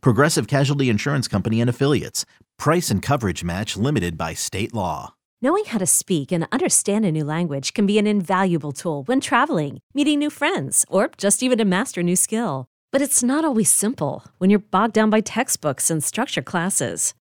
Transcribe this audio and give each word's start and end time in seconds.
Progressive 0.00 0.46
Casualty 0.46 0.88
Insurance 0.88 1.28
Company 1.28 1.60
and 1.60 1.70
Affiliates. 1.70 2.24
Price 2.58 2.90
and 2.90 3.02
coverage 3.02 3.44
match 3.44 3.76
limited 3.76 4.16
by 4.16 4.34
state 4.34 4.74
law. 4.74 5.14
Knowing 5.42 5.64
how 5.66 5.78
to 5.78 5.86
speak 5.86 6.32
and 6.32 6.46
understand 6.52 7.04
a 7.04 7.12
new 7.12 7.24
language 7.24 7.74
can 7.74 7.84
be 7.84 7.98
an 7.98 8.06
invaluable 8.06 8.72
tool 8.72 9.02
when 9.04 9.20
traveling, 9.20 9.78
meeting 9.92 10.18
new 10.18 10.30
friends, 10.30 10.86
or 10.88 11.10
just 11.18 11.42
even 11.42 11.58
to 11.58 11.64
master 11.64 12.00
a 12.00 12.04
new 12.04 12.16
skill. 12.16 12.66
But 12.92 13.02
it's 13.02 13.22
not 13.22 13.44
always 13.44 13.70
simple 13.70 14.24
when 14.38 14.50
you're 14.50 14.70
bogged 14.70 14.94
down 14.94 15.10
by 15.10 15.20
textbooks 15.20 15.90
and 15.90 16.02
structure 16.02 16.42
classes. 16.42 17.12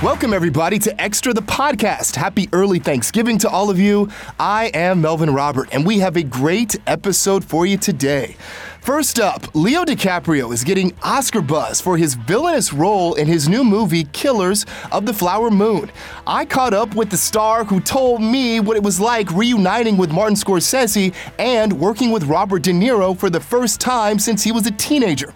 Welcome, 0.00 0.32
everybody, 0.32 0.78
to 0.78 1.02
Extra 1.02 1.34
the 1.34 1.42
Podcast. 1.42 2.14
Happy 2.14 2.48
early 2.52 2.78
Thanksgiving 2.78 3.36
to 3.38 3.48
all 3.48 3.68
of 3.68 3.80
you. 3.80 4.08
I 4.38 4.66
am 4.66 5.00
Melvin 5.00 5.34
Robert, 5.34 5.70
and 5.72 5.84
we 5.84 5.98
have 5.98 6.16
a 6.16 6.22
great 6.22 6.76
episode 6.86 7.44
for 7.44 7.66
you 7.66 7.78
today. 7.78 8.36
First 8.88 9.20
up, 9.20 9.54
Leo 9.54 9.84
DiCaprio 9.84 10.50
is 10.50 10.64
getting 10.64 10.94
Oscar 11.02 11.42
buzz 11.42 11.78
for 11.78 11.98
his 11.98 12.14
villainous 12.14 12.72
role 12.72 13.16
in 13.16 13.26
his 13.26 13.46
new 13.46 13.62
movie 13.62 14.04
Killers 14.14 14.64
of 14.90 15.04
the 15.04 15.12
Flower 15.12 15.50
Moon. 15.50 15.90
I 16.26 16.46
caught 16.46 16.72
up 16.72 16.94
with 16.94 17.10
the 17.10 17.18
star 17.18 17.64
who 17.64 17.80
told 17.80 18.22
me 18.22 18.60
what 18.60 18.78
it 18.78 18.82
was 18.82 18.98
like 18.98 19.30
reuniting 19.32 19.98
with 19.98 20.10
Martin 20.10 20.36
Scorsese 20.36 21.14
and 21.38 21.70
working 21.78 22.10
with 22.10 22.24
Robert 22.24 22.62
De 22.62 22.70
Niro 22.70 23.14
for 23.14 23.28
the 23.28 23.40
first 23.40 23.78
time 23.78 24.18
since 24.18 24.42
he 24.42 24.52
was 24.52 24.66
a 24.66 24.70
teenager. 24.70 25.34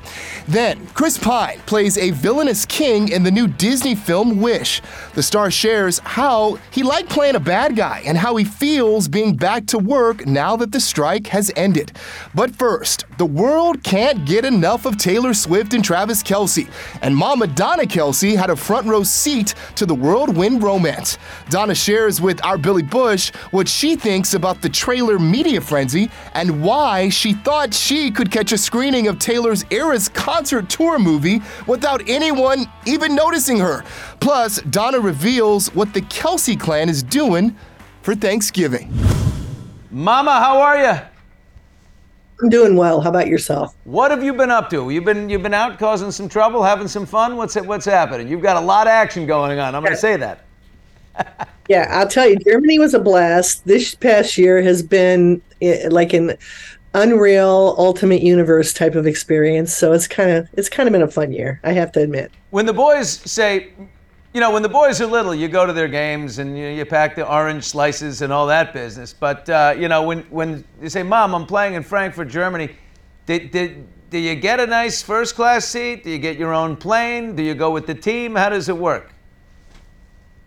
Then, 0.49 0.87
Chris 0.95 1.19
Pine 1.19 1.59
plays 1.67 1.99
a 1.99 2.13
villainous 2.13 2.65
king 2.65 3.11
in 3.11 3.23
the 3.23 3.31
new 3.31 3.47
Disney 3.47 3.95
film 3.95 4.41
Wish. 4.41 4.81
The 5.13 5.23
star 5.23 5.51
shares 5.51 5.99
how 5.99 6.59
he 6.71 6.83
liked 6.83 7.11
playing 7.11 7.37
a 7.37 7.41
bad 7.41 7.77
guy 7.77 8.03
and 8.07 8.17
how 8.17 8.35
he 8.37 8.47
feels 8.47 9.09
being 9.09 9.37
back 9.37 9.67
to 9.67 9.79
work 9.79 10.27
now 10.27 10.57
that 10.57 10.73
the 10.73 10.81
strike 10.81 11.27
has 11.27 11.53
ended. 11.55 11.93
But 12.35 12.57
first, 12.57 13.05
the 13.19 13.27
world 13.43 13.83
can't 13.83 14.25
get 14.25 14.45
enough 14.45 14.87
of 14.87 14.97
Taylor 14.97 15.35
Swift 15.35 15.75
and 15.75 15.85
Travis 15.85 16.23
Kelce, 16.23 16.71
and 17.03 17.17
Mama 17.17 17.49
Donna 17.49 17.83
Kelce 17.83 18.37
had 18.37 18.51
a 18.51 18.55
front 18.55 18.87
row 18.87 19.03
seat 19.03 19.57
to 19.75 19.85
the 19.85 19.95
whirlwind 19.95 20.63
romance. 20.63 21.19
Donna 21.51 21.75
shares 21.75 22.21
with 22.21 22.45
our 22.45 22.57
Billy 22.57 22.85
Bush 22.85 23.31
what 23.51 23.67
she 23.67 23.97
thinks 23.97 24.35
about 24.35 24.63
the 24.63 24.69
Traylor 24.69 25.19
media 25.19 25.61
frenzy 25.61 26.09
and 26.35 26.63
why 26.63 27.09
she 27.09 27.33
thought 27.33 27.75
she 27.75 28.13
could 28.13 28.31
catch 28.31 28.53
a 28.53 28.59
screening 28.59 29.09
of 29.09 29.19
Taylor's 29.19 29.65
Eras 29.71 30.09
concert 30.09 30.71
tour 30.71 31.01
movie 31.01 31.43
without 31.67 32.09
anyone 32.09 32.67
even 32.87 33.17
noticing 33.17 33.59
her. 33.59 33.83
Plus, 34.21 34.63
Donna 34.71 35.01
reveals 35.01 35.75
what 35.75 35.93
the 35.95 36.03
Kelce 36.03 36.59
clan 36.59 36.89
is 36.89 37.03
doing 37.03 37.57
for 38.03 38.15
Thanksgiving. 38.15 38.93
Mama, 39.91 40.31
how 40.31 40.61
are 40.61 40.79
you? 40.79 41.12
I'm 42.43 42.49
doing 42.49 42.75
well. 42.75 43.01
How 43.01 43.09
about 43.09 43.29
yourself? 43.29 43.77
What 43.85 44.11
have 44.11 44.25
you 44.25 44.35
been 44.35 44.51
up 44.51 44.69
to? 44.71 44.91
You've 44.91 45.05
been 45.05 45.31
you've 45.31 45.45
been 45.45 45.55
out 45.55 45.79
causing 45.79 46.11
some 46.11 46.29
trouble, 46.29 46.65
having 46.65 46.89
some 46.89 47.07
fun. 47.07 47.37
What's 47.37 47.55
what's 47.55 47.85
happening? 47.85 48.27
You've 48.27 48.43
got 48.43 48.57
a 48.57 48.61
lot 48.61 48.89
of 48.89 48.91
action 48.91 49.27
going 49.27 49.61
on. 49.61 49.77
I'm 49.77 49.83
going 49.83 49.95
to 49.95 50.01
say 50.01 50.17
that. 50.17 50.45
yeah, 51.69 51.87
I'll 51.91 52.09
tell 52.09 52.29
you. 52.29 52.37
Germany 52.37 52.81
was 52.81 52.95
a 52.95 52.99
blast. 52.99 53.65
This 53.65 53.95
past 53.95 54.37
year 54.37 54.61
has 54.61 54.83
been 54.83 55.41
eh, 55.61 55.87
like 55.89 56.13
an 56.13 56.37
unreal 56.95 57.77
ultimate 57.79 58.23
universe 58.23 58.73
type 58.73 58.97
of 58.97 59.07
experience. 59.07 59.73
So 59.73 59.93
it's 59.93 60.09
kind 60.09 60.31
of 60.31 60.49
it's 60.55 60.69
kind 60.69 60.89
of 60.89 60.93
been 60.93 61.03
a 61.03 61.09
fun 61.09 61.31
year. 61.31 61.61
I 61.63 61.73
have 61.73 61.93
to 61.93 62.01
admit. 62.01 62.33
When 62.51 62.67
the 62.67 62.73
boys 62.73 63.09
say 63.09 63.73
you 64.35 64.41
know, 64.41 64.51
when 64.51 64.63
the 64.63 64.69
boys 64.69 65.01
are 65.01 65.07
little, 65.07 65.35
you 65.35 65.49
go 65.49 65.67
to 65.67 65.73
their 65.73 65.89
games 65.89 66.39
and 66.39 66.57
you, 66.57 66.67
you 66.69 66.87
pack 66.87 67.15
the 67.15 67.29
orange 67.29 67.65
slices 67.65 68.23
and 68.23 68.33
all 68.33 68.47
that 68.47 68.73
business. 68.73 69.13
But 69.13 69.49
uh, 69.51 69.75
you 69.79 69.89
know, 69.89 70.03
when 70.03 70.21
when 70.31 70.65
you 70.81 70.89
say, 70.89 71.03
"Mom, 71.03 71.35
I'm 71.35 71.47
playing 71.47 71.75
in 71.75 71.83
Frankfurt, 71.83 72.29
Germany," 72.29 72.71
did, 73.27 73.51
did 73.51 73.87
do 74.09 74.19
you 74.19 74.35
get 74.35 74.59
a 74.61 74.67
nice 74.67 75.03
first 75.03 75.35
class 75.35 75.67
seat? 75.67 76.05
Do 76.05 76.11
you 76.11 76.19
get 76.19 76.39
your 76.39 76.55
own 76.55 76.77
plane? 76.77 77.37
Do 77.37 77.43
you 77.43 77.55
go 77.55 77.71
with 77.71 77.87
the 77.87 77.95
team? 77.95 78.35
How 78.35 78.49
does 78.49 78.69
it 78.69 78.77
work? 78.77 79.13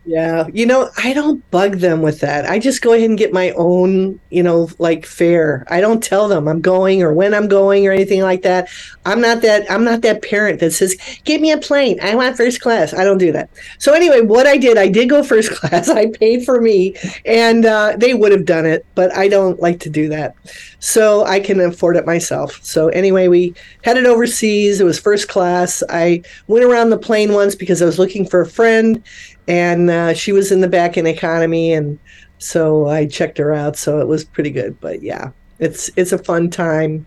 Yeah, 0.07 0.45
you 0.53 0.67
know, 0.67 0.91
I 0.97 1.13
don't 1.13 1.49
bug 1.49 1.77
them 1.77 2.03
with 2.03 2.19
that. 2.19 2.45
I 2.45 2.59
just 2.59 2.83
go 2.83 2.93
ahead 2.93 3.09
and 3.09 3.17
get 3.17 3.33
my 3.33 3.49
own, 3.57 4.19
you 4.29 4.43
know, 4.43 4.69
like 4.77 5.03
fare. 5.03 5.65
I 5.67 5.81
don't 5.81 6.03
tell 6.03 6.27
them 6.27 6.47
I'm 6.47 6.61
going 6.61 7.01
or 7.01 7.11
when 7.11 7.33
I'm 7.33 7.47
going 7.47 7.87
or 7.87 7.91
anything 7.91 8.21
like 8.21 8.43
that. 8.43 8.69
I'm 9.07 9.19
not 9.19 9.41
that 9.41 9.69
I'm 9.69 9.83
not 9.83 10.03
that 10.03 10.21
parent 10.21 10.59
that 10.59 10.73
says, 10.73 10.95
"Give 11.23 11.41
me 11.41 11.51
a 11.51 11.57
plane. 11.57 11.97
I 12.03 12.13
want 12.13 12.37
first 12.37 12.61
class." 12.61 12.93
I 12.93 13.03
don't 13.03 13.17
do 13.17 13.31
that. 13.31 13.49
So 13.79 13.93
anyway, 13.93 14.21
what 14.21 14.45
I 14.45 14.57
did, 14.57 14.77
I 14.77 14.89
did 14.89 15.09
go 15.09 15.23
first 15.23 15.49
class. 15.55 15.89
I 15.89 16.11
paid 16.11 16.45
for 16.45 16.61
me, 16.61 16.95
and 17.25 17.65
uh, 17.65 17.95
they 17.97 18.13
would 18.13 18.31
have 18.31 18.45
done 18.45 18.67
it, 18.67 18.85
but 18.93 19.11
I 19.17 19.27
don't 19.27 19.59
like 19.59 19.79
to 19.81 19.89
do 19.89 20.07
that. 20.09 20.35
So 20.79 21.25
I 21.25 21.39
can 21.39 21.59
afford 21.59 21.97
it 21.97 22.05
myself. 22.05 22.59
So 22.61 22.89
anyway, 22.89 23.27
we 23.27 23.55
headed 23.81 24.05
overseas. 24.05 24.79
It 24.79 24.83
was 24.83 24.99
first 24.99 25.29
class. 25.29 25.81
I 25.89 26.21
went 26.45 26.63
around 26.63 26.91
the 26.91 26.97
plane 26.99 27.33
once 27.33 27.55
because 27.55 27.81
I 27.81 27.85
was 27.85 27.97
looking 27.97 28.27
for 28.27 28.41
a 28.41 28.47
friend 28.47 29.01
and 29.47 29.89
uh, 29.89 30.13
she 30.13 30.31
was 30.31 30.51
in 30.51 30.61
the 30.61 30.67
back 30.67 30.97
in 30.97 31.05
economy, 31.05 31.73
and 31.73 31.99
so 32.37 32.87
I 32.87 33.07
checked 33.07 33.37
her 33.37 33.53
out. 33.53 33.77
So 33.77 33.99
it 33.99 34.07
was 34.07 34.23
pretty 34.23 34.51
good. 34.51 34.79
But 34.79 35.01
yeah, 35.01 35.31
it's 35.59 35.89
it's 35.95 36.11
a 36.11 36.17
fun 36.17 36.49
time. 36.49 37.05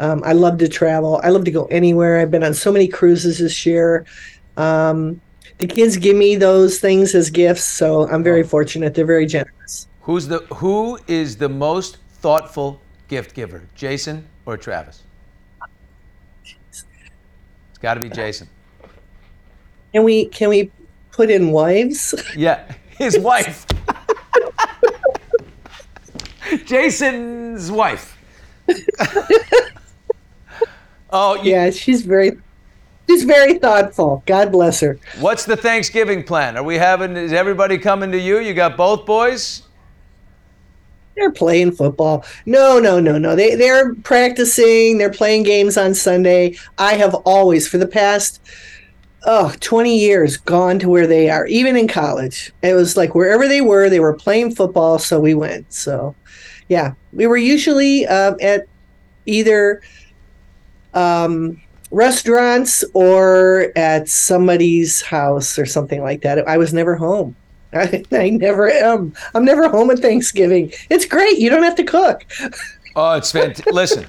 Um, 0.00 0.22
I 0.24 0.32
love 0.32 0.58
to 0.58 0.68
travel. 0.68 1.20
I 1.24 1.30
love 1.30 1.44
to 1.44 1.50
go 1.50 1.64
anywhere. 1.66 2.20
I've 2.20 2.30
been 2.30 2.44
on 2.44 2.54
so 2.54 2.70
many 2.70 2.86
cruises 2.86 3.38
this 3.38 3.66
year. 3.66 4.06
Um, 4.56 5.20
the 5.58 5.66
kids 5.66 5.96
give 5.96 6.16
me 6.16 6.36
those 6.36 6.78
things 6.78 7.14
as 7.14 7.30
gifts, 7.30 7.64
so 7.64 8.08
I'm 8.08 8.22
very 8.22 8.44
fortunate. 8.44 8.94
They're 8.94 9.04
very 9.04 9.26
generous. 9.26 9.88
Who's 10.02 10.28
the 10.28 10.38
who 10.54 10.98
is 11.08 11.36
the 11.36 11.48
most 11.48 11.98
thoughtful 12.20 12.80
gift 13.08 13.34
giver, 13.34 13.64
Jason 13.74 14.26
or 14.46 14.56
Travis? 14.56 15.02
It's 16.62 16.84
got 17.80 17.94
to 17.94 18.00
be 18.00 18.08
Jason. 18.08 18.48
Can 19.92 20.04
we 20.04 20.26
can 20.26 20.48
we 20.48 20.70
put 21.18 21.30
in 21.30 21.50
wives? 21.50 22.14
Yeah, 22.36 22.72
his 22.96 23.18
wife. 23.18 23.66
Jason's 26.64 27.72
wife. 27.72 28.16
oh, 31.10 31.34
you, 31.42 31.50
yeah, 31.50 31.70
she's 31.70 32.02
very 32.02 32.38
she's 33.08 33.24
very 33.24 33.58
thoughtful. 33.58 34.22
God 34.26 34.52
bless 34.52 34.78
her. 34.78 34.96
What's 35.18 35.44
the 35.44 35.56
Thanksgiving 35.56 36.22
plan? 36.22 36.56
Are 36.56 36.62
we 36.62 36.76
having 36.76 37.16
is 37.16 37.32
everybody 37.32 37.78
coming 37.78 38.12
to 38.12 38.18
you? 38.18 38.38
You 38.38 38.54
got 38.54 38.76
both 38.76 39.04
boys? 39.04 39.62
They're 41.16 41.32
playing 41.32 41.72
football. 41.72 42.24
No, 42.46 42.78
no, 42.78 43.00
no, 43.00 43.18
no. 43.18 43.34
They 43.34 43.56
they're 43.56 43.96
practicing, 43.96 44.98
they're 44.98 45.10
playing 45.10 45.42
games 45.42 45.76
on 45.76 45.94
Sunday. 45.94 46.56
I 46.78 46.94
have 46.94 47.16
always 47.16 47.66
for 47.66 47.76
the 47.76 47.88
past 47.88 48.40
oh 49.24 49.52
20 49.60 49.98
years 49.98 50.36
gone 50.36 50.78
to 50.78 50.88
where 50.88 51.06
they 51.06 51.28
are 51.28 51.46
even 51.46 51.76
in 51.76 51.88
college 51.88 52.52
it 52.62 52.74
was 52.74 52.96
like 52.96 53.14
wherever 53.14 53.48
they 53.48 53.60
were 53.60 53.90
they 53.90 54.00
were 54.00 54.14
playing 54.14 54.54
football 54.54 54.98
so 54.98 55.18
we 55.18 55.34
went 55.34 55.70
so 55.72 56.14
yeah 56.68 56.92
we 57.12 57.26
were 57.26 57.36
usually 57.36 58.06
um, 58.06 58.36
at 58.40 58.66
either 59.26 59.82
um, 60.94 61.60
restaurants 61.90 62.84
or 62.94 63.72
at 63.76 64.08
somebody's 64.08 65.02
house 65.02 65.58
or 65.58 65.66
something 65.66 66.02
like 66.02 66.22
that. 66.22 66.46
I 66.46 66.58
was 66.58 66.72
never 66.74 66.96
home. 66.96 67.36
I, 67.72 68.02
I 68.12 68.30
never 68.30 68.70
am. 68.70 69.14
I'm 69.34 69.44
never 69.44 69.68
home 69.68 69.90
at 69.90 69.98
Thanksgiving. 69.98 70.72
It's 70.90 71.04
great. 71.04 71.38
You 71.38 71.50
don't 71.50 71.62
have 71.62 71.76
to 71.76 71.84
cook. 71.84 72.24
Oh, 72.96 73.12
it's 73.12 73.30
fantastic. 73.30 73.72
Listen, 73.72 74.06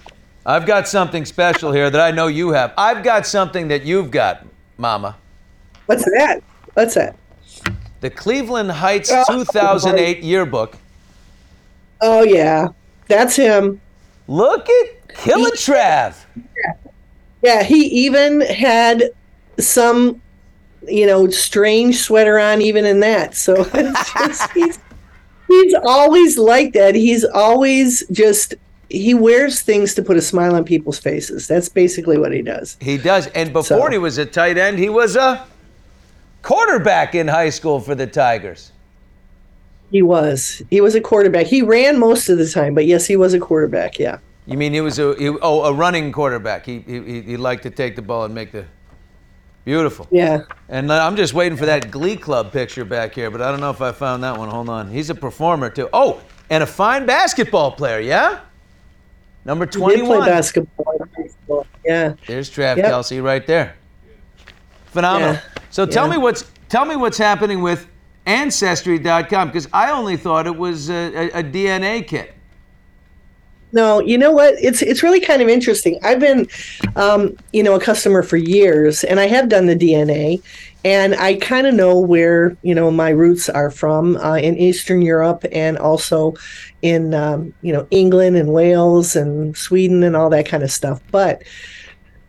I've 0.48 0.66
got 0.66 0.88
something 0.88 1.24
special 1.24 1.72
here 1.72 1.92
that 1.92 2.02
I 2.02 2.10
know 2.10 2.26
you 2.26 2.50
have. 2.50 2.74
I've 2.76 3.04
got 3.04 3.28
something 3.28 3.68
that 3.68 3.84
you've 3.84 4.10
got, 4.10 4.48
Mama. 4.80 5.18
What's 5.86 6.06
that? 6.06 6.42
What's 6.74 6.96
that? 6.96 7.16
The 8.00 8.10
Cleveland 8.10 8.72
Heights 8.72 9.12
Oh, 9.12 9.26
2008 9.44 10.24
yearbook. 10.24 10.78
Oh 12.02 12.24
yeah, 12.24 12.70
that's 13.08 13.36
him. 13.36 13.82
Look 14.28 14.70
at 14.70 15.16
Killer 15.16 15.50
Trav. 15.52 16.16
Yeah, 17.42 17.64
he 17.64 17.86
even 17.88 18.40
had 18.42 19.04
some, 19.60 20.22
you 20.88 21.06
know, 21.06 21.30
strange 21.30 21.98
sweater 21.98 22.40
on 22.40 22.62
even 22.62 22.86
in 22.86 23.02
that. 23.02 23.36
So 23.36 23.66
just, 23.74 24.52
he's 24.54 24.80
he's 25.48 25.74
always 25.84 26.38
like 26.38 26.72
that. 26.74 26.96
He's 26.96 27.26
always 27.26 28.08
just 28.12 28.54
he 28.90 29.14
wears 29.14 29.62
things 29.62 29.94
to 29.96 30.02
put 30.04 30.18
a 30.18 30.22
smile 30.22 30.56
on 30.56 30.64
people's 30.64 31.00
faces. 31.00 31.48
That's 31.48 31.70
basically 31.70 32.18
what 32.18 32.32
he 32.34 32.42
does. 32.42 32.76
He 32.82 32.98
does. 32.98 33.28
And 33.28 33.54
before 33.54 33.88
So- 33.88 33.92
he 33.92 33.98
was 33.98 34.18
a 34.18 34.26
tight 34.26 34.58
end, 34.58 34.80
he 34.80 34.90
was 34.90 35.16
a 35.16 35.46
quarterback 36.42 37.16
in 37.16 37.28
high 37.28 37.50
school 37.50 37.80
for 37.80 37.96
the 37.96 38.08
Tigers. 38.08 38.72
He 39.92 40.02
was. 40.02 40.62
He 40.70 40.82
was 40.82 40.94
a 40.96 41.02
quarterback. 41.02 41.48
He 41.48 41.62
ran 41.62 42.00
most 42.00 42.30
of 42.30 42.38
the 42.38 42.48
time, 42.48 42.76
but 42.76 42.86
yes, 42.86 43.06
he 43.08 43.16
was 43.16 43.34
a 43.34 43.40
quarterback. 43.40 43.98
Yeah. 43.98 44.20
You 44.46 44.58
mean 44.58 44.74
he 44.74 44.82
was 44.82 45.00
a 45.00 45.16
he, 45.16 45.30
oh 45.30 45.64
a 45.64 45.74
running 45.74 46.12
quarterback? 46.12 46.66
He, 46.66 46.80
he 46.80 47.22
he 47.22 47.38
liked 47.38 47.64
to 47.64 47.70
take 47.70 47.96
the 47.96 48.02
ball 48.02 48.26
and 48.26 48.34
make 48.34 48.52
the 48.52 48.66
beautiful. 49.66 50.08
Yeah. 50.12 50.42
And 50.68 50.92
I'm 50.92 51.16
just 51.16 51.34
waiting 51.34 51.58
for 51.58 51.66
that 51.66 51.92
Glee 51.92 52.16
Club 52.18 52.52
picture 52.52 52.86
back 52.86 53.14
here, 53.14 53.30
but 53.32 53.42
I 53.42 53.52
don't 53.52 53.60
know 53.60 53.70
if 53.72 53.82
I 53.82 53.92
found 53.92 54.24
that 54.24 54.38
one. 54.38 54.50
Hold 54.50 54.70
on. 54.70 54.90
He's 54.90 55.10
a 55.10 55.16
performer 55.16 55.70
too. 55.70 55.90
Oh, 55.94 56.22
and 56.50 56.64
a 56.64 56.68
fine 56.68 57.06
basketball 57.06 57.72
player. 57.72 58.00
Yeah. 58.00 58.40
Number 59.50 59.66
He 59.66 59.72
did 59.72 59.80
play 59.80 59.96
21. 59.98 60.26
basketball. 60.28 60.94
in 61.02 61.24
high 61.24 61.28
school. 61.30 61.66
Yeah. 61.84 62.14
There's 62.28 62.52
Trav 62.52 62.78
Yep. 62.78 62.86
Kelce 62.86 63.24
right 63.24 63.48
there. 63.48 63.74
Phenomenal. 64.86 65.34
Yeah. 65.34 65.42
So 65.72 65.88
tell 65.88 66.06
Yeah. 66.06 66.12
me 66.12 66.18
what's 66.20 66.46
tell 66.70 66.86
me 66.86 66.96
what's 66.96 67.18
happening 67.18 67.64
with 67.64 67.88
Ancestry.com 68.28 69.48
because 69.48 69.68
I 69.74 69.90
only 69.90 70.18
thought 70.18 70.46
it 70.46 70.56
was 70.56 70.92
a, 70.92 70.94
a, 71.34 71.40
a 71.40 71.44
DNA 71.44 72.06
kit. 72.06 72.36
No, 73.72 74.00
you 74.02 74.20
know 74.20 74.32
what? 74.32 74.54
It's 74.62 74.84
it's 74.84 75.02
really 75.02 75.20
kind 75.20 75.42
of 75.42 75.48
interesting. 75.50 76.00
I've 76.04 76.20
been, 76.20 76.48
um, 76.96 77.36
you 77.52 77.64
know, 77.64 77.74
a 77.74 77.80
customer 77.80 78.22
for 78.22 78.38
years, 78.38 79.04
and 79.04 79.20
I 79.20 79.26
have 79.28 79.50
done 79.50 79.66
the 79.66 79.76
DNA, 79.76 80.42
and 80.86 81.14
I 81.16 81.36
kind 81.36 81.68
of 81.68 81.74
know 81.74 82.00
where 82.00 82.56
you 82.62 82.74
know 82.74 82.90
my 82.90 83.10
roots 83.10 83.50
are 83.50 83.70
from 83.70 84.18
uh, 84.18 84.38
in 84.38 84.58
Eastern 84.58 85.02
Europe, 85.02 85.46
and 85.52 85.78
also 85.78 86.36
in 86.82 87.14
um, 87.14 87.54
you 87.62 87.74
know 87.74 87.88
England 87.92 88.38
and 88.38 88.54
Wales 88.54 89.16
and 89.16 89.56
Sweden 89.58 90.04
and 90.04 90.16
all 90.16 90.30
that 90.30 90.48
kind 90.48 90.64
of 90.64 90.72
stuff. 90.72 91.02
But 91.12 91.44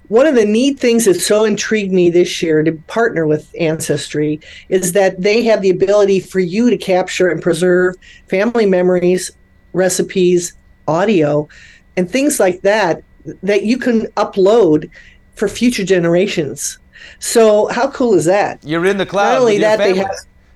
one 0.08 0.26
of 0.26 0.34
the 0.34 0.44
neat 0.44 0.80
things 0.80 1.04
that 1.04 1.20
so 1.20 1.44
intrigued 1.44 1.92
me 1.92 2.10
this 2.10 2.42
year 2.42 2.64
to 2.64 2.72
partner 2.88 3.28
with 3.28 3.54
Ancestry 3.60 4.40
is 4.68 4.90
that 4.92 5.20
they 5.20 5.44
have 5.44 5.62
the 5.62 5.70
ability 5.70 6.18
for 6.18 6.40
you 6.40 6.68
to 6.68 6.76
capture 6.76 7.28
and 7.28 7.40
preserve 7.40 7.94
family 8.28 8.66
memories, 8.66 9.30
recipes, 9.72 10.52
audio, 10.88 11.48
and 11.96 12.10
things 12.10 12.40
like 12.40 12.62
that 12.62 13.04
that 13.44 13.62
you 13.62 13.78
can 13.78 14.06
upload 14.16 14.90
for 15.36 15.46
future 15.46 15.84
generations. 15.84 16.78
So 17.18 17.68
how 17.68 17.90
cool 17.90 18.14
is 18.14 18.24
that? 18.24 18.64
You're 18.64 18.86
in 18.86 18.96
the 18.96 19.06
cloud. 19.06 19.34
Not 19.34 19.40
only 19.40 19.58
that, 19.58 19.78
they 19.78 19.96
have 19.96 20.10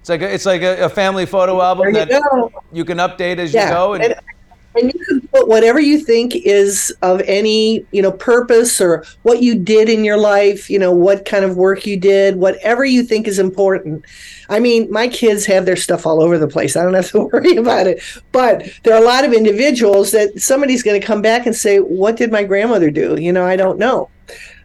it's 0.05 0.11
like 0.11 0.21
a, 0.21 0.35
it's 0.35 0.45
like 0.45 0.61
a, 0.61 0.85
a 0.85 0.89
family 0.91 1.25
photo 1.25 1.63
album 1.63 1.87
you 1.87 1.93
that 1.95 2.11
go. 2.11 2.53
you 2.73 2.85
can 2.85 2.99
update 2.99 3.39
as 3.39 3.55
Yeah, 3.55 3.69
you 3.69 3.75
go. 3.75 3.95
And, 3.95 4.05
and, 4.05 4.21
and 4.75 4.93
you 4.93 5.05
can 5.07 5.29
put 5.29 5.49
whatever 5.49 5.81
you 5.81 5.99
think 5.99 6.35
is 6.37 6.95
of 7.01 7.23
any 7.23 7.87
you 7.91 8.03
know 8.03 8.13
purpose 8.13 8.83
or 8.83 9.03
what 9.23 9.43
you 9.43 9.59
did 9.59 9.89
in 9.89 10.05
your 10.05 10.19
life 10.19 10.69
you 10.69 10.79
know 10.79 10.93
what 10.93 11.25
kind 11.25 11.43
of 11.43 11.57
work 11.57 11.87
you 11.87 11.99
did 11.99 12.37
whatever 12.37 12.85
you 12.85 13.03
think 13.03 13.27
is 13.27 13.39
important 13.39 14.05
i 14.49 14.59
mean 14.59 14.91
my 14.91 15.09
kids 15.09 15.47
have 15.47 15.65
their 15.65 15.77
stuff 15.77 16.07
all 16.07 16.23
over 16.23 16.39
the 16.39 16.49
place 16.49 16.77
i 16.77 16.83
don't 16.83 16.95
have 16.95 17.11
to 17.11 17.21
worry 17.33 17.57
about 17.57 17.87
it 17.87 18.03
but 18.33 18.69
there 18.83 18.95
are 18.95 19.03
a 19.03 19.07
lot 19.07 19.25
of 19.25 19.33
individuals 19.33 20.11
that 20.11 20.39
somebody's 20.41 20.83
going 20.83 21.01
to 21.01 21.07
come 21.07 21.23
back 21.23 21.47
and 21.47 21.55
say 21.55 21.79
what 21.79 22.17
did 22.17 22.31
my 22.31 22.43
grandmother 22.43 22.91
do 22.91 23.17
you 23.19 23.33
know 23.33 23.47
i 23.47 23.57
don't 23.57 23.79
know 23.79 24.11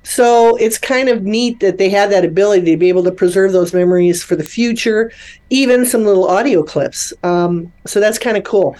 so 0.03 0.55
it's 0.55 0.77
kind 0.77 1.09
of 1.09 1.23
neat 1.23 1.59
that 1.59 1.77
they 1.77 1.89
have 1.89 2.09
that 2.09 2.25
ability 2.25 2.71
to 2.71 2.77
be 2.77 2.89
able 2.89 3.03
to 3.03 3.11
preserve 3.11 3.51
those 3.51 3.73
memories 3.73 4.23
for 4.23 4.35
the 4.35 4.43
future, 4.43 5.11
even 5.49 5.85
some 5.85 6.05
little 6.05 6.27
audio 6.27 6.63
clips. 6.63 7.13
Um, 7.23 7.71
so 7.85 7.99
that's 7.99 8.17
kind 8.17 8.37
of 8.37 8.43
cool. 8.43 8.75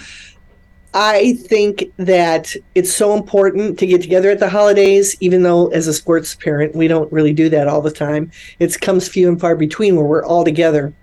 I 0.94 1.34
think 1.34 1.86
that 1.98 2.56
it's 2.74 2.92
so 2.92 3.16
important 3.16 3.78
to 3.80 3.86
get 3.86 4.02
together 4.02 4.32
at 4.32 4.40
the 4.40 4.50
holidays, 4.50 5.16
even 5.20 5.44
though 5.44 5.68
as 5.68 5.88
a 5.88 5.94
sports 5.94 6.34
parent, 6.34 6.76
we 6.76 6.88
don't 6.88 7.12
really 7.12 7.34
do 7.34 7.48
that 7.50 7.68
all 7.68 7.82
the 7.82 7.92
time. 7.92 8.32
It 8.58 8.80
comes 8.82 9.08
few 9.08 9.28
and 9.28 9.40
far 9.40 9.56
between 9.56 9.96
where 9.96 10.06
we're 10.06 10.26
all 10.26 10.44
together. 10.44 10.94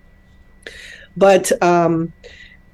But 1.16 1.50
um, 1.62 2.12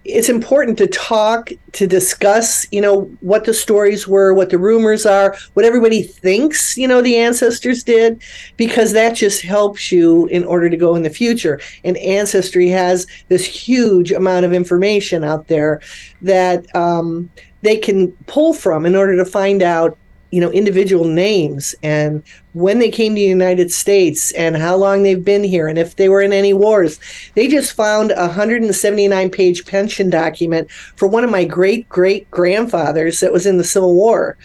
it's 0.05 0.29
important 0.29 0.79
to 0.79 0.87
talk, 0.89 1.51
to 1.73 1.87
discuss, 1.87 2.67
you 2.73 2.81
know, 2.81 3.03
what 3.21 3.45
the 3.45 3.55
stories 3.55 4.09
were, 4.09 4.35
what 4.35 4.51
the 4.51 4.59
rumors 4.59 5.07
are, 5.07 5.37
what 5.55 5.65
everybody 5.65 6.03
thinks, 6.03 6.77
you 6.77 6.89
know, 6.89 7.01
the 7.01 7.17
ancestors 7.17 7.85
did, 7.85 8.21
because 8.57 8.93
that 8.93 9.15
just 9.15 9.43
helps 9.43 9.93
you 9.93 10.27
in 10.27 10.45
order 10.45 10.69
to 10.69 10.77
go 10.77 10.97
in 10.97 11.03
the 11.03 11.11
future. 11.11 11.61
And 11.85 11.97
Ancestry 11.99 12.69
has 12.69 13.07
this 13.29 13.45
huge 13.45 14.11
amount 14.11 14.45
of 14.45 14.53
information 14.53 15.23
out 15.23 15.47
there 15.47 15.81
that 16.21 16.75
um, 16.75 17.31
they 17.63 17.77
can 17.77 18.11
pull 18.27 18.55
from 18.55 18.85
in 18.85 18.97
order 18.97 19.17
to 19.17 19.25
find 19.25 19.63
out 19.63 19.97
you 20.33 20.41
know 20.41 20.51
individual 20.51 21.05
names 21.05 21.75
and 21.83 22.23
when 22.55 22.79
they 22.81 22.91
came 22.91 23.15
to 23.15 23.21
the 23.21 23.27
united 23.27 23.71
states 23.71 24.33
and 24.33 24.57
how 24.57 24.75
long 24.75 25.03
they've 25.03 25.25
been 25.25 25.45
here 25.45 25.69
and 25.69 25.79
if 25.79 25.97
they 25.97 26.09
were 26.09 26.23
in 26.23 26.33
any 26.33 26.53
wars. 26.53 26.99
They 27.35 27.49
just 27.49 27.73
found 27.73 28.13
a 28.13 28.27
179 28.27 29.31
page 29.31 29.67
pension 29.67 30.11
document 30.11 30.71
for 30.97 31.07
one 31.09 31.25
of 31.25 31.31
my 31.31 31.45
great 31.45 31.89
great 31.89 32.31
grandfathers 32.31 33.21
that 33.21 33.33
was 33.33 33.47
in 33.47 33.59
the 33.59 33.65
civil 33.65 33.95
war. 33.95 34.37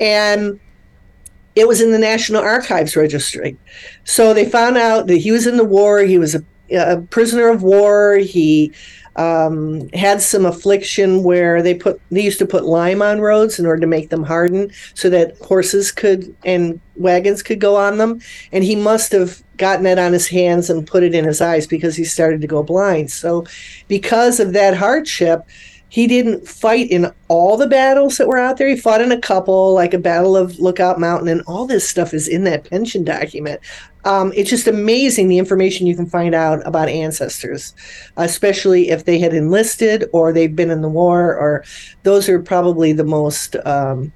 And 0.00 0.60
it 1.56 1.68
was 1.68 1.80
in 1.80 1.92
the 1.92 1.98
national 1.98 2.42
archives 2.42 2.96
registry. 2.96 3.56
So 4.04 4.34
they 4.34 4.48
found 4.48 4.76
out 4.76 5.06
that 5.06 5.18
he 5.18 5.30
was 5.30 5.46
in 5.46 5.56
the 5.56 5.64
war. 5.64 6.00
He 6.00 6.18
was 6.18 6.34
a, 6.34 6.44
a 6.76 7.00
prisoner 7.02 7.48
of 7.48 7.62
war. 7.62 8.16
He 8.16 8.72
um, 9.16 9.88
had 9.90 10.20
some 10.20 10.44
affliction 10.44 11.22
where 11.22 11.62
they 11.62 11.74
put 11.74 12.00
they 12.10 12.22
used 12.22 12.38
to 12.40 12.46
put 12.46 12.64
lime 12.64 13.00
on 13.00 13.20
roads 13.20 13.58
in 13.58 13.66
order 13.66 13.80
to 13.80 13.86
make 13.86 14.10
them 14.10 14.24
harden 14.24 14.72
so 14.94 15.08
that 15.10 15.36
horses 15.38 15.92
could 15.92 16.34
and 16.44 16.80
wagons 16.96 17.42
could 17.42 17.60
go 17.60 17.76
on 17.76 17.98
them 17.98 18.20
and 18.52 18.64
he 18.64 18.74
must 18.74 19.12
have 19.12 19.42
gotten 19.56 19.84
that 19.84 19.98
on 19.98 20.12
his 20.12 20.26
hands 20.26 20.68
and 20.68 20.86
put 20.86 21.04
it 21.04 21.14
in 21.14 21.24
his 21.24 21.40
eyes 21.40 21.66
because 21.66 21.94
he 21.94 22.04
started 22.04 22.40
to 22.40 22.46
go 22.46 22.62
blind 22.62 23.10
so 23.10 23.44
because 23.86 24.40
of 24.40 24.52
that 24.52 24.76
hardship 24.76 25.46
he 25.94 26.08
didn't 26.08 26.48
fight 26.48 26.90
in 26.90 27.12
all 27.28 27.56
the 27.56 27.68
battles 27.68 28.18
that 28.18 28.26
were 28.26 28.36
out 28.36 28.56
there. 28.56 28.66
He 28.66 28.76
fought 28.76 29.00
in 29.00 29.12
a 29.12 29.20
couple, 29.20 29.72
like 29.74 29.94
a 29.94 29.98
Battle 29.98 30.36
of 30.36 30.58
Lookout 30.58 30.98
Mountain, 30.98 31.28
and 31.28 31.40
all 31.46 31.66
this 31.66 31.88
stuff 31.88 32.12
is 32.12 32.26
in 32.26 32.42
that 32.42 32.68
pension 32.68 33.04
document. 33.04 33.60
Um, 34.04 34.32
it's 34.36 34.50
just 34.50 34.66
amazing 34.66 35.28
the 35.28 35.38
information 35.38 35.86
you 35.86 35.96
can 35.96 36.06
find 36.06 36.34
out 36.34 36.66
about 36.66 36.88
ancestors, 36.88 37.74
especially 38.16 38.90
if 38.90 39.04
they 39.04 39.18
had 39.18 39.32
enlisted 39.34 40.04
or 40.12 40.32
they've 40.32 40.54
been 40.54 40.70
in 40.70 40.82
the 40.82 40.88
war, 40.88 41.34
or 41.34 41.64
those 42.02 42.28
are 42.28 42.40
probably 42.40 42.92
the 42.92 43.04
most. 43.04 43.56
Um, 43.64 44.12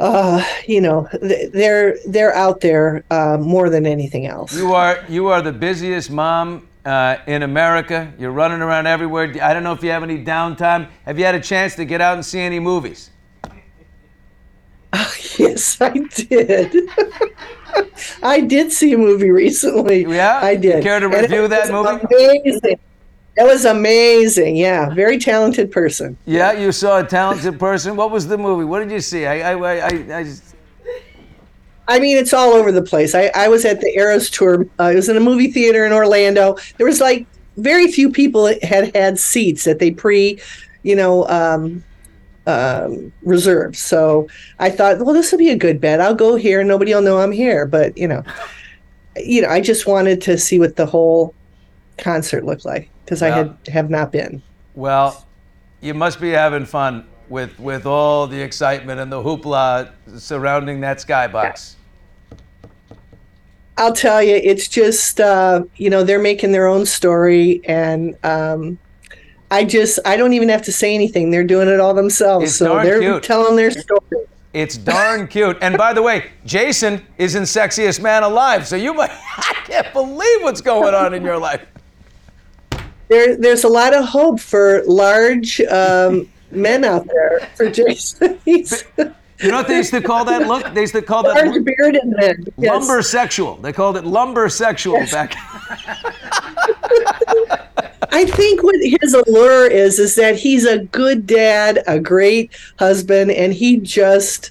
uh, 0.00 0.44
you 0.66 0.80
know, 0.80 1.08
they're 1.52 1.96
they're 2.06 2.34
out 2.34 2.60
there 2.60 3.04
uh, 3.10 3.38
more 3.40 3.70
than 3.70 3.86
anything 3.86 4.26
else. 4.26 4.54
You 4.54 4.74
are 4.74 5.04
you 5.08 5.28
are 5.28 5.40
the 5.40 5.52
busiest 5.52 6.10
mom 6.10 6.68
uh, 6.84 7.18
in 7.26 7.42
America. 7.42 8.12
You're 8.18 8.32
running 8.32 8.60
around 8.60 8.86
everywhere. 8.86 9.32
I 9.40 9.54
don't 9.54 9.62
know 9.62 9.72
if 9.72 9.82
you 9.82 9.90
have 9.90 10.02
any 10.02 10.24
downtime. 10.24 10.88
Have 11.06 11.18
you 11.18 11.24
had 11.24 11.34
a 11.34 11.40
chance 11.40 11.76
to 11.76 11.84
get 11.84 12.00
out 12.00 12.14
and 12.14 12.24
see 12.24 12.40
any 12.40 12.60
movies? 12.60 13.10
Yes, 15.36 15.80
I 15.80 15.90
did. 15.90 16.72
I 18.22 18.40
did 18.40 18.72
see 18.72 18.92
a 18.92 18.98
movie 18.98 19.30
recently. 19.30 20.04
Yeah? 20.04 20.40
I 20.42 20.56
did. 20.56 20.82
Care 20.82 21.00
to 21.00 21.08
review 21.08 21.48
that 21.48 21.70
was 21.70 22.00
movie? 22.00 22.42
Amazing. 22.44 22.78
It 23.36 23.42
was 23.42 23.64
amazing. 23.64 24.56
Yeah, 24.56 24.94
very 24.94 25.18
talented 25.18 25.72
person. 25.72 26.16
Yeah, 26.24 26.52
you 26.52 26.70
saw 26.70 27.00
a 27.00 27.04
talented 27.04 27.58
person. 27.58 27.96
What 27.96 28.12
was 28.12 28.28
the 28.28 28.38
movie? 28.38 28.64
What 28.64 28.78
did 28.78 28.92
you 28.92 29.00
see? 29.00 29.26
I 29.26 29.52
I 29.52 29.54
I, 29.54 29.74
I, 29.74 30.18
I 30.18 30.24
just, 30.24 30.54
I 31.88 31.98
mean, 31.98 32.16
it's 32.16 32.32
all 32.32 32.52
over 32.52 32.70
the 32.70 32.82
place. 32.82 33.14
I, 33.14 33.32
I 33.34 33.48
was 33.48 33.64
at 33.64 33.80
the 33.80 33.92
Eras 33.96 34.30
tour. 34.30 34.66
Uh, 34.78 34.90
it 34.92 34.94
was 34.94 35.08
in 35.08 35.16
a 35.16 35.20
movie 35.20 35.50
theater 35.50 35.84
in 35.84 35.92
Orlando. 35.92 36.56
There 36.76 36.86
was 36.86 37.00
like 37.00 37.26
very 37.56 37.90
few 37.90 38.10
people 38.10 38.46
had 38.62 38.94
had 38.94 39.18
seats 39.18 39.64
that 39.64 39.80
they 39.80 39.90
pre, 39.90 40.40
you 40.84 40.94
know, 40.94 41.26
um, 41.28 41.82
um, 42.46 43.12
reserve. 43.22 43.76
So 43.76 44.28
I 44.58 44.70
thought, 44.70 44.98
well, 44.98 45.14
this 45.14 45.32
will 45.32 45.38
be 45.38 45.50
a 45.50 45.56
good 45.56 45.80
bet. 45.80 46.00
I'll 46.00 46.14
go 46.14 46.36
here. 46.36 46.60
and 46.60 46.68
Nobody 46.68 46.94
will 46.94 47.02
know 47.02 47.18
I'm 47.18 47.32
here. 47.32 47.66
But 47.66 47.96
you 47.96 48.08
know, 48.08 48.22
you 49.16 49.42
know, 49.42 49.48
I 49.48 49.60
just 49.60 49.86
wanted 49.86 50.20
to 50.22 50.38
see 50.38 50.58
what 50.58 50.76
the 50.76 50.86
whole 50.86 51.34
concert 51.98 52.44
looked 52.44 52.64
like 52.64 52.90
because 53.04 53.22
I 53.22 53.30
had 53.30 53.56
have 53.68 53.90
not 53.90 54.12
been. 54.12 54.42
Well, 54.74 55.26
you 55.80 55.94
must 55.94 56.20
be 56.20 56.30
having 56.30 56.64
fun 56.64 57.06
with 57.28 57.58
with 57.58 57.86
all 57.86 58.26
the 58.26 58.40
excitement 58.40 59.00
and 59.00 59.10
the 59.10 59.22
hoopla 59.22 59.90
surrounding 60.18 60.80
that 60.80 60.98
skybox. 60.98 61.74
I'll 63.76 63.92
tell 63.92 64.22
you, 64.22 64.36
it's 64.36 64.68
just 64.68 65.20
uh, 65.20 65.64
you 65.76 65.90
know 65.90 66.04
they're 66.04 66.22
making 66.22 66.52
their 66.52 66.66
own 66.66 66.86
story, 66.86 67.60
and 67.64 68.16
um, 68.22 68.78
I 69.50 69.64
just 69.64 69.98
I 70.04 70.16
don't 70.16 70.32
even 70.32 70.48
have 70.48 70.62
to 70.62 70.72
say 70.72 70.94
anything. 70.94 71.30
They're 71.30 71.44
doing 71.44 71.68
it 71.68 71.80
all 71.80 71.94
themselves, 71.94 72.44
It's 72.44 72.56
so 72.56 72.82
they're 72.82 73.00
cute. 73.00 73.22
telling 73.22 73.56
their 73.56 73.70
story. 73.70 74.26
It's 74.52 74.76
darn 74.76 75.26
cute. 75.26 75.58
And 75.60 75.76
by 75.76 75.92
the 75.92 76.02
way, 76.02 76.30
Jason 76.44 77.04
is 77.18 77.34
in 77.34 77.42
Sexiest 77.42 78.00
Man 78.00 78.22
Alive, 78.22 78.66
so 78.66 78.76
you 78.76 78.94
might 78.94 79.10
I 79.10 79.54
can't 79.66 79.92
believe 79.92 80.42
what's 80.42 80.60
going 80.60 80.94
on 80.94 81.14
in 81.14 81.22
your 81.22 81.38
life. 81.38 81.64
There, 83.08 83.36
there's 83.36 83.64
a 83.64 83.68
lot 83.68 83.94
of 83.94 84.06
hope 84.06 84.40
for 84.40 84.82
large 84.86 85.60
um, 85.62 86.28
men 86.50 86.84
out 86.84 87.06
there 87.06 87.48
for 87.56 87.70
Jason. 87.70 88.38
You 89.42 89.50
know 89.50 89.56
what 89.58 89.68
they 89.68 89.78
used 89.78 89.90
to 89.90 90.00
call 90.00 90.24
that 90.26 90.46
look? 90.46 90.72
They 90.72 90.82
used 90.82 90.94
to 90.94 91.02
call 91.02 91.24
that 91.24 91.44
large 91.46 91.64
bearded 91.64 92.02
men. 92.04 92.46
Yes. 92.56 92.70
lumber 92.70 93.02
sexual. 93.02 93.56
They 93.56 93.72
called 93.72 93.96
it 93.96 94.04
lumber 94.04 94.48
sexual 94.48 95.04
back. 95.10 95.34
I 98.10 98.24
think 98.24 98.62
what 98.62 98.76
his 98.80 99.14
allure 99.14 99.66
is 99.66 99.98
is 99.98 100.14
that 100.16 100.36
he's 100.36 100.64
a 100.64 100.78
good 100.86 101.26
dad, 101.26 101.82
a 101.86 101.98
great 101.98 102.50
husband, 102.78 103.30
and 103.30 103.52
he 103.52 103.78
just, 103.78 104.50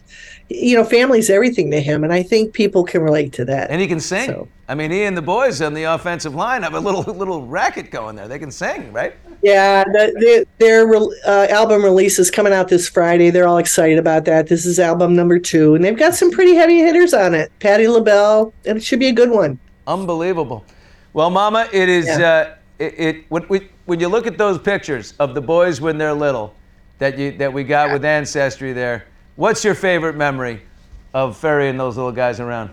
you 0.50 0.75
know, 0.75 0.83
family's 0.83 1.29
everything 1.29 1.72
to 1.72 1.81
him, 1.81 2.03
and 2.03 2.13
I 2.13 2.24
think 2.24 2.53
people 2.53 2.83
can 2.83 3.01
relate 3.01 3.33
to 3.33 3.45
that. 3.45 3.69
And 3.69 3.81
he 3.81 3.88
can 3.88 4.00
sing. 4.00 4.27
So- 4.27 4.48
I 4.65 4.75
mean, 4.75 4.91
he 4.91 5.03
and 5.03 5.15
the 5.15 5.22
boys 5.22 5.62
on 5.62 5.74
the 5.74 5.83
offensive 5.83 6.33
line 6.36 6.63
have 6.63 6.74
a 6.74 6.79
little 6.79 7.01
little 7.13 7.45
racket 7.45 7.91
going 7.91 8.15
there. 8.15 8.29
They 8.29 8.39
can 8.39 8.50
sing, 8.50 8.93
right? 8.93 9.13
Yeah, 9.41 9.83
the, 9.83 10.13
the, 10.17 10.48
their 10.57 10.89
uh, 11.27 11.48
album 11.50 11.83
release 11.83 12.17
is 12.17 12.31
coming 12.31 12.53
out 12.53 12.69
this 12.69 12.88
Friday. 12.88 13.29
They're 13.29 13.48
all 13.48 13.57
excited 13.57 13.98
about 14.00 14.24
that. 14.24 14.48
This 14.48 14.65
is 14.65 14.79
album 14.79 15.17
number 15.17 15.38
two, 15.38 15.75
and 15.75 15.83
they've 15.83 15.98
got 15.98 16.15
some 16.15 16.31
pretty 16.31 16.55
heavy 16.55 16.77
hitters 16.77 17.13
on 17.13 17.36
it. 17.36 17.51
Patti 17.60 17.89
LaBelle, 17.89 18.53
and 18.65 18.77
it 18.77 18.83
should 18.83 19.00
be 19.00 19.10
a 19.10 19.13
good 19.13 19.31
one. 19.31 19.60
Unbelievable. 19.86 20.63
Well, 21.12 21.29
Mama, 21.29 21.67
it 21.74 21.89
is. 21.89 22.07
Yeah. 22.07 22.29
Uh, 22.29 22.55
it, 22.80 23.00
it 23.00 23.25
when, 23.30 23.48
we, 23.48 23.70
when 23.86 24.00
you 24.00 24.08
look 24.08 24.27
at 24.27 24.38
those 24.38 24.60
pictures 24.60 25.13
of 25.20 25.36
the 25.36 25.42
boys 25.42 25.82
when 25.82 25.98
they're 25.98 26.13
little, 26.13 26.56
that 27.00 27.18
you 27.18 27.32
that 27.38 27.51
we 27.51 27.63
got 27.63 27.92
with 27.92 28.06
ancestry 28.06 28.74
there. 28.74 29.06
What's 29.36 29.63
your 29.63 29.75
favorite 29.75 30.15
memory 30.15 30.62
of 31.13 31.38
ferrying 31.38 31.77
those 31.77 31.98
little 31.98 32.12
guys 32.12 32.39
around? 32.39 32.70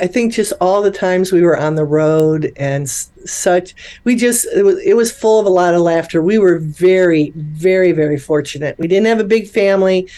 I 0.00 0.06
think 0.06 0.32
just 0.32 0.54
all 0.60 0.80
the 0.80 0.90
times 0.90 1.32
we 1.32 1.42
were 1.42 1.56
on 1.56 1.74
the 1.74 1.84
road 1.84 2.50
and 2.56 2.88
such, 2.88 3.74
we 4.04 4.16
just 4.16 4.46
it 4.46 4.62
was 4.62 4.78
it 4.78 4.96
was 4.96 5.12
full 5.12 5.38
of 5.38 5.46
a 5.46 5.50
lot 5.50 5.74
of 5.74 5.82
laughter. 5.82 6.22
We 6.22 6.38
were 6.38 6.58
very, 6.58 7.30
very, 7.36 7.92
very 7.92 8.18
fortunate. 8.18 8.78
We 8.78 8.88
didn't 8.88 9.06
have 9.06 9.20
a 9.20 9.24
big 9.24 9.48
family, 9.48 10.08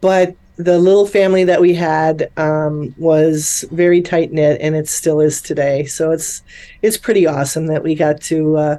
but 0.00 0.36
the 0.56 0.78
little 0.78 1.06
family 1.06 1.44
that 1.44 1.60
we 1.60 1.74
had 1.74 2.30
um, 2.36 2.94
was 2.98 3.64
very 3.70 4.00
tight 4.00 4.32
knit, 4.32 4.60
and 4.60 4.74
it 4.74 4.88
still 4.88 5.20
is 5.20 5.40
today. 5.42 5.84
So 5.84 6.10
it's 6.10 6.42
it's 6.82 6.96
pretty 6.96 7.26
awesome 7.26 7.66
that 7.66 7.82
we 7.82 7.94
got 7.94 8.20
to. 8.22 8.56
Uh, 8.56 8.78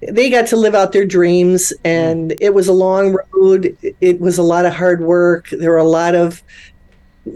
they 0.00 0.30
got 0.30 0.46
to 0.48 0.56
live 0.56 0.74
out 0.74 0.92
their 0.92 1.06
dreams, 1.06 1.72
and 1.84 2.34
it 2.40 2.54
was 2.54 2.68
a 2.68 2.72
long 2.72 3.16
road. 3.32 3.76
It 4.00 4.20
was 4.20 4.38
a 4.38 4.42
lot 4.42 4.64
of 4.64 4.74
hard 4.74 5.00
work. 5.00 5.48
There 5.50 5.70
were 5.70 5.78
a 5.78 5.84
lot 5.84 6.14
of 6.14 6.42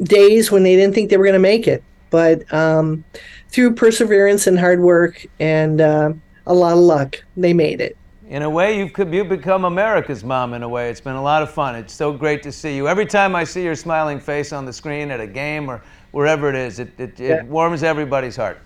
days 0.05 0.51
when 0.51 0.63
they 0.63 0.77
didn't 0.77 0.95
think 0.95 1.11
they 1.11 1.17
were 1.17 1.25
going 1.25 1.33
to 1.35 1.39
make 1.39 1.67
it 1.67 1.83
but 2.13 2.53
um, 2.53 3.03
through 3.49 3.75
perseverance 3.75 4.47
and 4.47 4.61
hard 4.61 4.81
work 4.81 5.27
and 5.41 5.81
uh, 5.81 6.13
a 6.47 6.55
lot 6.55 6.75
of 6.75 6.79
luck, 6.79 7.25
they 7.37 7.55
made 7.55 7.81
it. 7.81 7.97
In 8.33 8.41
a 8.41 8.49
way, 8.49 8.79
you've 8.79 8.93
you've 9.13 9.29
become 9.29 9.67
America's 9.67 10.25
mom. 10.25 10.55
In 10.55 10.63
a 10.63 10.69
way, 10.69 10.89
it's 10.89 11.03
been 11.03 11.17
a 11.17 11.23
lot 11.23 11.43
of 11.43 11.51
fun. 11.51 11.75
It's 11.75 11.93
so 11.93 12.15
great 12.15 12.43
to 12.45 12.51
see 12.51 12.75
you. 12.75 12.89
Every 12.89 13.05
time 13.05 13.37
I 13.37 13.45
see 13.45 13.63
your 13.63 13.75
smiling 13.75 14.19
face 14.19 14.55
on 14.55 14.65
the 14.65 14.73
screen 14.73 15.11
at 15.11 15.21
a 15.21 15.27
game 15.27 15.69
or 15.69 15.83
wherever 16.13 16.49
it 16.49 16.55
is, 16.55 16.79
it, 16.79 16.99
it, 16.99 17.21
it 17.21 17.45
warms 17.45 17.83
everybody's 17.83 18.35
heart. 18.35 18.59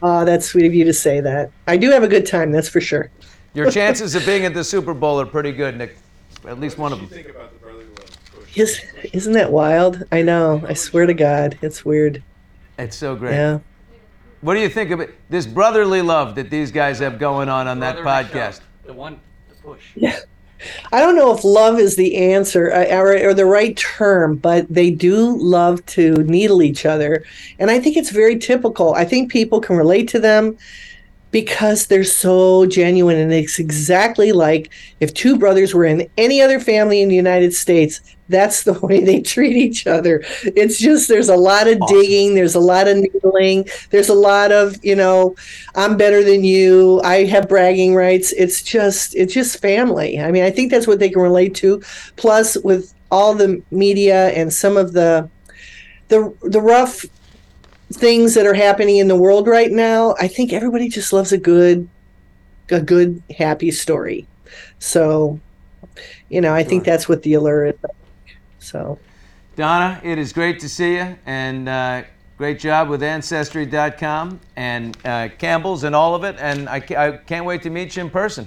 Oh, 0.00 0.24
that's 0.24 0.46
sweet 0.46 0.64
of 0.64 0.72
you 0.72 0.86
to 0.86 0.92
say 0.94 1.20
that. 1.20 1.50
I 1.66 1.76
do 1.76 1.90
have 1.90 2.02
a 2.02 2.08
good 2.08 2.24
time, 2.24 2.50
that's 2.50 2.70
for 2.70 2.80
sure. 2.80 3.10
Your 3.52 3.70
chances 3.70 4.14
of 4.14 4.24
being 4.24 4.46
at 4.46 4.54
the 4.54 4.64
Super 4.64 4.94
Bowl 4.94 5.20
are 5.20 5.26
pretty 5.26 5.52
good, 5.52 5.76
Nick. 5.76 5.98
At 6.46 6.58
least 6.58 6.78
one 6.78 6.94
of 6.94 7.10
them. 7.10 7.24
Is, 8.54 8.80
isn't 9.12 9.34
that 9.34 9.52
wild? 9.52 10.02
I 10.10 10.22
know. 10.22 10.64
I 10.66 10.72
swear 10.72 11.04
to 11.04 11.12
God, 11.12 11.58
it's 11.60 11.84
weird. 11.84 12.22
It's 12.78 12.96
so 12.96 13.14
great. 13.16 13.34
Yeah. 13.34 13.58
What 14.40 14.54
do 14.54 14.60
you 14.60 14.68
think 14.68 14.90
of 14.90 15.00
it? 15.00 15.14
This 15.28 15.46
brotherly 15.46 16.02
love 16.02 16.34
that 16.36 16.50
these 16.50 16.70
guys 16.70 17.00
have 17.00 17.18
going 17.18 17.48
on 17.48 17.66
on 17.66 17.80
that 17.80 18.00
Brotherly 18.00 18.30
podcast. 18.30 18.54
shove. 18.54 18.62
The 18.86 18.92
one, 18.92 19.20
the 19.48 19.54
push. 19.56 19.82
Yeah. 19.96 20.18
I 20.92 21.00
don't 21.00 21.16
know 21.16 21.32
if 21.34 21.44
love 21.44 21.78
is 21.78 21.96
the 21.96 22.16
answer 22.16 22.72
uh, 22.72 22.96
or, 22.96 23.28
or 23.28 23.34
the 23.34 23.46
right 23.46 23.76
term, 23.76 24.36
but 24.36 24.66
they 24.68 24.90
do 24.90 25.36
love 25.38 25.84
to 25.86 26.14
needle 26.24 26.62
each 26.62 26.84
other. 26.84 27.24
And 27.58 27.70
I 27.70 27.78
think 27.78 27.96
it's 27.96 28.10
very 28.10 28.38
typical. 28.38 28.94
I 28.94 29.04
think 29.04 29.30
people 29.30 29.60
can 29.60 29.76
relate 29.76 30.08
to 30.08 30.18
them 30.18 30.56
because 31.30 31.86
they're 31.86 32.04
so 32.04 32.66
genuine. 32.66 33.18
And 33.18 33.32
it's 33.32 33.58
exactly 33.58 34.32
like 34.32 34.70
if 35.00 35.12
two 35.12 35.38
brothers 35.38 35.74
were 35.74 35.84
in 35.84 36.08
any 36.16 36.40
other 36.40 36.58
family 36.58 37.02
in 37.02 37.08
the 37.08 37.14
United 37.14 37.52
States, 37.52 38.00
that's 38.28 38.62
the 38.64 38.72
way 38.82 39.04
they 39.04 39.20
treat 39.20 39.56
each 39.56 39.86
other. 39.86 40.22
It's 40.44 40.78
just 40.78 41.08
there's 41.08 41.28
a 41.28 41.36
lot 41.36 41.68
of 41.68 41.80
digging, 41.88 42.34
there's 42.34 42.54
a 42.54 42.60
lot 42.60 42.88
of 42.88 42.96
needling, 42.96 43.68
there's 43.90 44.08
a 44.08 44.14
lot 44.14 44.52
of, 44.52 44.82
you 44.84 44.96
know, 44.96 45.36
I'm 45.74 45.96
better 45.96 46.24
than 46.24 46.44
you, 46.44 47.00
I 47.04 47.24
have 47.24 47.48
bragging 47.48 47.94
rights. 47.94 48.32
It's 48.32 48.62
just 48.62 49.14
it's 49.14 49.34
just 49.34 49.60
family. 49.60 50.20
I 50.20 50.30
mean, 50.30 50.44
I 50.44 50.50
think 50.50 50.70
that's 50.70 50.86
what 50.86 50.98
they 50.98 51.10
can 51.10 51.22
relate 51.22 51.54
to. 51.56 51.82
Plus 52.16 52.56
with 52.58 52.94
all 53.10 53.34
the 53.34 53.62
media 53.70 54.28
and 54.30 54.52
some 54.52 54.76
of 54.76 54.92
the 54.92 55.28
the 56.08 56.34
the 56.42 56.60
rough 56.60 57.04
things 57.92 58.34
that 58.34 58.46
are 58.46 58.54
happening 58.54 58.98
in 58.98 59.08
the 59.08 59.16
world 59.16 59.46
right 59.46 59.70
now, 59.70 60.14
I 60.18 60.28
think 60.28 60.52
everybody 60.52 60.88
just 60.88 61.12
loves 61.12 61.32
a 61.32 61.38
good 61.38 61.88
a 62.70 62.80
good 62.80 63.22
happy 63.36 63.70
story. 63.70 64.26
So, 64.78 65.40
you 66.28 66.40
know, 66.40 66.54
I 66.54 66.62
think 66.62 66.84
that's 66.84 67.08
what 67.08 67.22
the 67.22 67.34
allure 67.34 67.66
is. 67.66 67.74
So, 68.58 68.98
Donna, 69.56 70.00
it 70.04 70.18
is 70.18 70.32
great 70.32 70.60
to 70.60 70.68
see 70.68 70.96
you, 70.96 71.16
and 71.24 71.68
uh, 71.68 72.02
great 72.36 72.60
job 72.60 72.88
with 72.88 73.02
Ancestry.com 73.02 74.38
and 74.56 74.96
uh, 75.04 75.28
Campbell's 75.38 75.84
and 75.84 75.94
all 75.94 76.14
of 76.14 76.24
it. 76.24 76.36
And 76.38 76.68
I, 76.68 76.76
I 76.96 77.16
can't 77.16 77.46
wait 77.46 77.62
to 77.62 77.70
meet 77.70 77.96
you 77.96 78.02
in 78.02 78.10
person. 78.10 78.46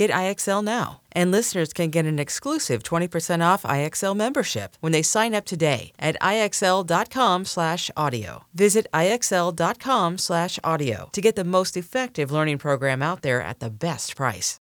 Get 0.00 0.10
IXL 0.10 0.64
now. 0.64 1.02
And 1.12 1.30
listeners 1.30 1.74
can 1.74 1.90
get 1.90 2.06
an 2.06 2.18
exclusive 2.18 2.82
20% 2.82 3.44
off 3.44 3.64
IXL 3.64 4.16
membership 4.16 4.78
when 4.80 4.92
they 4.92 5.02
sign 5.02 5.34
up 5.34 5.44
today 5.44 5.92
at 5.98 6.16
IXL.com/audio. 6.22 8.44
Visit 8.54 8.86
IXL.com/audio 8.94 11.08
to 11.12 11.20
get 11.20 11.36
the 11.36 11.44
most 11.44 11.76
effective 11.76 12.32
learning 12.32 12.56
program 12.56 13.02
out 13.02 13.20
there 13.20 13.42
at 13.42 13.60
the 13.60 13.68
best 13.68 14.16
price. 14.16 14.56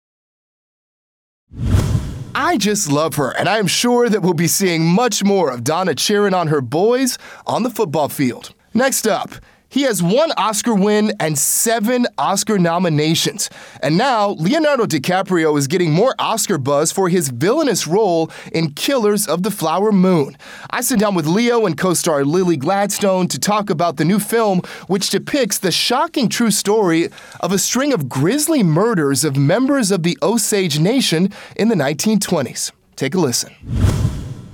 I 2.36 2.58
just 2.58 2.92
love 2.92 3.16
her, 3.16 3.32
and 3.32 3.48
I 3.48 3.60
am 3.60 3.68
sure 3.68 4.10
that 4.10 4.22
we'll 4.22 4.34
be 4.34 4.48
seeing 4.48 4.86
much 4.86 5.24
more 5.24 5.52
of 5.52 5.64
Donna 5.64 5.96
cheering 5.96 6.34
on 6.34 6.48
her 6.48 6.60
boys 6.60 7.18
on 7.48 7.64
the 7.64 7.70
football 7.70 8.10
field. 8.10 8.54
Next 8.74 9.08
up, 9.08 9.36
He 9.72 9.84
has 9.84 10.02
one 10.02 10.32
Oscar 10.36 10.74
win 10.74 11.14
and 11.20 11.38
seven 11.38 12.08
Oscar 12.18 12.58
nominations. 12.58 13.52
And 13.84 13.98
now, 13.98 14.30
Leonardo 14.30 14.86
DiCaprio 14.86 15.56
is 15.58 15.68
getting 15.68 15.92
more 15.92 16.16
Oscar 16.18 16.58
buzz 16.58 16.92
for 16.92 17.08
his 17.08 17.30
villainous 17.30 17.86
role 17.86 18.32
in 18.52 18.72
Killers 18.72 19.28
of 19.28 19.44
the 19.44 19.52
Flower 19.52 19.92
Moon. 19.92 20.36
I 20.72 20.82
sit 20.82 21.00
down 21.00 21.14
with 21.14 21.28
Leo 21.28 21.68
and 21.68 21.78
co 21.78 21.94
star 21.94 22.26
Lily 22.26 22.58
Gladstone 22.58 23.28
to 23.28 23.40
talk 23.40 23.70
about 23.70 23.98
the 23.98 24.06
new 24.06 24.20
film, 24.20 24.62
which 24.88 25.12
depicts 25.12 25.60
the 25.60 25.72
shocking 25.72 26.30
true 26.30 26.52
story 26.52 27.10
of 27.40 27.52
a 27.52 27.60
string 27.60 27.94
of 27.94 28.10
grisly 28.10 28.64
murders 28.64 29.24
of 29.24 29.38
members 29.38 29.92
of 29.92 30.02
the 30.02 30.18
Osage 30.24 30.80
Nation 30.80 31.32
in 31.56 31.68
the 31.68 31.76
1920s. 31.76 32.72
Take 32.96 33.14
a 33.14 33.20
listen. 33.20 33.54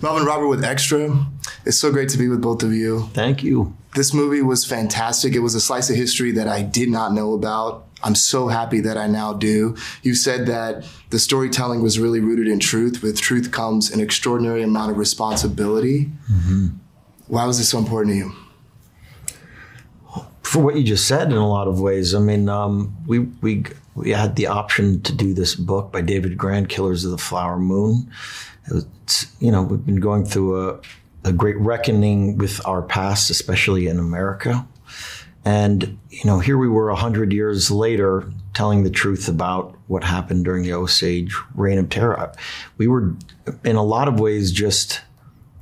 Melvin 0.01 0.25
Robert 0.25 0.49
with 0.49 0.63
Extra. 0.63 1.25
It's 1.65 1.77
so 1.77 1.91
great 1.91 2.09
to 2.09 2.17
be 2.17 2.27
with 2.27 2.41
both 2.41 2.63
of 2.63 2.73
you. 2.73 3.09
Thank 3.13 3.41
you. 3.41 3.75
This 3.95 4.13
movie 4.13 4.41
was 4.41 4.65
fantastic. 4.65 5.33
It 5.33 5.39
was 5.39 5.55
a 5.55 5.61
slice 5.61 5.89
of 5.89 5.95
history 5.95 6.31
that 6.33 6.47
I 6.47 6.61
did 6.61 6.89
not 6.89 7.13
know 7.13 7.33
about. 7.33 7.87
I'm 8.03 8.13
so 8.13 8.49
happy 8.49 8.81
that 8.81 8.97
I 8.97 9.07
now 9.07 9.33
do. 9.33 9.75
You 10.03 10.15
said 10.15 10.45
that 10.47 10.85
the 11.09 11.17
storytelling 11.17 11.81
was 11.81 11.97
really 11.97 12.19
rooted 12.19 12.47
in 12.47 12.59
truth. 12.59 13.01
With 13.01 13.19
truth 13.19 13.51
comes 13.51 13.91
an 13.91 14.01
extraordinary 14.01 14.61
amount 14.61 14.91
of 14.91 14.97
responsibility. 14.97 16.11
Mm-hmm. 16.31 16.67
Why 17.27 17.45
was 17.45 17.57
this 17.57 17.69
so 17.69 17.79
important 17.79 18.13
to 18.13 18.17
you? 18.17 18.31
For 20.43 20.61
what 20.61 20.75
you 20.75 20.83
just 20.83 21.07
said, 21.07 21.31
in 21.31 21.37
a 21.37 21.47
lot 21.47 21.67
of 21.67 21.79
ways. 21.79 22.13
I 22.13 22.19
mean, 22.19 22.49
um, 22.49 22.95
we 23.07 23.19
we 23.19 23.65
we 23.95 24.11
had 24.11 24.35
the 24.35 24.47
option 24.47 25.01
to 25.01 25.13
do 25.13 25.33
this 25.33 25.55
book 25.55 25.91
by 25.91 26.01
David 26.01 26.37
Grann, 26.37 26.67
Killers 26.67 27.05
of 27.05 27.11
the 27.11 27.17
Flower 27.17 27.57
Moon. 27.57 28.11
It's, 28.67 29.27
you 29.39 29.51
know, 29.51 29.63
we've 29.63 29.85
been 29.85 29.99
going 29.99 30.25
through 30.25 30.69
a 30.69 30.79
a 31.25 31.33
great 31.33 31.57
reckoning 31.57 32.37
with 32.37 32.65
our 32.65 32.83
past, 32.83 33.29
especially 33.31 33.87
in 33.87 33.97
America. 33.97 34.65
And, 35.43 35.97
you 36.09 36.23
know, 36.23 36.39
here 36.39 36.57
we 36.57 36.69
were 36.69 36.87
100 36.91 37.33
years 37.33 37.69
later 37.69 38.31
telling 38.53 38.83
the 38.83 38.89
truth 38.89 39.27
about 39.27 39.75
what 39.87 40.03
happened 40.03 40.45
during 40.45 40.63
the 40.63 40.73
Osage 40.73 41.35
Reign 41.55 41.79
of 41.79 41.89
Terror. 41.89 42.31
We 42.77 42.87
were, 42.87 43.15
in 43.63 43.75
a 43.75 43.83
lot 43.83 44.07
of 44.07 44.19
ways, 44.19 44.51
just 44.51 45.01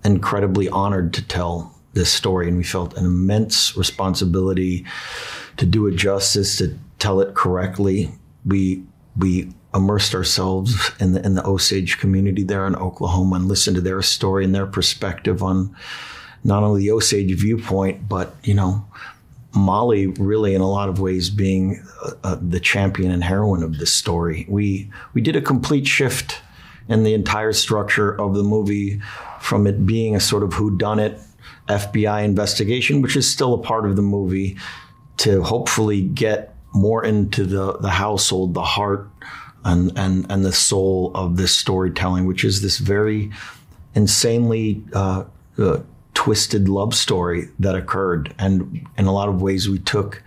incredibly 0.03 0.67
honored 0.69 1.13
to 1.13 1.27
tell 1.27 1.73
this 1.93 2.11
story. 2.11 2.49
And 2.49 2.57
we 2.57 2.63
felt 2.63 2.97
an 2.97 3.05
immense 3.05 3.75
responsibility 3.77 4.85
to 5.57 5.65
do 5.65 5.87
it 5.87 5.95
justice, 5.95 6.57
to 6.57 6.77
tell 6.99 7.21
it 7.21 7.35
correctly. 7.35 8.11
We, 8.45 8.83
we 9.17 9.53
immersed 9.73 10.13
ourselves 10.13 10.91
in 10.99 11.13
the 11.13 11.25
in 11.25 11.35
the 11.35 11.45
Osage 11.45 11.97
community 11.97 12.43
there 12.43 12.67
in 12.67 12.75
Oklahoma 12.75 13.37
and 13.37 13.47
listened 13.47 13.75
to 13.75 13.81
their 13.81 14.01
story 14.01 14.45
and 14.45 14.53
their 14.53 14.67
perspective 14.67 15.41
on 15.41 15.75
not 16.43 16.63
only 16.63 16.81
the 16.81 16.91
Osage 16.91 17.33
viewpoint, 17.33 18.07
but 18.07 18.35
you 18.43 18.53
know, 18.53 18.85
Molly 19.55 20.07
really 20.07 20.55
in 20.55 20.61
a 20.61 20.69
lot 20.69 20.89
of 20.89 20.99
ways 20.99 21.29
being 21.29 21.83
uh, 22.03 22.11
uh, 22.23 22.37
the 22.41 22.59
champion 22.59 23.11
and 23.11 23.23
heroine 23.23 23.63
of 23.63 23.77
this 23.77 23.93
story. 23.93 24.45
We 24.49 24.91
we 25.13 25.21
did 25.21 25.35
a 25.35 25.41
complete 25.41 25.87
shift 25.87 26.41
in 26.89 27.03
the 27.03 27.13
entire 27.13 27.53
structure 27.53 28.19
of 28.19 28.35
the 28.35 28.43
movie 28.43 29.01
from 29.39 29.67
it 29.67 29.85
being 29.85 30.15
a 30.15 30.19
sort 30.19 30.43
of 30.43 30.51
whodunit 30.51 31.21
FBI 31.67 32.23
investigation, 32.23 33.01
which 33.01 33.15
is 33.15 33.29
still 33.29 33.53
a 33.53 33.57
part 33.57 33.85
of 33.85 33.95
the 33.95 34.01
movie, 34.01 34.57
to 35.17 35.41
hopefully 35.43 36.01
get 36.01 36.55
more 36.73 37.05
into 37.05 37.45
the 37.45 37.77
the 37.77 37.89
household, 37.89 38.53
the 38.53 38.63
heart 38.63 39.07
and 39.65 39.91
and 39.97 40.25
and 40.29 40.45
the 40.45 40.53
soul 40.53 41.11
of 41.15 41.37
this 41.37 41.55
storytelling, 41.55 42.25
which 42.25 42.43
is 42.43 42.61
this 42.61 42.77
very 42.77 43.31
insanely 43.95 44.83
uh, 44.93 45.23
uh, 45.57 45.79
twisted 46.13 46.69
love 46.69 46.93
story 46.93 47.49
that 47.59 47.75
occurred, 47.75 48.33
and 48.37 48.85
in 48.97 49.05
a 49.05 49.13
lot 49.13 49.29
of 49.29 49.41
ways 49.41 49.69
we 49.69 49.79
took 49.79 50.23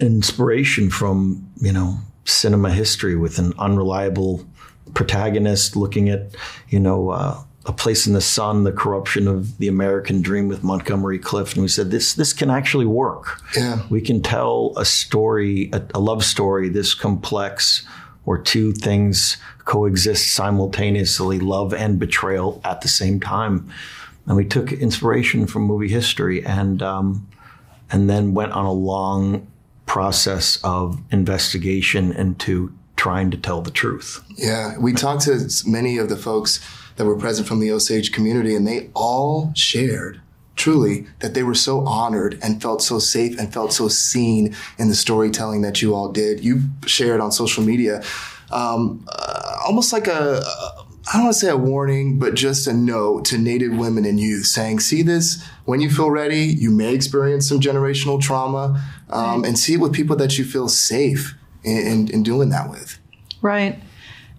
inspiration 0.00 0.90
from 0.90 1.48
you 1.56 1.72
know 1.72 1.98
cinema 2.24 2.70
history 2.70 3.16
with 3.16 3.38
an 3.38 3.52
unreliable 3.58 4.46
protagonist 4.94 5.76
looking 5.76 6.08
at 6.08 6.34
you 6.68 6.80
know. 6.80 7.10
Uh, 7.10 7.42
a 7.66 7.72
place 7.72 8.06
in 8.06 8.14
the 8.14 8.20
sun, 8.20 8.64
the 8.64 8.72
corruption 8.72 9.28
of 9.28 9.58
the 9.58 9.68
American 9.68 10.22
dream 10.22 10.48
with 10.48 10.64
Montgomery 10.64 11.18
Clift, 11.18 11.52
and 11.52 11.62
we 11.62 11.68
said 11.68 11.90
this 11.90 12.14
this 12.14 12.32
can 12.32 12.48
actually 12.48 12.86
work. 12.86 13.42
Yeah. 13.54 13.82
We 13.90 14.00
can 14.00 14.22
tell 14.22 14.72
a 14.78 14.86
story, 14.86 15.68
a, 15.74 15.82
a 15.94 16.00
love 16.00 16.24
story 16.24 16.70
this 16.70 16.94
complex, 16.94 17.86
where 18.28 18.36
two 18.36 18.72
things 18.72 19.38
coexist 19.64 20.34
simultaneously 20.34 21.38
love 21.38 21.72
and 21.72 21.98
betrayal 21.98 22.60
at 22.62 22.82
the 22.82 22.88
same 22.88 23.18
time. 23.18 23.66
And 24.26 24.36
we 24.36 24.44
took 24.44 24.70
inspiration 24.70 25.46
from 25.46 25.62
movie 25.62 25.88
history 25.88 26.44
and, 26.44 26.82
um, 26.82 27.26
and 27.90 28.10
then 28.10 28.34
went 28.34 28.52
on 28.52 28.66
a 28.66 28.72
long 28.72 29.46
process 29.86 30.58
of 30.62 31.00
investigation 31.10 32.12
into 32.12 32.70
trying 32.96 33.30
to 33.30 33.38
tell 33.38 33.62
the 33.62 33.70
truth. 33.70 34.22
Yeah, 34.36 34.76
we 34.76 34.92
talked 34.92 35.22
to 35.22 35.48
many 35.64 35.96
of 35.96 36.10
the 36.10 36.16
folks 36.16 36.60
that 36.96 37.06
were 37.06 37.16
present 37.16 37.48
from 37.48 37.60
the 37.60 37.72
Osage 37.72 38.12
community, 38.12 38.54
and 38.54 38.68
they 38.68 38.90
all 38.92 39.52
shared 39.54 40.20
truly 40.58 41.06
that 41.20 41.32
they 41.32 41.42
were 41.42 41.54
so 41.54 41.86
honored 41.86 42.38
and 42.42 42.60
felt 42.60 42.82
so 42.82 42.98
safe 42.98 43.38
and 43.38 43.52
felt 43.52 43.72
so 43.72 43.88
seen 43.88 44.54
in 44.78 44.88
the 44.88 44.94
storytelling 44.94 45.62
that 45.62 45.80
you 45.80 45.94
all 45.94 46.12
did. 46.12 46.44
You 46.44 46.62
shared 46.84 47.20
on 47.20 47.32
social 47.32 47.64
media, 47.64 48.02
um, 48.50 49.04
uh, 49.08 49.56
almost 49.66 49.92
like 49.92 50.06
a, 50.06 50.42
I 51.10 51.12
don't 51.14 51.24
want 51.24 51.34
to 51.34 51.40
say 51.40 51.48
a 51.50 51.56
warning, 51.56 52.18
but 52.18 52.34
just 52.34 52.66
a 52.66 52.72
note 52.72 53.24
to 53.26 53.38
Native 53.38 53.76
women 53.76 54.04
and 54.04 54.20
youth 54.20 54.46
saying, 54.46 54.80
see 54.80 55.02
this 55.02 55.42
when 55.64 55.80
you 55.80 55.90
feel 55.90 56.10
ready. 56.10 56.40
You 56.44 56.70
may 56.70 56.94
experience 56.94 57.48
some 57.48 57.60
generational 57.60 58.20
trauma 58.20 58.84
um, 59.08 59.44
and 59.44 59.58
see 59.58 59.74
it 59.74 59.80
with 59.80 59.94
people 59.94 60.16
that 60.16 60.38
you 60.38 60.44
feel 60.44 60.68
safe 60.68 61.34
in, 61.64 61.78
in, 61.86 62.08
in 62.10 62.22
doing 62.22 62.50
that 62.50 62.68
with. 62.68 62.98
Right. 63.40 63.80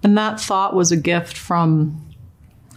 And 0.04 0.18
that 0.18 0.40
thought 0.40 0.76
was 0.76 0.92
a 0.92 0.98
gift 0.98 1.38
from 1.38 2.09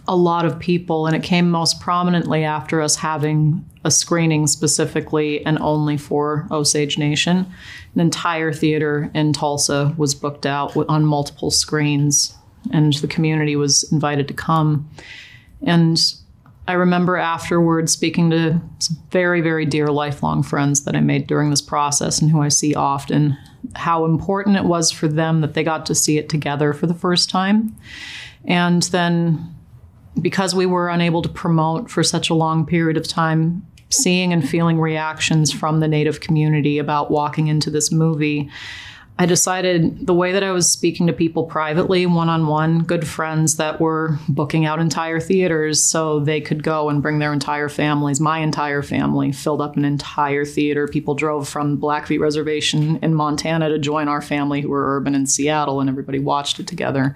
a 0.07 0.15
lot 0.15 0.45
of 0.45 0.59
people, 0.59 1.07
and 1.07 1.15
it 1.15 1.23
came 1.23 1.49
most 1.49 1.79
prominently 1.79 2.43
after 2.43 2.81
us 2.81 2.97
having 2.97 3.63
a 3.85 3.91
screening 3.91 4.47
specifically 4.47 5.45
and 5.45 5.57
only 5.59 5.97
for 5.97 6.47
Osage 6.51 6.97
Nation. 6.97 7.45
An 7.95 8.01
entire 8.01 8.51
theater 8.51 9.09
in 9.13 9.33
Tulsa 9.33 9.93
was 9.97 10.15
booked 10.15 10.45
out 10.45 10.75
on 10.89 11.05
multiple 11.05 11.51
screens, 11.51 12.35
and 12.71 12.93
the 12.95 13.07
community 13.07 13.55
was 13.55 13.89
invited 13.91 14.27
to 14.27 14.33
come. 14.33 14.89
And 15.65 16.01
I 16.67 16.73
remember 16.73 17.17
afterwards 17.17 17.91
speaking 17.91 18.29
to 18.29 18.61
very, 19.09 19.41
very 19.41 19.65
dear 19.65 19.87
lifelong 19.87 20.43
friends 20.43 20.83
that 20.83 20.95
I 20.95 21.01
made 21.01 21.27
during 21.27 21.49
this 21.49 21.61
process 21.61 22.21
and 22.21 22.31
who 22.31 22.41
I 22.41 22.47
see 22.47 22.73
often, 22.73 23.37
how 23.75 24.05
important 24.05 24.57
it 24.57 24.63
was 24.65 24.91
for 24.91 25.07
them 25.07 25.41
that 25.41 25.53
they 25.53 25.63
got 25.63 25.85
to 25.87 25.95
see 25.95 26.17
it 26.17 26.29
together 26.29 26.73
for 26.73 26.87
the 26.87 26.93
first 26.93 27.29
time. 27.29 27.75
And 28.45 28.83
then 28.83 29.52
because 30.21 30.53
we 30.55 30.65
were 30.65 30.89
unable 30.89 31.21
to 31.21 31.29
promote 31.29 31.89
for 31.89 32.03
such 32.03 32.29
a 32.29 32.33
long 32.33 32.65
period 32.65 32.97
of 32.97 33.07
time, 33.07 33.65
seeing 33.89 34.33
and 34.33 34.47
feeling 34.47 34.79
reactions 34.79 35.51
from 35.51 35.79
the 35.79 35.87
Native 35.87 36.19
community 36.19 36.77
about 36.77 37.11
walking 37.11 37.47
into 37.47 37.69
this 37.69 37.91
movie, 37.91 38.49
I 39.19 39.27
decided 39.27 40.07
the 40.07 40.13
way 40.13 40.31
that 40.31 40.43
I 40.43 40.49
was 40.51 40.71
speaking 40.71 41.05
to 41.05 41.13
people 41.13 41.43
privately, 41.43 42.07
one 42.07 42.29
on 42.29 42.47
one, 42.47 42.79
good 42.79 43.07
friends 43.07 43.57
that 43.57 43.79
were 43.79 44.17
booking 44.27 44.65
out 44.65 44.79
entire 44.79 45.19
theaters 45.19 45.83
so 45.83 46.19
they 46.19 46.41
could 46.41 46.63
go 46.63 46.89
and 46.89 46.99
bring 46.99 47.19
their 47.19 47.31
entire 47.31 47.69
families. 47.69 48.19
My 48.19 48.39
entire 48.39 48.81
family 48.81 49.31
filled 49.31 49.61
up 49.61 49.77
an 49.77 49.85
entire 49.85 50.45
theater. 50.45 50.87
People 50.87 51.13
drove 51.13 51.47
from 51.47 51.77
Blackfeet 51.77 52.19
Reservation 52.19 52.97
in 53.03 53.13
Montana 53.13 53.69
to 53.69 53.77
join 53.77 54.07
our 54.07 54.21
family 54.21 54.61
who 54.61 54.69
were 54.69 54.97
urban 54.97 55.13
in 55.13 55.27
Seattle, 55.27 55.79
and 55.79 55.91
everybody 55.91 56.17
watched 56.17 56.59
it 56.59 56.65
together 56.65 57.15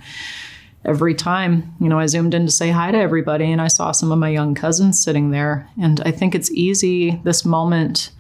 every 0.86 1.13
time, 1.13 1.76
you 1.80 1.90
know, 1.90 2.00
I 2.00 2.06
zoomed 2.06 2.34
in 2.34 2.46
to 2.46 2.52
say 2.52 2.70
hi 2.70 2.92
to 2.92 2.98
everybody 2.98 3.52
and 3.52 3.62
I 3.62 3.68
saw 3.68 3.92
some 3.92 4.12
of 4.12 4.20
my 4.20 4.30
young 4.30 4.56
cousins 4.56 5.02
sitting 5.02 5.32
there. 5.32 5.70
And 5.82 6.02
I 6.06 6.12
think 6.12 6.34
it's 6.34 6.52
easy 6.52 7.20
this 7.24 7.44
moment 7.44 8.12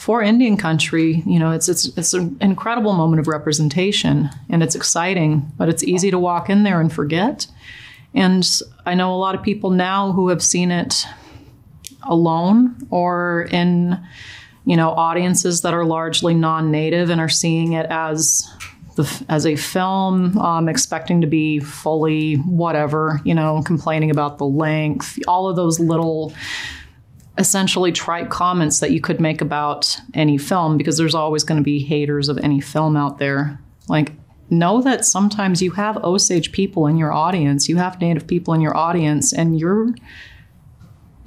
for 0.00 0.22
Indian 0.22 0.56
country, 0.56 1.22
you 1.26 1.38
know, 1.38 1.50
it's 1.50 1.68
it's 1.68 1.84
it's 1.98 2.14
an 2.14 2.34
incredible 2.40 2.94
moment 2.94 3.20
of 3.20 3.28
representation 3.28 4.30
and 4.48 4.62
it's 4.62 4.74
exciting, 4.74 5.52
but 5.58 5.68
it's 5.68 5.84
easy 5.84 6.10
to 6.10 6.18
walk 6.18 6.48
in 6.48 6.62
there 6.62 6.80
and 6.80 6.90
forget. 6.90 7.46
And 8.14 8.48
I 8.86 8.94
know 8.94 9.14
a 9.14 9.16
lot 9.16 9.34
of 9.34 9.42
people 9.42 9.68
now 9.68 10.12
who 10.12 10.28
have 10.28 10.42
seen 10.42 10.70
it 10.70 11.06
alone 12.04 12.76
or 12.88 13.46
in 13.50 14.00
you 14.64 14.74
know 14.74 14.88
audiences 14.92 15.60
that 15.60 15.74
are 15.74 15.84
largely 15.84 16.32
non-native 16.32 17.10
and 17.10 17.20
are 17.20 17.28
seeing 17.28 17.74
it 17.74 17.84
as 17.90 18.50
the, 18.96 19.24
as 19.28 19.46
a 19.46 19.56
film, 19.56 20.36
um, 20.38 20.68
expecting 20.68 21.20
to 21.20 21.26
be 21.26 21.60
fully 21.60 22.34
whatever, 22.36 23.20
you 23.24 23.34
know, 23.34 23.62
complaining 23.64 24.10
about 24.10 24.38
the 24.38 24.46
length, 24.46 25.18
all 25.26 25.48
of 25.48 25.56
those 25.56 25.80
little 25.80 26.32
essentially 27.38 27.90
trite 27.92 28.28
comments 28.28 28.80
that 28.80 28.90
you 28.90 29.00
could 29.00 29.20
make 29.20 29.40
about 29.40 29.98
any 30.14 30.36
film 30.36 30.76
because 30.76 30.98
there's 30.98 31.14
always 31.14 31.42
going 31.42 31.58
to 31.58 31.64
be 31.64 31.78
haters 31.78 32.28
of 32.28 32.38
any 32.38 32.60
film 32.60 32.96
out 32.96 33.18
there. 33.18 33.58
Like, 33.88 34.12
know 34.50 34.82
that 34.82 35.04
sometimes 35.04 35.62
you 35.62 35.70
have 35.72 35.96
Osage 36.04 36.52
people 36.52 36.86
in 36.86 36.96
your 36.96 37.12
audience, 37.12 37.68
you 37.68 37.76
have 37.76 38.00
Native 38.00 38.26
people 38.26 38.52
in 38.52 38.60
your 38.60 38.76
audience, 38.76 39.32
and 39.32 39.58
you're 39.58 39.94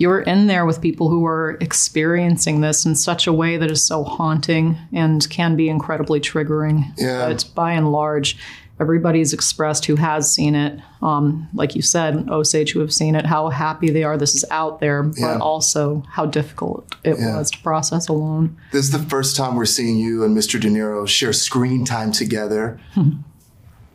you're 0.04 0.20
in 0.22 0.48
there 0.48 0.66
with 0.66 0.82
people 0.82 1.10
who 1.10 1.26
are 1.26 1.58
experiencing 1.62 2.60
this 2.60 2.86
in 2.86 2.94
such 2.94 3.26
a 3.26 3.32
way 3.34 3.56
that 3.58 3.72
is 3.72 3.82
so 3.86 4.04
haunting 4.04 4.78
and 4.92 5.28
can 5.30 5.56
be 5.56 5.70
incredibly 5.70 6.20
triggering. 6.20 6.92
Yeah. 6.98 7.30
But 7.30 7.46
by 7.56 7.72
and 7.72 7.90
large, 7.94 8.38
everybody's 8.82 9.32
expressed 9.32 9.86
who 9.86 9.96
has 9.96 10.30
seen 10.30 10.56
it, 10.56 10.78
um, 11.02 11.48
like 11.54 11.74
you 11.74 11.82
said, 11.82 12.28
Osage 12.30 12.74
who 12.74 12.82
have 12.82 12.92
seen 12.92 13.16
it, 13.16 13.26
how 13.26 13.48
happy 13.48 13.90
they 13.92 14.04
are 14.04 14.18
this 14.18 14.36
is 14.36 14.44
out 14.52 14.82
there, 14.82 15.04
but 15.04 15.18
Yeah. 15.18 15.38
also 15.38 16.04
how 16.10 16.26
difficult 16.26 16.84
it 17.06 17.18
Yeah. 17.18 17.38
was 17.38 17.50
to 17.52 17.60
process 17.60 18.10
alone. 18.10 18.58
This 18.74 18.84
is 18.86 18.92
the 18.92 19.00
first 19.00 19.38
time 19.38 19.56
we're 19.56 19.66
seeing 19.66 19.96
you 19.98 20.24
and 20.26 20.36
Mr. 20.36 20.60
De 20.60 20.68
Niro 20.70 21.08
share 21.08 21.32
screen 21.32 21.86
time 21.86 22.12
together. 22.12 22.78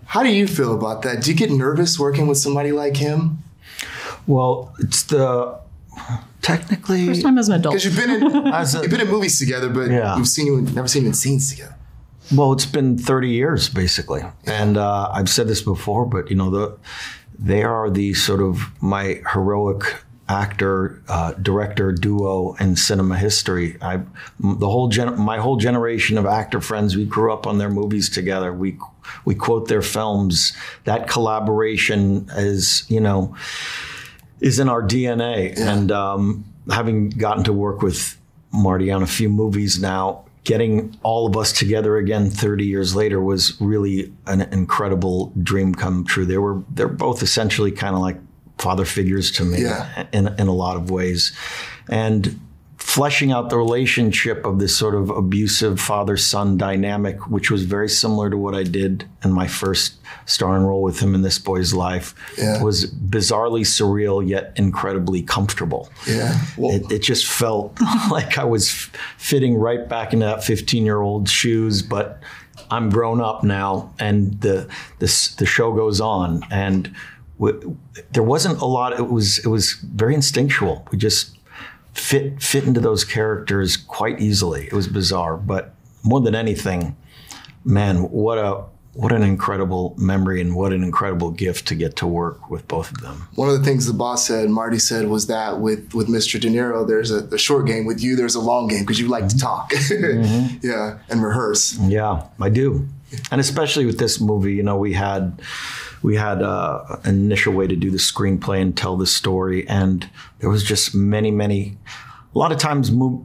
How 0.07 0.23
do 0.23 0.31
you 0.31 0.47
feel 0.47 0.73
about 0.73 1.03
that? 1.03 1.23
Do 1.23 1.31
you 1.31 1.37
get 1.37 1.51
nervous 1.51 1.99
working 1.99 2.27
with 2.29 2.39
somebody 2.39 2.73
like 2.73 2.97
him? 2.97 3.39
Well, 4.27 4.73
it's 4.79 5.03
the 5.03 5.59
technically 6.43 7.07
First 7.07 7.23
time 7.23 7.39
as 7.39 7.49
an 7.49 7.55
adult. 7.61 7.75
Because 7.75 7.85
you've 7.85 7.97
been 7.97 8.11
in 8.23 8.47
as 8.55 8.75
a, 8.75 8.83
you've 8.83 8.91
been 8.91 9.01
in 9.01 9.09
movies 9.09 9.39
together, 9.39 9.69
but 9.69 9.91
Yeah. 9.91 10.17
we've 10.17 10.29
seen 10.29 10.47
you 10.47 10.61
never 10.61 10.89
seen 10.89 11.03
you 11.03 11.09
in 11.09 11.15
scenes 11.15 11.51
together. 11.51 11.75
Well, 12.35 12.53
it's 12.53 12.67
been 12.67 12.99
30 12.99 13.31
years 13.31 13.69
basically, 13.69 14.23
and 14.45 14.77
uh, 14.77 15.11
I've 15.13 15.31
said 15.31 15.49
this 15.49 15.63
before, 15.63 16.05
but 16.07 16.29
you 16.31 16.37
know 16.37 16.51
the 16.51 16.77
they 17.39 17.63
are 17.63 17.89
the 17.89 18.15
sort 18.15 18.41
of 18.43 18.61
my 18.83 19.23
heroic 19.33 19.83
actor 20.29 21.03
uh, 21.09 21.33
director 21.41 21.91
duo 21.91 22.53
in 22.61 22.77
cinema 22.77 23.17
history. 23.17 23.79
I 23.81 23.95
m- 23.95 24.59
the 24.59 24.69
whole 24.69 24.89
gen- 24.89 25.19
my 25.19 25.39
whole 25.39 25.57
generation 25.57 26.19
of 26.19 26.27
actor 26.27 26.61
friends 26.61 26.97
we 26.97 27.07
grew 27.07 27.33
up 27.33 27.47
on 27.47 27.57
their 27.57 27.71
movies 27.71 28.11
together. 28.11 28.53
We 28.53 28.77
we 29.25 29.35
quote 29.35 29.69
their 29.69 29.81
films. 29.81 30.53
That 30.85 31.09
collaboration 31.09 32.29
is 32.37 32.85
you 32.91 33.01
know 33.01 33.35
is 34.41 34.59
in 34.59 34.69
our 34.69 34.83
DNA. 34.83 35.57
And 35.59 35.91
um, 35.93 36.45
having 36.71 37.11
gotten 37.11 37.45
to 37.45 37.53
work 37.53 37.83
with 37.83 38.17
Marty 38.53 38.91
on 38.91 39.03
a 39.03 39.07
few 39.07 39.29
movies 39.29 39.81
now, 39.81 40.25
getting 40.45 40.97
all 41.03 41.27
of 41.27 41.37
us 41.37 41.53
together 41.53 41.97
again 41.99 42.31
30 42.31 42.65
years 42.65 42.95
later 42.97 43.21
was 43.21 43.61
really 43.61 44.13
an 44.27 44.41
incredible 44.53 45.33
dream 45.43 45.75
come 45.75 46.05
true. 46.05 46.25
They 46.25 46.39
were 46.39 46.63
they're 46.71 46.89
both 46.89 47.23
essentially 47.23 47.71
kind 47.71 47.95
of 47.95 48.01
like 48.01 48.17
father 48.59 48.85
figures 48.87 49.31
to 49.33 49.45
me 49.45 49.63
Yeah. 49.63 50.07
in 50.13 50.29
in 50.39 50.49
a 50.49 50.53
lot 50.55 50.77
of 50.77 50.91
ways, 50.91 51.33
and 51.89 52.41
fleshing 52.89 53.31
out 53.33 53.51
the 53.51 53.57
relationship 53.59 54.47
of 54.47 54.59
this 54.59 54.75
sort 54.75 54.95
of 54.95 55.11
abusive 55.11 55.79
father 55.79 56.17
son 56.17 56.57
dynamic, 56.57 57.29
which 57.29 57.51
was 57.51 57.65
very 57.65 57.89
similar 57.89 58.31
to 58.31 58.37
what 58.39 58.55
I 58.55 58.63
did 58.63 59.05
in 59.23 59.31
my 59.31 59.47
first 59.47 59.97
starring 60.25 60.63
role 60.65 60.81
with 60.83 60.99
him 60.99 61.15
in 61.15 61.21
This 61.21 61.39
Boy's 61.39 61.75
Life, 61.75 62.15
Yeah. 62.39 62.63
was 62.63 62.87
bizarrely 62.87 63.61
surreal 63.67 64.27
yet 64.27 64.53
incredibly 64.57 65.21
comfortable. 65.23 65.91
Yeah. 66.07 66.41
Well, 66.57 66.75
It, 66.75 66.91
it 66.91 67.03
just 67.03 67.27
felt 67.27 67.79
like 68.11 68.39
I 68.39 68.45
was 68.45 68.69
f- 68.71 68.91
fitting 69.19 69.57
right 69.57 69.87
back 69.87 70.15
into 70.15 70.25
that 70.25 70.43
15 70.43 70.87
year 70.87 71.03
old 71.03 71.29
shoes, 71.29 71.83
but 71.83 72.21
I'm 72.71 72.89
grown 72.89 73.21
up 73.21 73.45
now, 73.45 73.93
and 73.99 74.41
the 74.41 74.67
this 74.99 75.35
the 75.37 75.47
show 75.47 75.73
goes 75.73 76.01
on, 76.01 76.43
and 76.51 76.91
w- 77.39 77.77
there 78.13 78.23
wasn't 78.23 78.61
a 78.61 78.67
lot. 78.67 78.93
It 78.99 79.09
was 79.11 79.39
it 79.39 79.47
was 79.49 79.73
very 79.95 80.15
instinctual. 80.15 80.87
We 80.91 80.99
just 80.99 81.38
fit 81.99 82.43
fit 82.43 82.65
into 82.65 82.81
those 82.81 83.05
characters 83.05 83.77
quite 83.77 84.21
easily. 84.21 84.67
It 84.67 84.73
was 84.73 84.89
bizarre, 84.89 85.37
but 85.37 85.75
more 86.03 86.21
than 86.21 86.35
anything, 86.35 86.97
man, 87.65 88.11
what 88.11 88.39
a 88.39 88.65
what 88.95 89.13
an 89.13 89.23
incredible 89.23 89.95
memory 89.97 90.41
and 90.41 90.57
what 90.57 90.73
an 90.73 90.83
incredible 90.83 91.31
gift 91.31 91.69
to 91.69 91.77
get 91.77 91.95
to 91.95 92.07
work 92.07 92.51
with 92.51 92.67
both 92.67 92.91
of 92.91 93.01
them. 93.01 93.29
one 93.37 93.49
of 93.49 93.57
the 93.57 93.63
things 93.63 93.87
the 93.87 93.93
boss 93.93 94.27
said, 94.27 94.51
Marty 94.51 94.81
said, 94.81 95.07
was 95.07 95.29
that 95.29 95.61
with 95.61 95.95
with 95.95 96.09
Mr. 96.09 96.41
De 96.41 96.49
Niro, 96.49 96.87
there's 96.87 97.11
a, 97.11 97.25
a 97.27 97.39
short 97.39 97.67
game. 97.67 97.85
With 97.85 98.03
you, 98.03 98.17
there's 98.17 98.35
a 98.35 98.41
long 98.41 98.69
game 98.69 98.81
because 98.81 98.99
you 98.99 99.09
like 99.09 99.29
to 99.29 99.37
mm-hmm. 99.37 99.47
talk, 99.47 99.71
mm-hmm. 99.73 100.67
yeah, 100.67 100.99
and 101.09 101.23
rehearse. 101.23 101.79
Yeah, 101.79 102.27
I 102.41 102.49
do, 102.49 102.89
and 103.31 103.41
especially 103.41 103.87
with 103.87 103.99
this 103.99 104.21
movie, 104.21 104.55
you 104.55 104.63
know, 104.63 104.77
we 104.77 104.95
had 104.95 105.41
we 106.03 106.17
had 106.17 106.43
uh, 106.43 106.97
an 107.05 107.15
initial 107.15 107.53
way 107.53 107.67
to 107.67 107.77
do 107.77 107.91
the 107.91 107.99
screenplay 107.99 108.61
and 108.61 108.77
tell 108.77 108.97
the 108.97 109.07
story, 109.07 109.69
and 109.69 110.09
there 110.39 110.51
was 110.51 110.65
just 110.65 110.95
many, 110.95 111.31
many. 111.31 111.77
A 112.35 112.39
lot 112.39 112.53
of 112.53 112.59
times, 112.59 112.91
mo- 112.91 113.25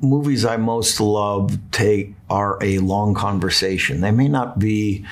movies 0.00 0.44
I 0.44 0.56
most 0.56 1.00
love 1.00 1.58
take 1.70 2.14
are 2.30 2.58
a 2.62 2.78
long 2.78 3.14
conversation. 3.14 4.00
They 4.00 4.12
may 4.12 4.28
not 4.28 4.58
be, 4.58 5.04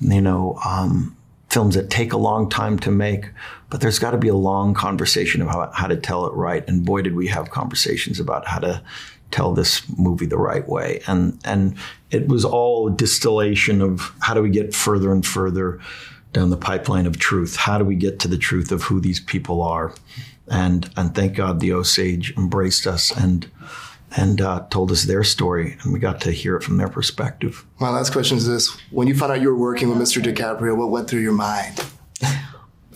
you 0.00 0.20
know, 0.20 0.58
um, 0.64 1.16
films 1.48 1.74
that 1.74 1.90
take 1.90 2.12
a 2.12 2.18
long 2.18 2.48
time 2.48 2.78
to 2.80 2.90
make, 2.90 3.30
but 3.70 3.80
there's 3.80 3.98
got 3.98 4.12
to 4.12 4.18
be 4.18 4.28
a 4.28 4.34
long 4.34 4.74
conversation 4.74 5.42
about 5.42 5.74
how 5.74 5.86
to 5.86 5.96
tell 5.96 6.26
it 6.26 6.32
right. 6.34 6.66
And 6.68 6.84
boy, 6.84 7.02
did 7.02 7.16
we 7.16 7.26
have 7.28 7.50
conversations 7.50 8.20
about 8.20 8.46
how 8.46 8.60
to 8.60 8.82
tell 9.30 9.52
this 9.52 9.82
movie 9.96 10.26
the 10.26 10.38
right 10.38 10.68
way. 10.68 11.00
And 11.06 11.38
and 11.44 11.76
it 12.10 12.28
was 12.28 12.44
all 12.44 12.88
a 12.88 12.90
distillation 12.90 13.80
of 13.80 14.12
how 14.20 14.34
do 14.34 14.42
we 14.42 14.50
get 14.50 14.74
further 14.74 15.12
and 15.12 15.24
further 15.24 15.80
down 16.32 16.50
the 16.50 16.56
pipeline 16.56 17.06
of 17.06 17.18
truth? 17.18 17.56
How 17.56 17.78
do 17.78 17.84
we 17.84 17.96
get 17.96 18.18
to 18.20 18.28
the 18.28 18.38
truth 18.38 18.72
of 18.72 18.82
who 18.84 19.00
these 19.00 19.20
people 19.20 19.62
are? 19.62 19.94
And 20.48 20.90
and 20.96 21.14
thank 21.14 21.36
God 21.36 21.60
the 21.60 21.72
Osage 21.72 22.36
embraced 22.36 22.86
us 22.86 23.10
and 23.16 23.50
and 24.16 24.40
uh, 24.40 24.66
told 24.70 24.90
us 24.90 25.04
their 25.04 25.22
story, 25.22 25.76
and 25.82 25.92
we 25.92 25.98
got 26.00 26.20
to 26.22 26.32
hear 26.32 26.56
it 26.56 26.62
from 26.62 26.78
their 26.78 26.88
perspective. 26.88 27.64
My 27.78 27.90
last 27.90 28.10
question 28.12 28.36
is 28.36 28.46
this: 28.46 28.76
When 28.90 29.06
you 29.06 29.14
found 29.14 29.32
out 29.32 29.40
you 29.40 29.48
were 29.48 29.56
working 29.56 29.88
with 29.88 29.98
Mr. 29.98 30.22
DiCaprio, 30.22 30.76
what 30.76 30.90
went 30.90 31.08
through 31.08 31.20
your 31.20 31.32
mind? 31.32 31.84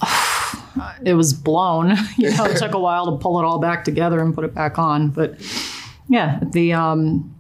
it 1.05 1.15
was 1.15 1.33
blown. 1.33 1.97
You 2.17 2.31
know, 2.31 2.45
it 2.45 2.57
took 2.57 2.75
a 2.75 2.79
while 2.79 3.07
to 3.13 3.23
pull 3.23 3.39
it 3.41 3.45
all 3.45 3.59
back 3.59 3.85
together 3.85 4.21
and 4.21 4.35
put 4.35 4.45
it 4.45 4.55
back 4.55 4.79
on. 4.79 5.11
But 5.11 5.37
yeah, 6.09 6.41
the 6.53 6.73
um, 6.73 7.35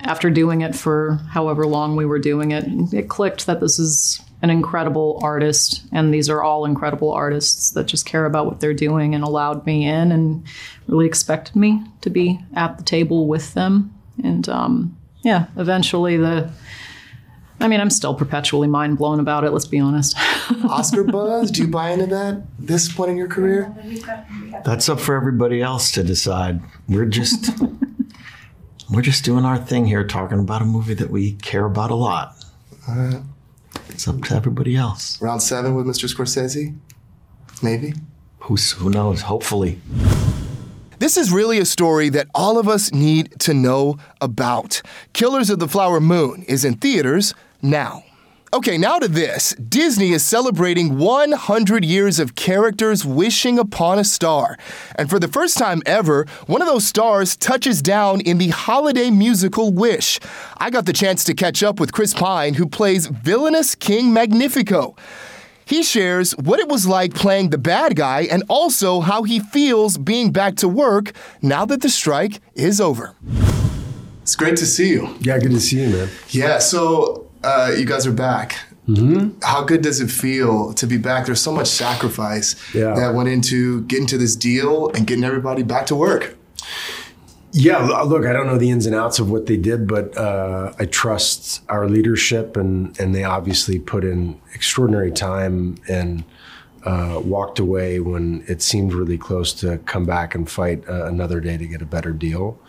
after 0.00 0.30
doing 0.30 0.60
it 0.62 0.74
for 0.74 1.20
however 1.30 1.66
long 1.66 1.96
we 1.96 2.06
were 2.06 2.18
doing 2.18 2.50
it, 2.52 2.64
it 2.92 3.08
clicked 3.08 3.46
that 3.46 3.60
this 3.60 3.78
is 3.78 4.20
an 4.46 4.50
incredible 4.56 5.18
artist, 5.24 5.82
and 5.90 6.14
these 6.14 6.30
are 6.30 6.40
all 6.40 6.64
incredible 6.64 7.12
artists 7.12 7.70
that 7.70 7.86
just 7.86 8.06
care 8.06 8.26
about 8.26 8.46
what 8.46 8.60
they're 8.60 8.72
doing 8.72 9.12
and 9.12 9.24
allowed 9.24 9.66
me 9.66 9.84
in 9.84 10.12
and 10.12 10.46
really 10.86 11.04
expected 11.04 11.56
me 11.56 11.82
to 12.02 12.10
be 12.10 12.38
at 12.54 12.78
the 12.78 12.84
table 12.84 13.26
with 13.26 13.54
them. 13.54 13.92
And 14.22 14.48
um, 14.48 14.96
yeah, 15.22 15.46
eventually 15.56 16.16
the. 16.16 16.50
I 17.58 17.68
mean, 17.68 17.80
I'm 17.80 17.90
still 17.90 18.14
perpetually 18.14 18.68
mind 18.68 18.98
blown 18.98 19.18
about 19.18 19.42
it. 19.42 19.50
Let's 19.50 19.66
be 19.66 19.80
honest. 19.80 20.14
Oscar 20.68 21.02
buzz? 21.02 21.50
Do 21.50 21.62
you 21.62 21.68
buy 21.68 21.90
into 21.90 22.06
that 22.06 22.42
this 22.58 22.92
point 22.92 23.10
in 23.10 23.16
your 23.16 23.28
career? 23.28 23.74
That's 24.64 24.88
up 24.88 25.00
for 25.00 25.16
everybody 25.16 25.60
else 25.60 25.90
to 25.92 26.04
decide. 26.04 26.60
We're 26.86 27.06
just 27.06 27.50
we're 28.90 29.02
just 29.02 29.24
doing 29.24 29.44
our 29.44 29.58
thing 29.58 29.86
here, 29.86 30.06
talking 30.06 30.38
about 30.38 30.62
a 30.62 30.66
movie 30.66 30.94
that 30.94 31.10
we 31.10 31.32
care 31.32 31.64
about 31.64 31.90
a 31.90 31.96
lot. 31.96 32.36
It's 33.96 34.06
up 34.06 34.20
to 34.24 34.34
everybody 34.34 34.76
else. 34.76 35.18
Round 35.22 35.42
seven 35.42 35.74
with 35.74 35.86
Mr. 35.86 36.06
Scorsese? 36.06 36.76
Maybe. 37.62 37.94
Who's 38.40 38.72
who 38.72 38.90
knows? 38.90 39.22
Hopefully. 39.22 39.80
This 40.98 41.16
is 41.16 41.32
really 41.32 41.58
a 41.58 41.64
story 41.64 42.10
that 42.10 42.28
all 42.34 42.58
of 42.58 42.68
us 42.68 42.92
need 42.92 43.40
to 43.40 43.54
know 43.54 43.96
about. 44.20 44.82
Killers 45.14 45.48
of 45.48 45.60
the 45.60 45.66
Flower 45.66 45.98
Moon 45.98 46.42
is 46.42 46.62
in 46.62 46.74
theaters 46.74 47.32
now. 47.62 48.04
Okay, 48.56 48.78
now 48.78 48.98
to 48.98 49.06
this. 49.06 49.54
Disney 49.56 50.12
is 50.12 50.24
celebrating 50.24 50.96
100 50.96 51.84
years 51.84 52.18
of 52.18 52.36
characters 52.36 53.04
wishing 53.04 53.58
upon 53.58 53.98
a 53.98 54.04
star. 54.04 54.56
And 54.94 55.10
for 55.10 55.18
the 55.18 55.28
first 55.28 55.58
time 55.58 55.82
ever, 55.84 56.24
one 56.46 56.62
of 56.62 56.66
those 56.66 56.86
stars 56.86 57.36
touches 57.36 57.82
down 57.82 58.22
in 58.22 58.38
the 58.38 58.48
holiday 58.48 59.10
musical 59.10 59.74
Wish. 59.74 60.18
I 60.56 60.70
got 60.70 60.86
the 60.86 60.94
chance 60.94 61.22
to 61.24 61.34
catch 61.34 61.62
up 61.62 61.78
with 61.78 61.92
Chris 61.92 62.14
Pine, 62.14 62.54
who 62.54 62.64
plays 62.66 63.08
villainous 63.08 63.74
King 63.74 64.14
Magnifico. 64.14 64.96
He 65.66 65.82
shares 65.82 66.32
what 66.32 66.58
it 66.58 66.66
was 66.66 66.86
like 66.86 67.12
playing 67.12 67.50
the 67.50 67.58
bad 67.58 67.94
guy 67.94 68.22
and 68.22 68.42
also 68.48 69.00
how 69.00 69.24
he 69.24 69.38
feels 69.38 69.98
being 69.98 70.32
back 70.32 70.56
to 70.56 70.66
work 70.66 71.12
now 71.42 71.66
that 71.66 71.82
the 71.82 71.90
strike 71.90 72.40
is 72.54 72.80
over. 72.80 73.14
It's 74.22 74.34
great 74.34 74.56
to 74.56 74.66
see 74.66 74.88
you. 74.88 75.14
Yeah, 75.20 75.38
good 75.38 75.50
to 75.50 75.60
see 75.60 75.82
you, 75.82 75.90
man. 75.90 76.08
Yeah, 76.30 76.58
so 76.58 77.25
uh, 77.42 77.72
you 77.76 77.84
guys 77.84 78.06
are 78.06 78.12
back. 78.12 78.56
Mm-hmm. 78.88 79.40
How 79.42 79.64
good 79.64 79.82
does 79.82 80.00
it 80.00 80.10
feel 80.10 80.72
to 80.74 80.86
be 80.86 80.96
back? 80.96 81.26
There's 81.26 81.40
so 81.40 81.52
much 81.52 81.66
sacrifice 81.66 82.54
Yeah. 82.74 82.94
that 82.94 83.14
went 83.14 83.28
into 83.28 83.82
getting 83.82 84.06
to 84.06 84.18
this 84.18 84.36
deal 84.36 84.90
and 84.90 85.06
getting 85.06 85.24
everybody 85.24 85.62
back 85.64 85.86
to 85.86 85.96
work. 85.96 86.36
Yeah, 87.52 87.78
look, 87.78 88.26
I 88.26 88.32
don't 88.34 88.46
know 88.46 88.58
the 88.58 88.70
ins 88.70 88.84
and 88.86 88.94
outs 88.94 89.18
of 89.18 89.30
what 89.30 89.46
they 89.46 89.56
did, 89.56 89.88
but 89.88 90.16
uh, 90.16 90.72
I 90.78 90.84
trust 90.84 91.62
our 91.70 91.88
leadership, 91.88 92.54
and 92.56 92.98
and 93.00 93.14
they 93.14 93.24
obviously 93.24 93.78
put 93.78 94.04
in 94.04 94.38
extraordinary 94.52 95.10
time 95.10 95.76
and 95.88 96.22
uh, 96.84 97.20
walked 97.24 97.58
away 97.58 97.98
when 97.98 98.44
it 98.46 98.60
seemed 98.60 98.92
really 98.92 99.16
close 99.16 99.54
to 99.54 99.78
come 99.86 100.04
back 100.04 100.34
and 100.34 100.50
fight 100.50 100.86
uh, 100.88 101.06
another 101.06 101.40
day 101.40 101.56
to 101.56 101.66
get 101.66 101.80
a 101.80 101.86
better 101.86 102.12
deal. 102.12 102.60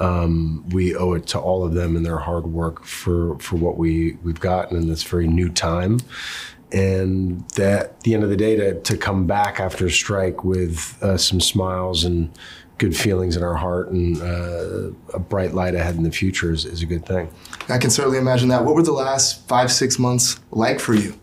Um, 0.00 0.64
we 0.70 0.94
owe 0.94 1.14
it 1.14 1.26
to 1.28 1.38
all 1.40 1.64
of 1.64 1.74
them 1.74 1.96
and 1.96 2.06
their 2.06 2.18
hard 2.18 2.46
work 2.46 2.84
for 2.84 3.38
for 3.38 3.56
what 3.56 3.76
we 3.76 4.16
we've 4.22 4.40
gotten 4.40 4.76
in 4.76 4.88
this 4.88 5.02
very 5.02 5.26
new 5.26 5.48
time. 5.48 5.98
and 6.70 7.48
that 7.52 7.82
at 7.82 8.00
the 8.02 8.12
end 8.12 8.22
of 8.22 8.28
the 8.28 8.36
day 8.36 8.54
to, 8.54 8.78
to 8.82 8.94
come 8.96 9.26
back 9.26 9.58
after 9.58 9.86
a 9.86 9.90
strike 9.90 10.44
with 10.44 11.02
uh, 11.02 11.16
some 11.16 11.40
smiles 11.40 12.04
and 12.04 12.30
good 12.76 12.96
feelings 12.96 13.36
in 13.36 13.42
our 13.42 13.54
heart 13.54 13.90
and 13.90 14.20
uh, 14.22 14.90
a 15.14 15.18
bright 15.18 15.52
light 15.54 15.74
ahead 15.74 15.96
in 15.96 16.04
the 16.04 16.10
future 16.10 16.52
is, 16.52 16.64
is 16.64 16.82
a 16.82 16.86
good 16.86 17.04
thing. 17.04 17.28
I 17.68 17.78
can 17.78 17.90
certainly 17.90 18.18
imagine 18.18 18.48
that. 18.48 18.64
What 18.64 18.74
were 18.74 18.82
the 18.82 18.92
last 18.92 19.46
five, 19.48 19.70
six 19.72 19.98
months 19.98 20.38
like 20.50 20.78
for 20.78 20.94
you? 20.94 21.18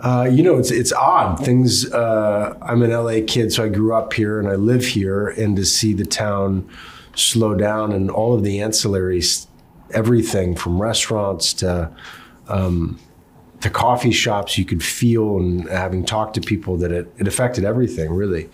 Uh, 0.00 0.26
you 0.30 0.42
know, 0.42 0.56
it's 0.56 0.70
it's 0.70 0.92
odd. 0.94 1.44
Things. 1.44 1.90
Uh, 1.92 2.56
I'm 2.62 2.82
an 2.82 2.90
LA 2.90 3.20
kid, 3.26 3.52
so 3.52 3.64
I 3.64 3.68
grew 3.68 3.94
up 3.94 4.14
here 4.14 4.40
and 4.40 4.48
I 4.48 4.54
live 4.54 4.84
here, 4.86 5.28
and 5.28 5.54
to 5.56 5.64
see 5.64 5.92
the 5.92 6.06
town 6.06 6.68
slow 7.14 7.54
down 7.54 7.92
and 7.92 8.10
all 8.10 8.34
of 8.34 8.42
the 8.42 8.58
ancillaries, 8.58 9.46
everything 9.92 10.54
from 10.54 10.80
restaurants 10.80 11.52
to 11.54 11.90
um, 12.48 12.98
to 13.60 13.70
coffee 13.70 14.10
shops, 14.10 14.56
you 14.56 14.64
could 14.64 14.82
feel 14.82 15.36
and 15.36 15.68
having 15.68 16.04
talked 16.04 16.34
to 16.34 16.40
people 16.40 16.76
that 16.78 16.90
it, 16.90 17.12
it 17.18 17.28
affected 17.28 17.64
everything 17.64 18.12
really. 18.12 18.48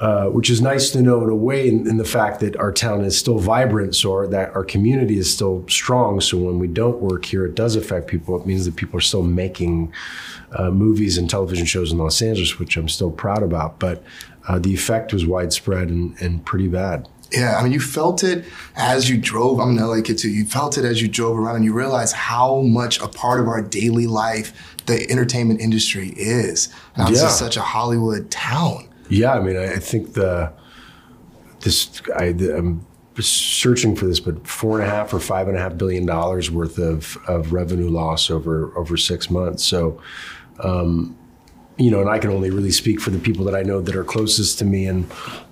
Uh, 0.00 0.26
which 0.26 0.48
is 0.48 0.60
nice 0.60 0.90
to 0.90 1.02
know 1.02 1.24
in 1.24 1.28
a 1.28 1.34
way 1.34 1.66
in, 1.66 1.84
in, 1.88 1.96
the 1.96 2.04
fact 2.04 2.38
that 2.38 2.56
our 2.56 2.70
town 2.70 3.04
is 3.04 3.18
still 3.18 3.36
vibrant, 3.36 3.96
so 3.96 4.28
that 4.28 4.54
our 4.54 4.62
community 4.62 5.18
is 5.18 5.28
still 5.28 5.64
strong. 5.68 6.20
So 6.20 6.38
when 6.38 6.60
we 6.60 6.68
don't 6.68 7.00
work 7.00 7.24
here, 7.24 7.44
it 7.44 7.56
does 7.56 7.74
affect 7.74 8.06
people. 8.06 8.40
It 8.40 8.46
means 8.46 8.64
that 8.64 8.76
people 8.76 8.96
are 8.96 9.00
still 9.00 9.24
making 9.24 9.92
uh, 10.52 10.70
movies 10.70 11.18
and 11.18 11.28
television 11.28 11.66
shows 11.66 11.90
in 11.90 11.98
Los 11.98 12.22
Angeles, 12.22 12.60
which 12.60 12.76
I'm 12.76 12.88
still 12.88 13.10
proud 13.10 13.42
about. 13.42 13.80
But 13.80 14.04
uh, 14.46 14.60
the 14.60 14.72
effect 14.72 15.12
was 15.12 15.26
widespread 15.26 15.88
and, 15.88 16.16
and 16.20 16.46
pretty 16.46 16.68
bad. 16.68 17.08
Yeah, 17.32 17.56
I 17.58 17.62
mean, 17.62 17.72
you 17.72 17.80
felt 17.80 18.24
it 18.24 18.46
as 18.76 19.10
you 19.10 19.18
drove. 19.18 19.60
I'm 19.60 19.76
an 19.76 19.76
LA 19.76 20.00
kid 20.00 20.18
too. 20.18 20.30
You 20.30 20.46
felt 20.46 20.78
it 20.78 20.84
as 20.84 21.02
you 21.02 21.08
drove 21.08 21.38
around, 21.38 21.56
and 21.56 21.64
you 21.64 21.74
realized 21.74 22.14
how 22.14 22.62
much 22.62 23.00
a 23.00 23.08
part 23.08 23.40
of 23.40 23.48
our 23.48 23.60
daily 23.60 24.06
life 24.06 24.76
the 24.86 25.10
entertainment 25.10 25.60
industry 25.60 26.14
is. 26.16 26.68
And 26.96 27.14
yeah. 27.14 27.28
such 27.28 27.56
a 27.56 27.60
Hollywood 27.60 28.30
town. 28.30 28.88
Yeah, 29.10 29.34
I 29.34 29.40
mean, 29.40 29.56
I, 29.56 29.74
I 29.74 29.78
think 29.78 30.14
the 30.14 30.52
this 31.60 32.00
I, 32.16 32.26
I'm 32.26 32.86
searching 33.20 33.96
for 33.96 34.06
this, 34.06 34.20
but 34.20 34.46
four 34.46 34.80
and 34.80 34.88
a 34.88 34.90
half 34.90 35.12
or 35.12 35.20
five 35.20 35.48
and 35.48 35.56
a 35.56 35.60
half 35.60 35.76
billion 35.76 36.06
dollars 36.06 36.50
worth 36.50 36.78
of 36.78 37.18
of 37.26 37.52
revenue 37.52 37.90
loss 37.90 38.30
over 38.30 38.76
over 38.76 38.96
six 38.96 39.30
months. 39.30 39.64
So. 39.64 40.00
Um, 40.60 41.16
you 41.80 41.92
know, 41.92 42.00
and 42.00 42.10
I 42.10 42.18
can 42.18 42.30
only 42.30 42.50
really 42.50 42.72
speak 42.72 43.00
for 43.00 43.10
the 43.10 43.20
people 43.20 43.44
that 43.44 43.54
I 43.54 43.62
know 43.62 43.80
that 43.80 43.94
are 43.94 44.02
closest 44.02 44.58
to 44.58 44.64
me. 44.64 44.86
And 44.86 45.08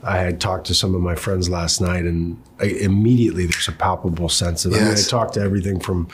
I 0.07 0.19
had 0.19 0.41
talked 0.41 0.67
to 0.69 0.75
some 0.75 0.95
of 0.95 1.01
my 1.01 1.17
friends 1.17 1.51
last 1.51 1.81
night, 1.81 2.05
and 2.05 2.41
I, 2.61 2.67
immediately 2.67 3.47
there's 3.47 3.69
a 3.69 3.73
palpable 3.73 4.29
sense 4.29 4.65
of. 4.65 4.73
Yes. 4.73 4.81
I 4.81 4.85
mean, 4.85 4.99
I 4.99 5.03
talked 5.03 5.35
to 5.35 5.41
everything 5.41 5.81
from 5.81 6.09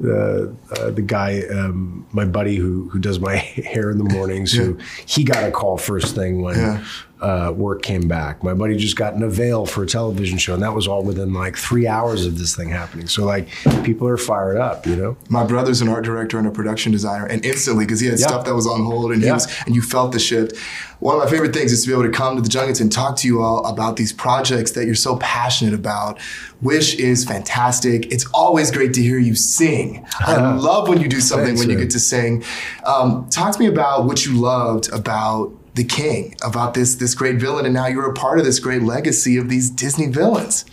the 0.00 0.54
uh, 0.72 0.90
the 0.90 1.02
guy, 1.02 1.42
um, 1.50 2.06
my 2.12 2.24
buddy 2.24 2.56
who 2.56 2.88
who 2.88 2.98
does 2.98 3.20
my 3.20 3.36
hair 3.72 3.90
in 3.90 3.98
the 3.98 4.04
mornings, 4.04 4.56
yeah. 4.56 4.64
who 4.64 4.78
he 5.06 5.22
got 5.22 5.44
a 5.44 5.52
call 5.52 5.78
first 5.78 6.14
thing 6.14 6.42
when 6.42 6.56
yeah 6.56 6.84
uh, 7.20 7.52
work 7.56 7.82
came 7.82 8.06
back. 8.06 8.42
My 8.42 8.52
buddy 8.52 8.76
just 8.76 8.96
got 8.96 9.14
in 9.14 9.22
a 9.22 9.28
veil 9.28 9.64
for 9.64 9.82
a 9.82 9.86
television 9.86 10.36
show, 10.36 10.54
and 10.54 10.62
that 10.62 10.74
was 10.74 10.86
all 10.86 11.02
within 11.02 11.32
like 11.32 11.56
three 11.56 11.86
hours 11.86 12.26
of 12.26 12.38
this 12.38 12.54
thing 12.54 12.68
happening. 12.68 13.06
So 13.06 13.24
like 13.24 13.48
people 13.84 14.06
are 14.06 14.18
fired 14.18 14.58
up, 14.58 14.86
you 14.86 14.96
know. 14.96 15.16
My 15.30 15.44
brother's 15.44 15.80
an 15.80 15.88
art 15.88 16.04
director 16.04 16.38
and 16.38 16.46
a 16.46 16.50
production 16.50 16.92
designer, 16.92 17.26
and 17.26 17.44
instantly 17.44 17.86
because 17.86 18.00
he 18.00 18.08
had 18.08 18.18
yeah. 18.18 18.26
stuff 18.26 18.44
that 18.44 18.54
was 18.54 18.66
on 18.66 18.84
hold, 18.84 19.12
and 19.12 19.22
he 19.22 19.30
was, 19.30 19.48
and 19.64 19.74
you 19.74 19.82
felt 19.82 20.12
the 20.12 20.18
shift. 20.18 20.56
One 20.98 21.16
of 21.16 21.24
my 21.24 21.30
favorite 21.30 21.54
things 21.54 21.72
is 21.72 21.82
to 21.82 21.88
be 21.88 21.94
able 21.94 22.04
to 22.04 22.10
come 22.10 22.36
to 22.36 22.42
the 22.42 22.48
Junkets 22.48 22.80
and 22.80 22.90
talk 22.90 23.16
to 23.16 23.26
you 23.26 23.35
all 23.42 23.66
about 23.66 23.96
these 23.96 24.12
projects 24.12 24.72
that 24.72 24.86
you're 24.86 24.94
so 24.94 25.16
passionate 25.16 25.74
about. 25.74 26.18
Wish 26.62 26.94
is 26.94 27.24
fantastic. 27.24 28.12
It's 28.12 28.26
always 28.32 28.70
great 28.70 28.94
to 28.94 29.02
hear 29.02 29.18
you 29.18 29.34
sing. 29.34 30.06
I 30.20 30.54
love 30.54 30.88
when 30.88 31.00
you 31.00 31.08
do 31.08 31.20
something 31.20 31.46
Thanks, 31.46 31.60
when 31.60 31.70
you 31.70 31.78
get 31.78 31.90
to 31.90 32.00
sing. 32.00 32.44
Um, 32.84 33.28
talk 33.28 33.52
to 33.54 33.58
me 33.58 33.66
about 33.66 34.04
what 34.04 34.24
you 34.24 34.38
loved 34.38 34.92
about 34.92 35.52
the 35.74 35.84
king, 35.84 36.34
about 36.42 36.74
this 36.74 36.94
this 36.94 37.14
great 37.14 37.36
villain, 37.36 37.66
and 37.66 37.74
now 37.74 37.86
you're 37.86 38.10
a 38.10 38.14
part 38.14 38.38
of 38.38 38.44
this 38.44 38.58
great 38.58 38.82
legacy 38.82 39.36
of 39.36 39.48
these 39.48 39.70
Disney 39.70 40.06
villains. 40.06 40.64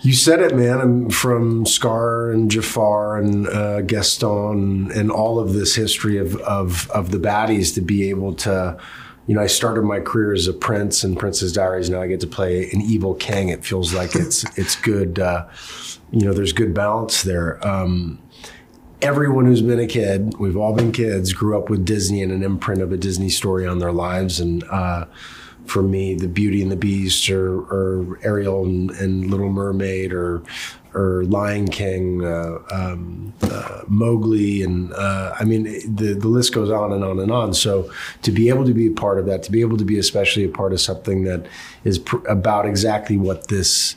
You 0.00 0.14
said 0.14 0.40
it, 0.40 0.56
man. 0.56 0.80
I'm 0.80 1.10
from 1.10 1.64
Scar 1.64 2.32
and 2.32 2.50
Jafar 2.50 3.18
and 3.18 3.46
uh, 3.46 3.82
Gaston 3.82 4.90
and 4.90 5.12
all 5.12 5.38
of 5.38 5.52
this 5.52 5.76
history 5.76 6.18
of, 6.18 6.36
of 6.38 6.90
of 6.90 7.12
the 7.12 7.18
baddies 7.18 7.72
to 7.74 7.80
be 7.80 8.10
able 8.10 8.34
to, 8.34 8.80
you 9.26 9.34
know, 9.34 9.40
I 9.40 9.46
started 9.46 9.82
my 9.82 10.00
career 10.00 10.32
as 10.32 10.48
a 10.48 10.52
prince 10.52 11.04
in 11.04 11.14
Princess 11.16 11.52
Diaries. 11.52 11.88
Now 11.88 12.02
I 12.02 12.08
get 12.08 12.20
to 12.20 12.26
play 12.26 12.70
an 12.72 12.80
evil 12.80 13.14
king. 13.14 13.48
It 13.48 13.64
feels 13.64 13.94
like 13.94 14.14
it's 14.14 14.44
it's 14.58 14.76
good. 14.76 15.18
Uh, 15.18 15.46
you 16.10 16.26
know, 16.26 16.32
there's 16.32 16.52
good 16.52 16.74
balance 16.74 17.22
there. 17.22 17.64
Um, 17.66 18.18
everyone 19.00 19.46
who's 19.46 19.62
been 19.62 19.80
a 19.80 19.86
kid, 19.86 20.38
we've 20.38 20.56
all 20.56 20.72
been 20.72 20.92
kids, 20.92 21.32
grew 21.32 21.58
up 21.58 21.68
with 21.68 21.84
Disney 21.84 22.22
and 22.22 22.32
an 22.32 22.42
imprint 22.42 22.80
of 22.80 22.92
a 22.92 22.96
Disney 22.96 23.28
story 23.28 23.66
on 23.66 23.78
their 23.78 23.92
lives. 23.92 24.40
And 24.40 24.62
uh, 24.64 25.06
for 25.66 25.82
me, 25.82 26.14
the 26.14 26.28
Beauty 26.28 26.62
and 26.62 26.70
the 26.70 26.76
Beast, 26.76 27.28
or, 27.30 27.60
or 27.62 28.18
Ariel 28.22 28.64
and, 28.64 28.90
and, 28.92 29.30
Little 29.30 29.50
Mermaid, 29.50 30.12
or 30.12 30.42
or 30.94 31.24
Lion 31.24 31.68
King, 31.68 32.24
uh, 32.24 32.58
um, 32.70 33.32
uh, 33.42 33.82
Mowgli, 33.88 34.62
and 34.62 34.92
uh, 34.92 35.34
I 35.38 35.44
mean 35.44 35.64
the 35.64 36.14
the 36.14 36.28
list 36.28 36.54
goes 36.54 36.70
on 36.70 36.92
and 36.92 37.04
on 37.04 37.18
and 37.18 37.30
on. 37.30 37.54
So 37.54 37.90
to 38.22 38.30
be 38.30 38.48
able 38.48 38.64
to 38.64 38.74
be 38.74 38.86
a 38.86 38.92
part 38.92 39.18
of 39.18 39.26
that, 39.26 39.42
to 39.44 39.52
be 39.52 39.60
able 39.60 39.76
to 39.76 39.84
be 39.84 39.98
especially 39.98 40.44
a 40.44 40.48
part 40.48 40.72
of 40.72 40.80
something 40.80 41.24
that 41.24 41.46
is 41.84 41.98
pr- 41.98 42.26
about 42.28 42.66
exactly 42.66 43.16
what 43.16 43.48
this 43.48 43.96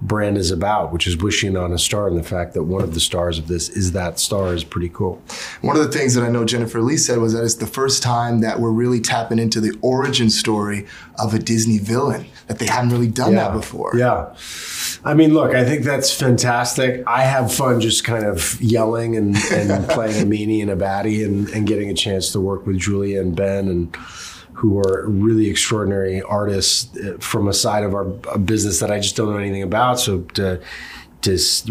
brand 0.00 0.36
is 0.36 0.50
about, 0.50 0.92
which 0.92 1.06
is 1.06 1.16
wishing 1.16 1.56
on 1.56 1.72
a 1.72 1.78
star, 1.78 2.08
and 2.08 2.16
the 2.16 2.22
fact 2.22 2.54
that 2.54 2.64
one 2.64 2.82
of 2.82 2.94
the 2.94 3.00
stars 3.00 3.38
of 3.38 3.48
this 3.48 3.68
is 3.68 3.92
that 3.92 4.18
star 4.18 4.54
is 4.54 4.64
pretty 4.64 4.88
cool. 4.88 5.22
One 5.62 5.76
of 5.76 5.82
the 5.82 5.96
things 5.96 6.14
that 6.14 6.22
I 6.22 6.28
know 6.28 6.44
Jennifer 6.44 6.80
Lee 6.80 6.96
said 6.96 7.18
was 7.18 7.32
that 7.32 7.44
it's 7.44 7.54
the 7.54 7.66
first 7.66 8.02
time 8.02 8.40
that 8.40 8.60
we're 8.60 8.70
really 8.70 9.00
tapping 9.00 9.38
into 9.38 9.60
the 9.60 9.76
origin 9.82 10.30
story 10.30 10.86
of 11.18 11.34
a 11.34 11.38
Disney 11.38 11.78
villain 11.78 12.26
that 12.46 12.58
they 12.58 12.66
haven't 12.66 12.90
really 12.90 13.08
done 13.08 13.32
yeah. 13.32 13.48
that 13.48 13.52
before. 13.52 13.92
Yeah. 13.96 14.34
I 15.04 15.14
mean, 15.14 15.34
look, 15.34 15.54
I 15.54 15.64
think 15.64 15.84
that's 15.84 16.12
fantastic. 16.12 17.02
I 17.06 17.22
have 17.22 17.52
fun 17.52 17.80
just 17.80 18.04
kind 18.04 18.24
of 18.24 18.60
yelling 18.60 19.16
and, 19.16 19.36
and 19.52 19.88
playing 19.88 20.22
a 20.22 20.26
meanie 20.26 20.62
and 20.62 20.70
a 20.70 20.76
baddie 20.76 21.24
and, 21.24 21.48
and 21.50 21.66
getting 21.66 21.90
a 21.90 21.94
chance 21.94 22.32
to 22.32 22.40
work 22.40 22.66
with 22.66 22.78
Julia 22.78 23.20
and 23.20 23.34
Ben 23.34 23.68
and 23.68 23.96
who 24.56 24.78
are 24.78 25.06
really 25.06 25.50
extraordinary 25.50 26.22
artists 26.22 26.96
uh, 26.96 27.18
from 27.20 27.46
a 27.46 27.52
side 27.52 27.84
of 27.84 27.94
our 27.94 28.04
business 28.38 28.80
that 28.80 28.90
I 28.90 29.00
just 29.00 29.14
don't 29.14 29.30
know 29.30 29.36
anything 29.36 29.62
about. 29.62 30.00
So 30.00 30.22
to, 30.34 30.60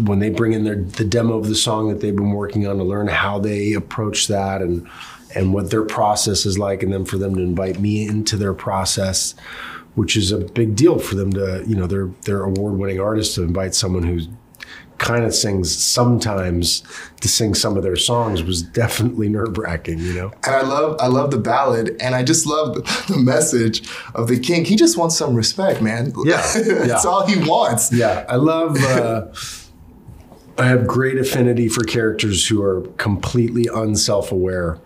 when 0.02 0.20
they 0.20 0.30
bring 0.30 0.52
in 0.52 0.64
their 0.64 0.76
the 0.76 1.04
demo 1.04 1.36
of 1.38 1.48
the 1.48 1.54
song 1.54 1.88
that 1.88 2.00
they've 2.00 2.14
been 2.14 2.30
working 2.32 2.66
on 2.66 2.76
to 2.76 2.84
learn 2.84 3.08
how 3.08 3.38
they 3.38 3.72
approach 3.72 4.28
that 4.28 4.62
and 4.62 4.86
and 5.34 5.52
what 5.52 5.70
their 5.70 5.82
process 5.82 6.46
is 6.46 6.58
like, 6.58 6.82
and 6.82 6.92
then 6.92 7.04
for 7.04 7.18
them 7.18 7.34
to 7.34 7.42
invite 7.42 7.78
me 7.80 8.06
into 8.06 8.36
their 8.36 8.54
process, 8.54 9.34
which 9.94 10.16
is 10.16 10.30
a 10.30 10.38
big 10.38 10.76
deal 10.76 10.98
for 10.98 11.14
them 11.14 11.32
to 11.32 11.64
you 11.66 11.74
know 11.74 11.86
they're 11.86 12.10
they're 12.22 12.44
award 12.44 12.74
winning 12.74 13.00
artists 13.00 13.34
to 13.34 13.42
invite 13.42 13.74
someone 13.74 14.02
who's 14.02 14.28
kind 14.98 15.24
of 15.24 15.34
sings 15.34 15.74
sometimes 15.74 16.82
to 17.20 17.28
sing 17.28 17.54
some 17.54 17.76
of 17.76 17.82
their 17.82 17.96
songs 17.96 18.42
was 18.42 18.62
definitely 18.62 19.28
nerve 19.28 19.58
wracking, 19.58 19.98
you 19.98 20.14
know. 20.14 20.32
And 20.44 20.54
I 20.54 20.62
love 20.62 20.96
I 21.00 21.06
love 21.06 21.30
the 21.30 21.38
ballad, 21.38 21.96
and 22.00 22.14
I 22.14 22.22
just 22.22 22.46
love 22.46 22.74
the, 22.74 23.16
message 23.16 23.88
of 24.14 24.28
the 24.28 24.38
king. 24.38 24.64
He 24.64 24.76
just 24.76 24.96
wants 24.96 25.16
some 25.16 25.34
respect, 25.34 25.82
man. 25.82 26.12
Yeah, 26.24 26.36
that's 26.54 27.04
yeah. 27.04 27.10
all 27.10 27.26
he 27.26 27.36
wants. 27.48 27.92
Yeah, 27.92 28.24
I 28.28 28.36
love. 28.36 28.76
Uh, 28.82 29.26
I 30.58 30.66
have 30.66 30.86
great 30.86 31.18
affinity 31.18 31.68
for 31.68 31.84
characters 31.84 32.46
who 32.46 32.62
are 32.62 32.82
completely 32.96 33.68
unself 33.72 34.32
aware. 34.32 34.78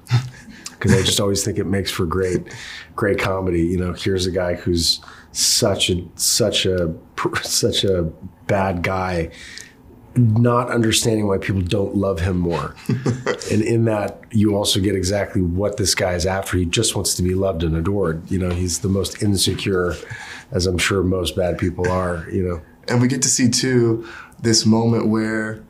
Because 0.71 0.95
I 0.95 1.03
just 1.03 1.21
always 1.21 1.45
think 1.45 1.59
it 1.59 1.67
makes 1.67 1.91
for 1.91 2.07
great, 2.07 2.53
great 2.97 3.19
comedy. 3.19 3.63
You 3.63 3.77
know, 3.77 3.93
here's 3.93 4.27
a 4.27 4.31
guy 4.31 4.55
who's 4.55 5.01
such 5.33 5.91
a 5.91 6.03
such 6.17 6.67
a 6.67 6.95
such 7.43 7.85
a 7.85 8.05
bad 8.47 8.83
guy 8.83 9.31
not 10.17 10.71
understanding 10.71 11.27
why 11.29 11.39
people 11.39 11.61
don't 11.61 11.95
love 11.95 12.21
him 12.21 12.37
more. 12.37 12.75
and 13.51 13.63
in 13.63 13.85
that, 13.85 14.21
you 14.31 14.57
also 14.57 14.81
get 14.81 14.95
exactly 14.95 15.41
what 15.41 15.77
this 15.77 15.95
guy 15.95 16.15
is 16.15 16.27
after. 16.27 16.57
He 16.57 16.65
just 16.65 16.97
wants 16.97 17.15
to 17.15 17.23
be 17.23 17.35
loved 17.35 17.63
and 17.63 17.77
adored. 17.77 18.29
You 18.31 18.39
know, 18.39 18.51
he's 18.51 18.81
the 18.81 18.89
most 18.89 19.23
insecure, 19.23 19.95
as 20.51 20.67
I'm 20.67 20.79
sure 20.79 21.03
most 21.03 21.37
bad 21.37 21.59
people 21.59 21.89
are, 21.89 22.27
you 22.31 22.43
know. 22.43 22.61
And 22.89 23.01
we 23.01 23.09
get 23.09 23.23
to 23.23 23.29
see, 23.29 23.49
too, 23.49 24.07
this 24.41 24.67
moment 24.67 25.07
where 25.07 25.63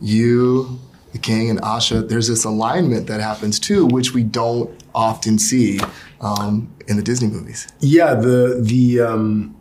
you, 0.00 0.78
the 1.12 1.18
king, 1.18 1.48
and 1.48 1.60
Asha, 1.62 2.06
there's 2.06 2.28
this 2.28 2.44
alignment 2.44 3.06
that 3.06 3.20
happens, 3.20 3.58
too, 3.58 3.86
which 3.86 4.12
we 4.12 4.22
don't 4.22 4.70
often 4.94 5.38
see 5.38 5.80
um, 6.20 6.70
in 6.86 6.96
the 6.96 7.02
Disney 7.02 7.28
movies. 7.28 7.66
Yeah, 7.80 8.14
the, 8.14 8.60
the, 8.62 9.00
um, 9.00 9.55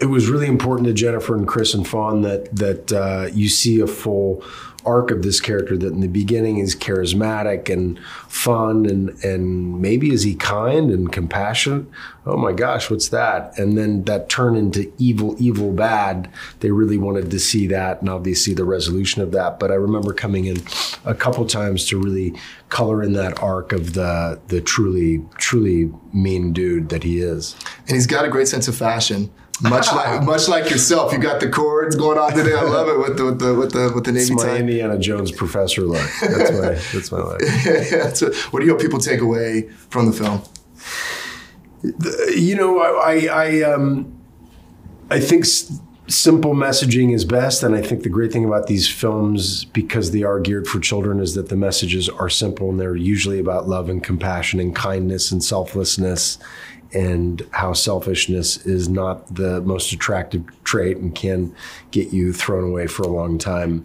it 0.00 0.06
was 0.06 0.28
really 0.28 0.46
important 0.46 0.86
to 0.88 0.92
Jennifer 0.92 1.36
and 1.36 1.46
Chris 1.46 1.74
and 1.74 1.86
Fawn 1.86 2.22
that 2.22 2.54
that 2.56 2.92
uh, 2.92 3.28
you 3.32 3.48
see 3.48 3.80
a 3.80 3.86
full 3.86 4.42
arc 4.86 5.10
of 5.10 5.22
this 5.22 5.40
character 5.40 5.78
that 5.78 5.92
in 5.92 6.00
the 6.00 6.08
beginning 6.08 6.58
is 6.58 6.76
charismatic 6.76 7.72
and 7.72 7.98
fun 8.28 8.84
and 8.84 9.08
and 9.24 9.80
maybe 9.80 10.12
is 10.12 10.24
he 10.24 10.34
kind 10.34 10.90
and 10.90 11.12
compassionate? 11.12 11.86
Oh 12.26 12.36
my 12.36 12.52
gosh 12.52 12.90
what's 12.90 13.08
that? 13.08 13.58
And 13.58 13.78
then 13.78 14.04
that 14.04 14.28
turn 14.28 14.56
into 14.56 14.92
evil 14.98 15.36
evil 15.38 15.72
bad. 15.72 16.30
They 16.60 16.70
really 16.70 16.98
wanted 16.98 17.30
to 17.30 17.38
see 17.38 17.66
that 17.68 18.00
and 18.00 18.10
obviously 18.10 18.52
the 18.52 18.64
resolution 18.64 19.22
of 19.22 19.32
that. 19.32 19.58
But 19.58 19.70
i 19.70 19.74
remember 19.74 20.12
coming 20.12 20.44
in 20.46 20.58
a 21.04 21.14
couple 21.14 21.46
times 21.46 21.86
to 21.86 21.98
really 21.98 22.34
color 22.68 23.02
in 23.02 23.12
that 23.14 23.40
arc 23.42 23.72
of 23.72 23.94
the 23.94 24.40
the 24.48 24.60
truly 24.60 25.24
truly 25.38 25.92
mean 26.12 26.52
dude 26.52 26.88
that 26.90 27.04
he 27.04 27.20
is. 27.20 27.56
And 27.86 27.94
he's 27.94 28.06
got 28.06 28.24
a 28.24 28.28
great 28.28 28.48
sense 28.48 28.68
of 28.68 28.76
fashion 28.76 29.30
much 29.62 29.92
like 29.92 30.22
much 30.24 30.48
like 30.48 30.70
yourself, 30.70 31.12
you 31.12 31.18
got 31.18 31.40
the 31.40 31.48
cords 31.48 31.96
going 31.96 32.18
on 32.18 32.32
today. 32.32 32.54
I 32.54 32.62
love 32.62 32.88
it 32.88 32.98
with 32.98 33.16
the 33.16 33.24
with 33.24 33.38
the 33.38 33.54
with 33.54 33.72
the 33.72 33.92
with 33.94 34.04
the 34.04 34.12
navy 34.12 34.32
it's 34.32 34.44
my. 34.44 34.56
Indiana 34.56 34.98
Jones 34.98 35.30
professor 35.30 35.82
look. 35.82 36.10
That's 36.20 36.50
my 36.50 36.74
that's 36.92 37.12
my 37.12 37.18
life. 37.18 38.52
what 38.52 38.60
do 38.60 38.66
you 38.66 38.72
hope 38.72 38.80
people 38.80 38.98
take 38.98 39.20
away 39.20 39.68
from 39.90 40.06
the 40.06 40.12
film? 40.12 40.42
You 42.34 42.56
know, 42.56 42.80
I 42.80 43.26
I 43.26 43.62
um, 43.62 44.18
I 45.10 45.20
think 45.20 45.44
s- 45.44 45.80
simple 46.06 46.54
messaging 46.54 47.14
is 47.14 47.24
best, 47.24 47.62
and 47.62 47.74
I 47.74 47.82
think 47.82 48.02
the 48.02 48.08
great 48.08 48.32
thing 48.32 48.44
about 48.44 48.66
these 48.66 48.88
films, 48.88 49.66
because 49.66 50.10
they 50.10 50.22
are 50.22 50.40
geared 50.40 50.66
for 50.66 50.80
children, 50.80 51.20
is 51.20 51.34
that 51.34 51.48
the 51.48 51.56
messages 51.56 52.08
are 52.08 52.28
simple 52.28 52.70
and 52.70 52.80
they're 52.80 52.96
usually 52.96 53.38
about 53.38 53.68
love 53.68 53.88
and 53.88 54.02
compassion 54.02 54.60
and 54.60 54.74
kindness 54.74 55.30
and 55.30 55.44
selflessness 55.44 56.38
and 56.94 57.46
how 57.50 57.72
selfishness 57.72 58.64
is 58.64 58.88
not 58.88 59.34
the 59.34 59.60
most 59.62 59.92
attractive 59.92 60.44
trait 60.64 60.96
and 60.96 61.14
can 61.14 61.54
get 61.90 62.12
you 62.12 62.32
thrown 62.32 62.64
away 62.64 62.86
for 62.86 63.02
a 63.02 63.08
long 63.08 63.38
time. 63.38 63.84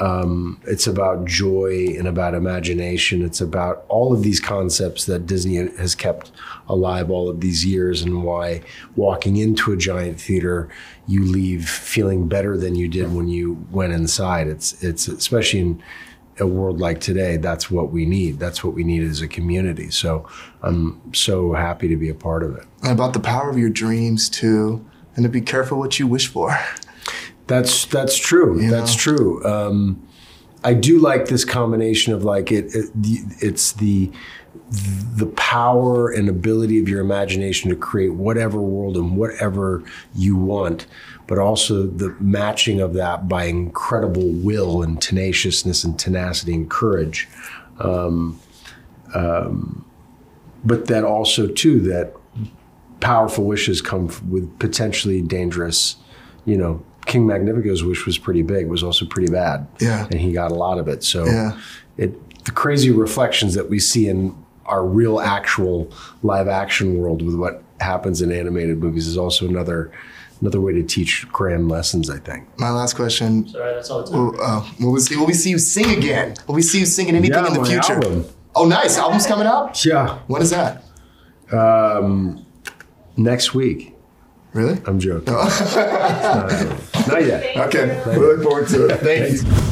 Um, 0.00 0.60
it's 0.66 0.86
about 0.86 1.26
joy 1.26 1.94
and 1.98 2.08
about 2.08 2.34
imagination. 2.34 3.22
It's 3.22 3.40
about 3.40 3.84
all 3.88 4.12
of 4.12 4.22
these 4.22 4.40
concepts 4.40 5.04
that 5.04 5.26
Disney 5.26 5.56
has 5.56 5.94
kept 5.94 6.32
alive 6.68 7.10
all 7.10 7.28
of 7.28 7.40
these 7.40 7.64
years, 7.64 8.02
and 8.02 8.24
why 8.24 8.62
walking 8.96 9.36
into 9.36 9.70
a 9.70 9.76
giant 9.76 10.20
theater, 10.20 10.68
you 11.06 11.24
leave 11.24 11.68
feeling 11.68 12.26
better 12.26 12.56
than 12.56 12.74
you 12.74 12.88
did 12.88 13.14
when 13.14 13.28
you 13.28 13.64
went 13.70 13.92
inside. 13.92 14.48
It's 14.48 14.82
it's 14.82 15.08
especially 15.08 15.60
in 15.60 15.82
a 16.38 16.46
world 16.46 16.80
like 16.80 17.00
today, 17.00 17.36
that's 17.36 17.70
what 17.70 17.90
we 17.90 18.06
need. 18.06 18.38
That's 18.38 18.64
what 18.64 18.74
we 18.74 18.84
need 18.84 19.02
as 19.02 19.20
a 19.20 19.28
community. 19.28 19.90
So 19.90 20.28
I'm 20.62 21.14
so 21.14 21.52
happy 21.52 21.88
to 21.88 21.96
be 21.96 22.08
a 22.08 22.14
part 22.14 22.42
of 22.42 22.56
it. 22.56 22.64
And 22.82 22.92
about 22.92 23.12
the 23.12 23.20
power 23.20 23.50
of 23.50 23.58
your 23.58 23.70
dreams 23.70 24.28
too, 24.28 24.84
and 25.14 25.24
to 25.24 25.28
be 25.28 25.40
careful 25.40 25.78
what 25.78 25.98
you 25.98 26.06
wish 26.06 26.28
for. 26.28 26.56
That's 27.46 27.84
that's 27.86 28.16
true. 28.16 28.60
You 28.60 28.70
that's 28.70 28.94
know? 28.94 29.16
true. 29.16 29.44
Um, 29.44 30.08
I 30.64 30.74
do 30.74 31.00
like 31.00 31.26
this 31.26 31.44
combination 31.44 32.14
of 32.14 32.24
like 32.24 32.52
it, 32.52 32.74
it. 32.74 32.90
It's 33.40 33.72
the 33.72 34.10
the 34.70 35.26
power 35.36 36.10
and 36.10 36.28
ability 36.28 36.80
of 36.80 36.88
your 36.88 37.00
imagination 37.00 37.70
to 37.70 37.76
create 37.76 38.14
whatever 38.14 38.60
world 38.60 38.96
and 38.96 39.16
whatever 39.16 39.82
you 40.14 40.36
want, 40.36 40.86
but 41.26 41.38
also 41.38 41.86
the 41.86 42.14
matching 42.20 42.80
of 42.80 42.94
that 42.94 43.28
by 43.28 43.44
incredible 43.44 44.28
will 44.30 44.82
and 44.82 45.00
tenaciousness 45.00 45.84
and 45.84 45.98
tenacity 45.98 46.54
and 46.54 46.70
courage. 46.70 47.28
Um, 47.78 48.40
um, 49.14 49.84
but 50.64 50.86
that 50.86 51.04
also 51.04 51.46
too 51.46 51.80
that 51.80 52.14
powerful 53.00 53.44
wishes 53.44 53.82
come 53.82 54.08
with 54.30 54.58
potentially 54.58 55.20
dangerous, 55.20 55.96
you 56.44 56.56
know. 56.56 56.82
King 57.04 57.26
Magnifico's 57.26 57.82
wish 57.82 58.06
was 58.06 58.16
pretty 58.16 58.42
big, 58.42 58.68
was 58.68 58.84
also 58.84 59.04
pretty 59.04 59.30
bad. 59.30 59.66
Yeah. 59.80 60.06
And 60.10 60.20
he 60.20 60.32
got 60.32 60.52
a 60.52 60.54
lot 60.54 60.78
of 60.78 60.86
it. 60.86 61.02
So 61.02 61.24
Yeah. 61.26 61.58
it 61.96 62.44
the 62.44 62.52
crazy 62.52 62.90
reflections 62.90 63.54
that 63.54 63.68
we 63.68 63.78
see 63.78 64.08
in 64.08 64.34
our 64.66 64.84
real 64.84 65.20
actual 65.20 65.90
live 66.22 66.48
action 66.48 66.98
world 66.98 67.22
with 67.22 67.34
what 67.34 67.62
happens 67.80 68.22
in 68.22 68.30
animated 68.32 68.78
movies 68.78 69.06
is 69.06 69.16
also 69.18 69.46
another 69.48 69.90
another 70.40 70.60
way 70.60 70.72
to 70.72 70.82
teach 70.82 71.24
grand 71.30 71.68
lessons, 71.68 72.10
I 72.10 72.18
think. 72.18 72.46
My 72.58 72.70
last 72.70 72.94
question. 72.96 73.46
Sorry, 73.48 73.74
that's 73.74 73.88
all 73.90 74.00
it's 74.00 74.10
Will, 74.10 74.34
uh, 74.42 74.66
will, 74.80 74.90
we 74.92 74.98
see, 75.00 75.16
will 75.16 75.26
we 75.26 75.34
see 75.34 75.50
you 75.50 75.58
sing 75.58 75.96
again? 75.96 76.34
Will 76.48 76.56
we 76.56 76.62
see 76.62 76.80
you 76.80 76.86
singing 76.86 77.14
anything 77.14 77.32
Yeah, 77.32 77.46
in 77.46 77.54
the 77.54 77.60
my 77.60 77.66
future? 77.68 77.92
album. 77.94 78.24
Oh, 78.56 78.64
nice. 78.66 78.98
Album's 78.98 79.24
coming 79.26 79.46
out? 79.46 79.84
Yeah. 79.84 80.18
When 80.26 80.42
is 80.42 80.50
that? 80.50 80.82
Um, 81.52 82.44
next 83.16 83.54
week. 83.54 83.94
Really? 84.52 84.80
I'm 84.84 84.98
joking. 84.98 85.32
Not 85.32 87.24
yet. 87.24 87.56
Okay. 87.56 88.02
We 88.06 88.16
look 88.16 88.42
forward 88.42 88.68
to 88.68 88.86
it. 88.88 88.98
Thank 89.00 89.42
you. 89.42 89.71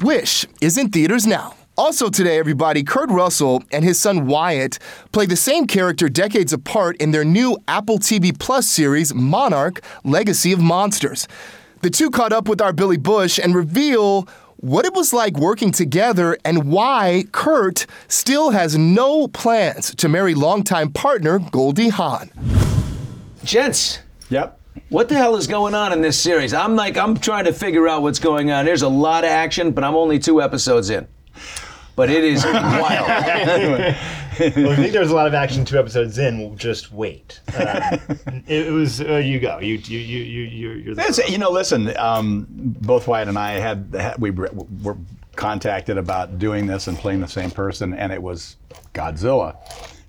Wish 0.00 0.46
is 0.60 0.78
in 0.78 0.90
theaters 0.90 1.26
now. 1.26 1.54
Also 1.76 2.08
today, 2.08 2.38
everybody, 2.38 2.84
Kurt 2.84 3.10
Russell 3.10 3.64
and 3.72 3.84
his 3.84 3.98
son 3.98 4.26
Wyatt 4.26 4.78
play 5.10 5.26
the 5.26 5.36
same 5.36 5.66
character 5.66 6.08
decades 6.08 6.52
apart 6.52 6.96
in 6.98 7.10
their 7.10 7.24
new 7.24 7.58
Apple 7.66 7.98
TV 7.98 8.36
Plus 8.36 8.68
series, 8.68 9.12
Monarch 9.12 9.80
Legacy 10.04 10.52
of 10.52 10.60
Monsters. 10.60 11.26
The 11.82 11.90
two 11.90 12.10
caught 12.10 12.32
up 12.32 12.48
with 12.48 12.60
our 12.60 12.72
Billy 12.72 12.96
Bush 12.96 13.40
and 13.42 13.56
reveal 13.56 14.28
what 14.58 14.84
it 14.84 14.94
was 14.94 15.12
like 15.12 15.36
working 15.36 15.72
together 15.72 16.36
and 16.44 16.70
why 16.70 17.24
Kurt 17.32 17.86
still 18.06 18.50
has 18.50 18.78
no 18.78 19.26
plans 19.26 19.94
to 19.96 20.08
marry 20.08 20.34
longtime 20.34 20.92
partner 20.92 21.40
Goldie 21.40 21.88
Hawn. 21.88 22.30
Gents. 23.44 24.00
Yep. 24.30 24.57
What 24.88 25.08
the 25.08 25.14
hell 25.14 25.36
is 25.36 25.46
going 25.46 25.74
on 25.74 25.92
in 25.92 26.00
this 26.00 26.18
series? 26.18 26.52
I'm 26.54 26.76
like, 26.76 26.96
I'm 26.96 27.16
trying 27.16 27.44
to 27.44 27.52
figure 27.52 27.88
out 27.88 28.02
what's 28.02 28.18
going 28.18 28.50
on. 28.50 28.64
There's 28.64 28.82
a 28.82 28.88
lot 28.88 29.24
of 29.24 29.30
action, 29.30 29.72
but 29.72 29.84
I'm 29.84 29.94
only 29.94 30.18
two 30.18 30.42
episodes 30.42 30.90
in. 30.90 31.06
But 31.96 32.10
it 32.10 32.22
is 32.22 32.44
wild. 32.44 33.08
well, 33.08 33.96
if 34.38 34.56
you 34.56 34.76
think 34.76 34.92
there's 34.92 35.10
a 35.10 35.14
lot 35.14 35.26
of 35.26 35.34
action 35.34 35.64
two 35.64 35.78
episodes 35.78 36.18
in, 36.18 36.38
we'll 36.38 36.54
just 36.54 36.92
wait. 36.92 37.40
Um, 37.56 37.98
it, 38.46 38.68
it 38.68 38.72
was 38.72 39.00
uh, 39.00 39.16
you 39.16 39.40
go. 39.40 39.58
You 39.58 39.74
you 39.78 39.98
you 39.98 40.22
you 40.22 40.42
you 40.42 40.70
you're 40.70 40.94
the 40.94 41.24
you 41.28 41.38
know, 41.38 41.50
listen. 41.50 41.96
Um, 41.96 42.46
both 42.48 43.08
Wyatt 43.08 43.26
and 43.26 43.36
I 43.36 43.52
had, 43.54 43.92
had 43.98 44.20
we 44.20 44.30
were 44.30 44.48
were 44.82 44.96
contacted 45.34 45.98
about 45.98 46.38
doing 46.38 46.66
this 46.66 46.86
and 46.86 46.96
playing 46.96 47.20
the 47.20 47.26
same 47.26 47.50
person, 47.50 47.94
and 47.94 48.12
it 48.12 48.22
was 48.22 48.56
Godzilla. 48.94 49.56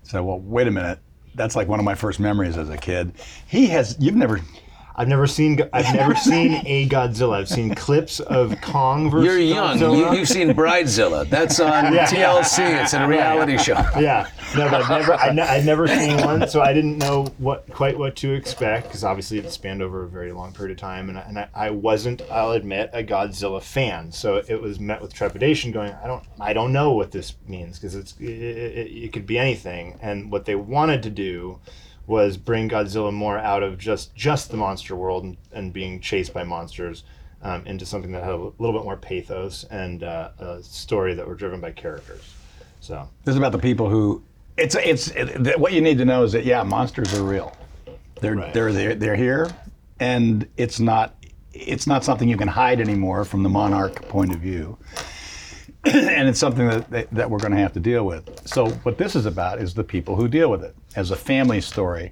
So, 0.04 0.24
well, 0.24 0.40
wait 0.40 0.68
a 0.68 0.72
minute. 0.72 1.00
That's 1.40 1.56
like 1.56 1.70
one 1.70 1.80
of 1.80 1.86
my 1.86 1.96
first 1.96 2.20
memories 2.20 2.58
as 2.58 2.70
a 2.70 2.76
kid. 2.76 3.14
He 3.48 3.68
has. 3.68 3.96
You've 3.98 4.18
never. 4.18 4.42
I've 5.00 5.08
never 5.08 5.28
seen. 5.28 5.58
I've 5.72 5.96
never 5.96 6.14
seen 6.30 6.62
a 6.66 6.86
Godzilla. 6.90 7.38
I've 7.38 7.48
seen 7.48 7.74
clips 7.74 8.20
of 8.20 8.60
Kong 8.60 9.10
versus. 9.10 9.26
You're 9.28 9.40
young. 9.40 9.80
Godzilla. 9.80 10.12
You, 10.12 10.20
you've 10.20 10.28
seen 10.28 10.50
Bridezilla. 10.50 11.30
That's 11.30 11.58
on 11.62 11.94
Yeah. 11.94 12.06
TLC. 12.06 12.82
It's 12.84 12.94
a 12.94 13.08
reality 13.08 13.58
show. 13.58 13.76
Yeah, 13.98 14.30
no, 14.58 14.70
but 14.70 14.82
I've 14.84 14.90
never, 14.90 15.14
I 15.14 15.32
ne- 15.32 15.42
I'd 15.42 15.66
never 15.66 15.88
seen 15.88 16.18
one, 16.18 16.50
so 16.50 16.60
I 16.62 16.74
didn't 16.74 16.98
know 16.98 17.28
what 17.38 17.66
quite 17.72 17.98
what 17.98 18.18
to 18.18 18.34
expect 18.34 18.88
because 18.88 19.06
obviously 19.06 19.38
it 19.38 19.50
spanned 19.52 19.82
over 19.82 20.04
a 20.04 20.10
very 20.10 20.34
long 20.34 20.52
period 20.52 20.74
of 20.74 20.82
time, 20.82 21.08
and, 21.08 21.18
I, 21.18 21.22
and 21.22 21.40
I, 21.40 21.48
I 21.56 21.70
wasn't, 21.70 22.22
I'll 22.30 22.52
admit, 22.52 22.90
a 22.92 23.02
Godzilla 23.02 23.64
fan, 23.64 24.12
so 24.12 24.44
it 24.50 24.62
was 24.62 24.82
met 24.82 25.02
with 25.02 25.14
trepidation. 25.14 25.72
Going, 25.72 25.94
I 26.04 26.08
don't, 26.08 26.24
I 26.42 26.52
don't 26.52 26.74
know 26.74 26.92
what 26.92 27.12
this 27.12 27.36
means 27.48 27.78
because 27.80 27.96
it's, 27.96 28.16
it, 28.20 28.26
it, 28.28 28.88
it 29.06 29.14
could 29.14 29.26
be 29.26 29.40
anything, 29.40 29.98
and 30.02 30.30
what 30.30 30.44
they 30.44 30.56
wanted 30.56 31.04
to 31.04 31.10
do 31.10 31.60
was 32.10 32.38
bring 32.38 32.68
Godzilla 32.68 33.14
more 33.14 33.38
out 33.38 33.62
of 33.62 33.78
just 33.78 34.14
just 34.16 34.50
the 34.50 34.58
monster 34.58 34.96
world 34.96 35.24
and, 35.24 35.38
and 35.54 35.72
being 35.72 36.02
chased 36.02 36.34
by 36.34 36.44
monsters. 36.44 37.04
Um, 37.42 37.66
into 37.66 37.86
something 37.86 38.12
that 38.12 38.22
had 38.22 38.34
a 38.34 38.38
little 38.38 38.74
bit 38.74 38.84
more 38.84 38.98
pathos 38.98 39.64
and 39.72 40.04
uh, 40.04 40.32
a 40.40 40.62
story 40.62 41.14
that 41.14 41.26
were 41.26 41.36
driven 41.36 41.62
by 41.62 41.72
characters. 41.72 42.34
So 42.82 43.08
This 43.24 43.32
is 43.32 43.38
about 43.38 43.54
the 43.54 43.60
people 43.60 43.90
who. 43.90 44.22
It's 44.58 44.76
it's 44.76 45.08
it, 45.12 45.58
what 45.58 45.72
you 45.72 45.80
need 45.80 46.00
to 46.00 46.06
know 46.06 46.24
is 46.24 46.34
that 46.34 46.44
yeah, 46.44 46.64
monsters 46.64 47.18
are 47.18 47.24
real. 47.24 47.56
They're 48.20 48.36
they're 48.52 48.74
they're 48.74 48.96
they're 48.96 49.16
here, 49.16 49.50
and 50.02 50.50
it's 50.58 50.82
not 50.82 51.16
it's 51.54 51.88
not 51.88 52.04
something 52.04 52.28
you 52.28 52.36
can 52.36 52.50
hide 52.50 52.82
anymore 52.82 53.24
from 53.24 53.44
the 53.44 53.50
monarch 53.50 54.08
point 54.10 54.34
of 54.34 54.42
view. 54.42 54.78
and 55.86 56.28
it's 56.28 56.40
something 56.40 56.68
that, 56.68 57.10
that, 57.12 57.30
we're 57.30 57.40
going 57.40 57.54
to 57.54 57.58
have 57.58 57.74
to 57.74 57.80
deal 57.80 58.06
with. 58.06 58.46
So, 58.46 58.70
what 58.84 58.98
this 58.98 59.16
is 59.16 59.26
about 59.26 59.60
is 59.60 59.74
the 59.74 59.84
people 59.84 60.16
who 60.16 60.28
deal 60.28 60.52
with 60.52 60.64
it 60.64 60.76
as 60.96 61.12
a 61.12 61.16
family 61.16 61.62
story. 61.62 62.12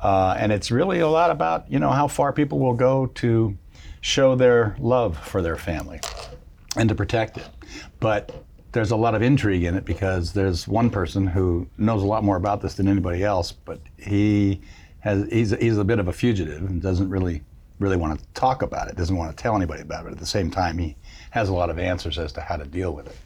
Uh, 0.00 0.36
and 0.38 0.52
it's 0.52 0.70
really 0.70 1.00
a 1.00 1.08
lot 1.08 1.30
about, 1.30 1.70
you 1.70 1.78
know, 1.78 1.90
how 1.90 2.06
far 2.06 2.32
people 2.32 2.58
will 2.58 2.74
go 2.74 3.06
to 3.06 3.56
show 4.00 4.34
their 4.34 4.76
love 4.78 5.18
for 5.18 5.42
their 5.42 5.56
family 5.56 6.00
and 6.76 6.88
to 6.88 6.94
protect 6.94 7.38
it. 7.38 7.48
But 7.98 8.44
there's 8.72 8.90
a 8.90 8.96
lot 8.96 9.14
of 9.14 9.22
intrigue 9.22 9.64
in 9.64 9.76
it 9.76 9.84
because 9.84 10.32
there's 10.32 10.66
one 10.66 10.90
person 10.90 11.26
who 11.26 11.68
knows 11.78 12.02
a 12.02 12.06
lot 12.06 12.24
more 12.24 12.36
about 12.36 12.60
this 12.60 12.74
than 12.74 12.88
anybody 12.88 13.22
else, 13.22 13.52
but 13.52 13.80
he 13.96 14.60
has 15.00 15.28
he's, 15.30 15.50
he's 15.58 15.78
a 15.78 15.84
bit 15.84 15.98
of 15.98 16.08
a 16.08 16.12
fugitive 16.12 16.62
and 16.62 16.80
doesn't 16.80 17.10
really 17.10 17.42
really 17.78 17.96
want 17.96 18.18
to 18.18 18.24
talk 18.34 18.62
about 18.62 18.88
it, 18.88 18.96
doesn't 18.96 19.16
want 19.16 19.36
to 19.36 19.40
tell 19.40 19.56
anybody 19.56 19.82
about 19.82 20.06
it. 20.06 20.12
At 20.12 20.18
the 20.18 20.26
same 20.26 20.50
time, 20.50 20.78
he 20.78 20.96
has 21.32 21.48
a 21.48 21.52
lot 21.52 21.70
of 21.70 21.78
answers 21.78 22.18
as 22.18 22.30
to 22.32 22.40
how 22.42 22.56
to 22.56 22.64
deal 22.64 22.92
with 22.92 23.06
it. 23.06 23.16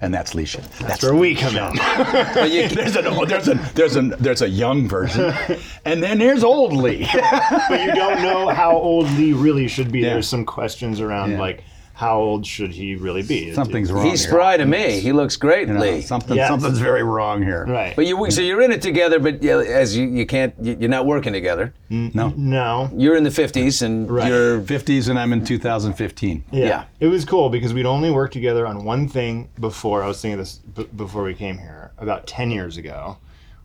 And 0.00 0.14
that's 0.14 0.34
Lee 0.34 0.44
Shaw. 0.44 0.60
That's, 0.80 1.02
where 1.02 1.14
we 1.14 1.34
come 1.34 1.56
in. 1.56 1.74
there's, 2.34 2.96
a, 2.96 3.04
oh, 3.08 3.24
there's, 3.24 3.48
a, 3.48 3.54
there's, 3.74 3.96
a, 3.96 4.02
there's 4.02 4.42
a 4.42 4.48
young 4.48 4.88
version, 4.88 5.32
and 5.84 6.02
then 6.02 6.18
there's 6.18 6.42
old 6.44 6.72
Lee. 6.72 7.08
but 7.12 7.80
you 7.84 7.92
don't 7.94 8.22
know 8.22 8.48
how 8.48 8.76
old 8.76 9.10
Lee 9.12 9.32
really 9.32 9.68
should 9.68 9.90
be. 9.92 10.00
Yeah. 10.00 10.14
There's 10.14 10.28
some 10.28 10.44
questions 10.44 11.00
around 11.00 11.32
Yeah. 11.32 11.40
like 11.40 11.64
how 12.02 12.18
old 12.18 12.44
should 12.44 12.72
he 12.72 12.96
really 12.96 13.22
be? 13.22 13.52
Something's 13.54 13.92
wrong. 13.92 14.04
He's 14.04 14.22
here. 14.24 14.30
spry 14.32 14.56
to 14.56 14.66
me. 14.66 14.98
He 14.98 15.12
looks 15.12 15.36
great, 15.36 15.68
You 15.68 15.74
know, 15.74 15.80
Lee. 15.80 16.00
something, 16.00 16.36
Yes. 16.36 16.48
something's 16.48 16.80
very 16.80 17.04
wrong 17.04 17.42
here. 17.42 17.64
Right. 17.64 17.94
But 17.94 18.06
you, 18.06 18.28
so 18.30 18.40
you're 18.40 18.60
in 18.60 18.72
it 18.72 18.82
together, 18.82 19.20
but 19.20 19.40
yeah, 19.40 19.58
as 19.58 19.96
you, 19.96 20.06
you 20.08 20.26
can't, 20.26 20.52
you- 20.60 20.76
you're 20.80 20.90
not 20.90 21.06
working 21.06 21.32
together. 21.32 21.72
No. 21.90 22.32
No. 22.36 22.90
You're 22.96 23.14
in 23.16 23.22
the 23.22 23.30
50s, 23.30 23.82
and 23.82 24.10
Right. 24.10 24.26
you're 24.28 24.60
50s, 24.62 25.08
and 25.08 25.16
I'm 25.18 25.32
in 25.32 25.44
2015. 25.44 26.44
Yeah. 26.50 26.64
Yeah. 26.66 26.84
It 26.98 27.06
was 27.06 27.24
cool 27.24 27.48
because 27.50 27.72
we'd 27.72 27.86
only 27.86 28.10
worked 28.10 28.32
together 28.32 28.66
on 28.66 28.84
one 28.84 29.06
thing 29.08 29.48
before. 29.60 30.02
I 30.02 30.08
was 30.08 30.20
thinking 30.20 30.38
this 30.38 30.54
b- 30.74 30.88
before 30.96 31.22
we 31.22 31.34
came 31.34 31.56
here, 31.58 31.92
about 31.98 32.26
10 32.26 32.50
years 32.50 32.76
ago, 32.78 33.16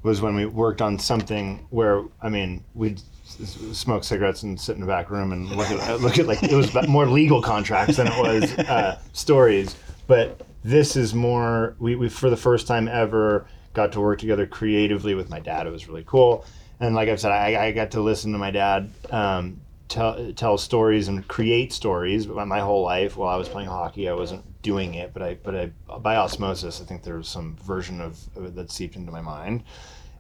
was 0.04 0.22
when 0.22 0.36
we 0.36 0.46
worked 0.46 0.82
on 0.82 1.00
something 1.00 1.66
where, 1.72 2.04
I 2.22 2.30
mean, 2.30 2.64
we'd 2.76 3.00
s- 3.00 3.04
s- 3.04 3.17
smoke 3.28 4.04
cigarettes 4.04 4.44
and 4.44 4.60
sit 4.60 4.76
in 4.76 4.82
the 4.82 4.88
back 4.88 5.10
room 5.10 5.32
and 5.32 5.50
look 5.50 5.70
at, 5.70 6.02
look 6.02 6.18
at 6.18 6.26
like, 6.26 6.42
it 6.44 6.56
was 6.56 6.74
more 6.88 7.06
legal 7.06 7.42
contracts 7.42 7.98
than 7.98 8.08
it 8.08 8.18
was 8.20 8.52
uh, 8.60 9.00
stories. 9.14 9.76
But 10.08 10.42
this 10.64 10.96
is 10.96 11.14
more, 11.14 11.76
we, 11.80 11.96
we, 11.96 12.10
for 12.10 12.30
the 12.30 12.38
first 12.38 12.68
time 12.68 12.88
ever, 12.88 13.46
got 13.74 13.92
to 13.92 14.02
work 14.02 14.20
together 14.20 14.48
creatively 14.48 15.14
with 15.14 15.30
my 15.30 15.40
dad. 15.40 15.68
It 15.68 15.72
was 15.72 15.88
really 15.88 16.04
cool. 16.08 16.46
And 16.80 16.96
like 16.96 17.10
I've 17.10 17.20
said, 17.20 17.32
I, 17.32 17.68
I 17.68 17.72
got 17.72 17.92
to 17.92 18.02
listen 18.02 18.32
to 18.32 18.38
my 18.38 18.52
dad 18.52 18.90
um, 19.12 19.60
tell, 19.88 20.32
tell 20.34 20.58
stories 20.58 21.08
and 21.08 21.28
create 21.28 21.74
stories 21.74 22.28
my, 22.28 22.44
my 22.44 22.60
whole 22.60 22.84
life 22.84 23.18
while 23.18 23.30
I 23.30 23.38
was 23.38 23.50
playing 23.50 23.70
hockey. 23.70 24.08
I 24.10 24.14
wasn't 24.14 24.44
doing 24.62 24.96
it, 24.96 25.14
but 25.14 25.22
I, 25.22 25.36
but 25.36 25.56
I, 25.56 25.98
by 26.00 26.16
osmosis, 26.16 26.82
I 26.82 26.86
think 26.86 27.04
there 27.04 27.18
was 27.18 27.28
some 27.28 27.56
version 27.64 28.02
of, 28.02 28.20
of 28.36 28.56
that 28.56 28.72
seeped 28.72 28.96
into 28.96 29.12
my 29.12 29.22
mind. 29.22 29.64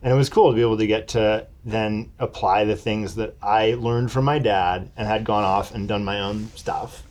And 0.01 0.13
it 0.13 0.15
was 0.15 0.29
cool 0.29 0.51
to 0.51 0.55
be 0.55 0.61
able 0.61 0.77
to 0.77 0.87
get 0.87 1.07
to 1.09 1.47
then 1.65 2.11
apply 2.19 2.65
the 2.65 2.75
things 2.75 3.15
that 3.15 3.35
I 3.41 3.73
learned 3.73 4.11
from 4.11 4.25
my 4.25 4.39
dad 4.39 4.91
and 4.95 5.07
had 5.07 5.23
gone 5.23 5.43
off 5.43 5.73
and 5.73 5.87
done 5.87 6.05
my 6.05 6.21
own 6.21 6.47
stuff. 6.55 7.03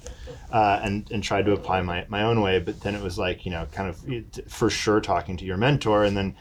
Uh, 0.53 0.81
and, 0.83 1.11
and 1.11 1.25
tried 1.25 1.45
to 1.45 1.53
apply 1.53 1.83
my, 1.83 2.07
my 2.09 2.23
own 2.23 2.41
way, 2.41 2.61
but 2.61 2.81
then 2.81 2.95
it 2.95 3.03
was 3.03 3.19
like, 3.19 3.45
you 3.45 3.51
know, 3.51 3.67
kind 3.73 3.89
of 3.89 4.01
for 4.51 4.71
sure 4.71 5.01
talking 5.01 5.37
to 5.37 5.45
your 5.45 5.57
mentor. 5.57 6.05
And 6.05 6.17
then 6.17 6.37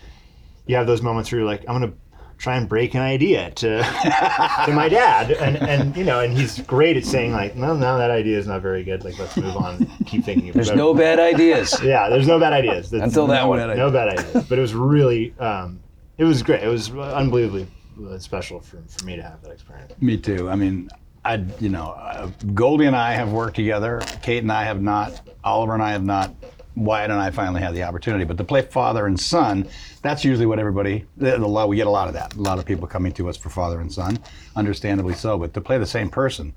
you 0.68 0.76
have 0.76 0.86
those 0.86 1.02
moments 1.02 1.32
where 1.32 1.40
you're 1.40 1.48
like, 1.48 1.62
I'm 1.68 1.80
going 1.80 1.92
to 1.92 1.98
try 2.38 2.56
and 2.56 2.70
break 2.70 2.94
an 2.94 3.02
idea 3.02 3.50
to, 3.52 3.78
to 4.66 4.72
my 4.74 4.88
dad. 4.90 5.32
And, 5.32 5.58
and, 5.58 5.98
you 5.98 6.04
know, 6.04 6.20
and 6.20 6.38
he's 6.38 6.60
great 6.62 6.98
at 6.98 7.06
saying 7.06 7.32
like, 7.32 7.56
no, 7.56 7.76
no, 7.76 7.98
that 7.98 8.12
idea 8.12 8.38
is 8.38 8.46
not 8.48 8.62
very 8.62 8.84
good. 8.84 9.04
Like, 9.04 9.18
let's 9.18 9.36
move 9.38 9.58
on. 9.58 9.86
Keep 10.06 10.24
thinking. 10.26 10.52
there's 10.52 10.70
about 10.70 10.78
no 10.78 10.94
bad 10.94 11.20
ideas. 11.20 11.78
Yeah, 11.84 12.08
there's 12.10 12.28
no 12.28 12.40
bad 12.40 12.54
ideas. 12.54 12.92
That's- 12.92 13.10
Until 13.10 13.28
that 13.28 13.42
no, 13.42 13.48
one. 13.48 13.76
No 13.76 13.90
bad 13.90 14.20
ideas. 14.20 14.46
But 14.48 14.58
it 14.58 14.62
was 14.62 14.76
really, 14.76 15.34
um, 15.40 15.80
it 16.18 16.24
was 16.24 16.44
great. 16.44 16.64
It 16.64 16.68
was 16.68 16.92
unbelievably 16.92 17.68
uh, 18.08 18.18
special 18.20 18.60
for, 18.60 18.82
for 18.88 19.06
me 19.06 19.16
to 19.16 19.24
have 19.24 19.42
that 19.42 19.52
experience. 19.52 19.94
Me 20.02 20.18
too. 20.18 20.50
I 20.50 20.56
mean, 20.56 20.90
I, 21.24 21.44
you 21.60 21.70
know, 21.70 21.92
uh, 21.92 22.30
Goldie 22.54 22.86
and 22.86 22.96
I 22.96 23.14
have 23.14 23.32
worked 23.32 23.56
together. 23.56 24.02
Kate 24.22 24.44
and 24.44 24.52
I 24.52 24.64
have 24.64 24.82
not. 24.82 25.22
Oliver 25.44 25.74
and 25.74 25.84
I 25.84 25.92
have 25.92 26.04
not. 26.04 26.34
Wyatt 26.76 27.10
and 27.10 27.20
I 27.20 27.32
finally 27.32 27.62
had 27.62 27.74
the 27.74 27.84
opportunity. 27.84 28.26
But 28.26 28.38
to 28.38 28.44
play 28.44 28.62
father 28.62 29.08
and 29.08 29.20
son, 29.20 29.68
that's 30.02 30.26
usually 30.26 30.46
what 30.46 30.60
everybody. 30.60 31.06
The, 31.18 31.38
the, 31.38 31.68
we 31.68 31.78
get 31.78 31.88
a 31.88 31.92
lot 31.92 32.08
of 32.08 32.14
that. 32.16 32.36
A 32.36 32.42
lot 32.42 32.60
of 32.60 32.66
people 32.66 32.86
coming 32.88 33.12
to 33.14 33.30
us 33.30 33.38
for 33.38 33.50
father 33.50 33.80
and 33.80 33.92
son, 33.92 34.20
understandably 34.56 35.14
so. 35.14 35.38
But 35.38 35.54
to 35.54 35.62
play 35.62 35.78
the 35.78 35.86
same 35.86 36.10
person, 36.10 36.54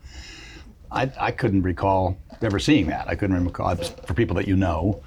I, 0.90 1.10
I 1.18 1.30
couldn't 1.30 1.62
recall 1.62 2.18
ever 2.42 2.58
seeing 2.58 2.86
that. 2.88 3.08
I 3.08 3.14
couldn't 3.14 3.44
recall 3.44 3.74
for 3.76 4.14
people 4.14 4.36
that 4.36 4.48
you 4.48 4.56
know. 4.56 5.02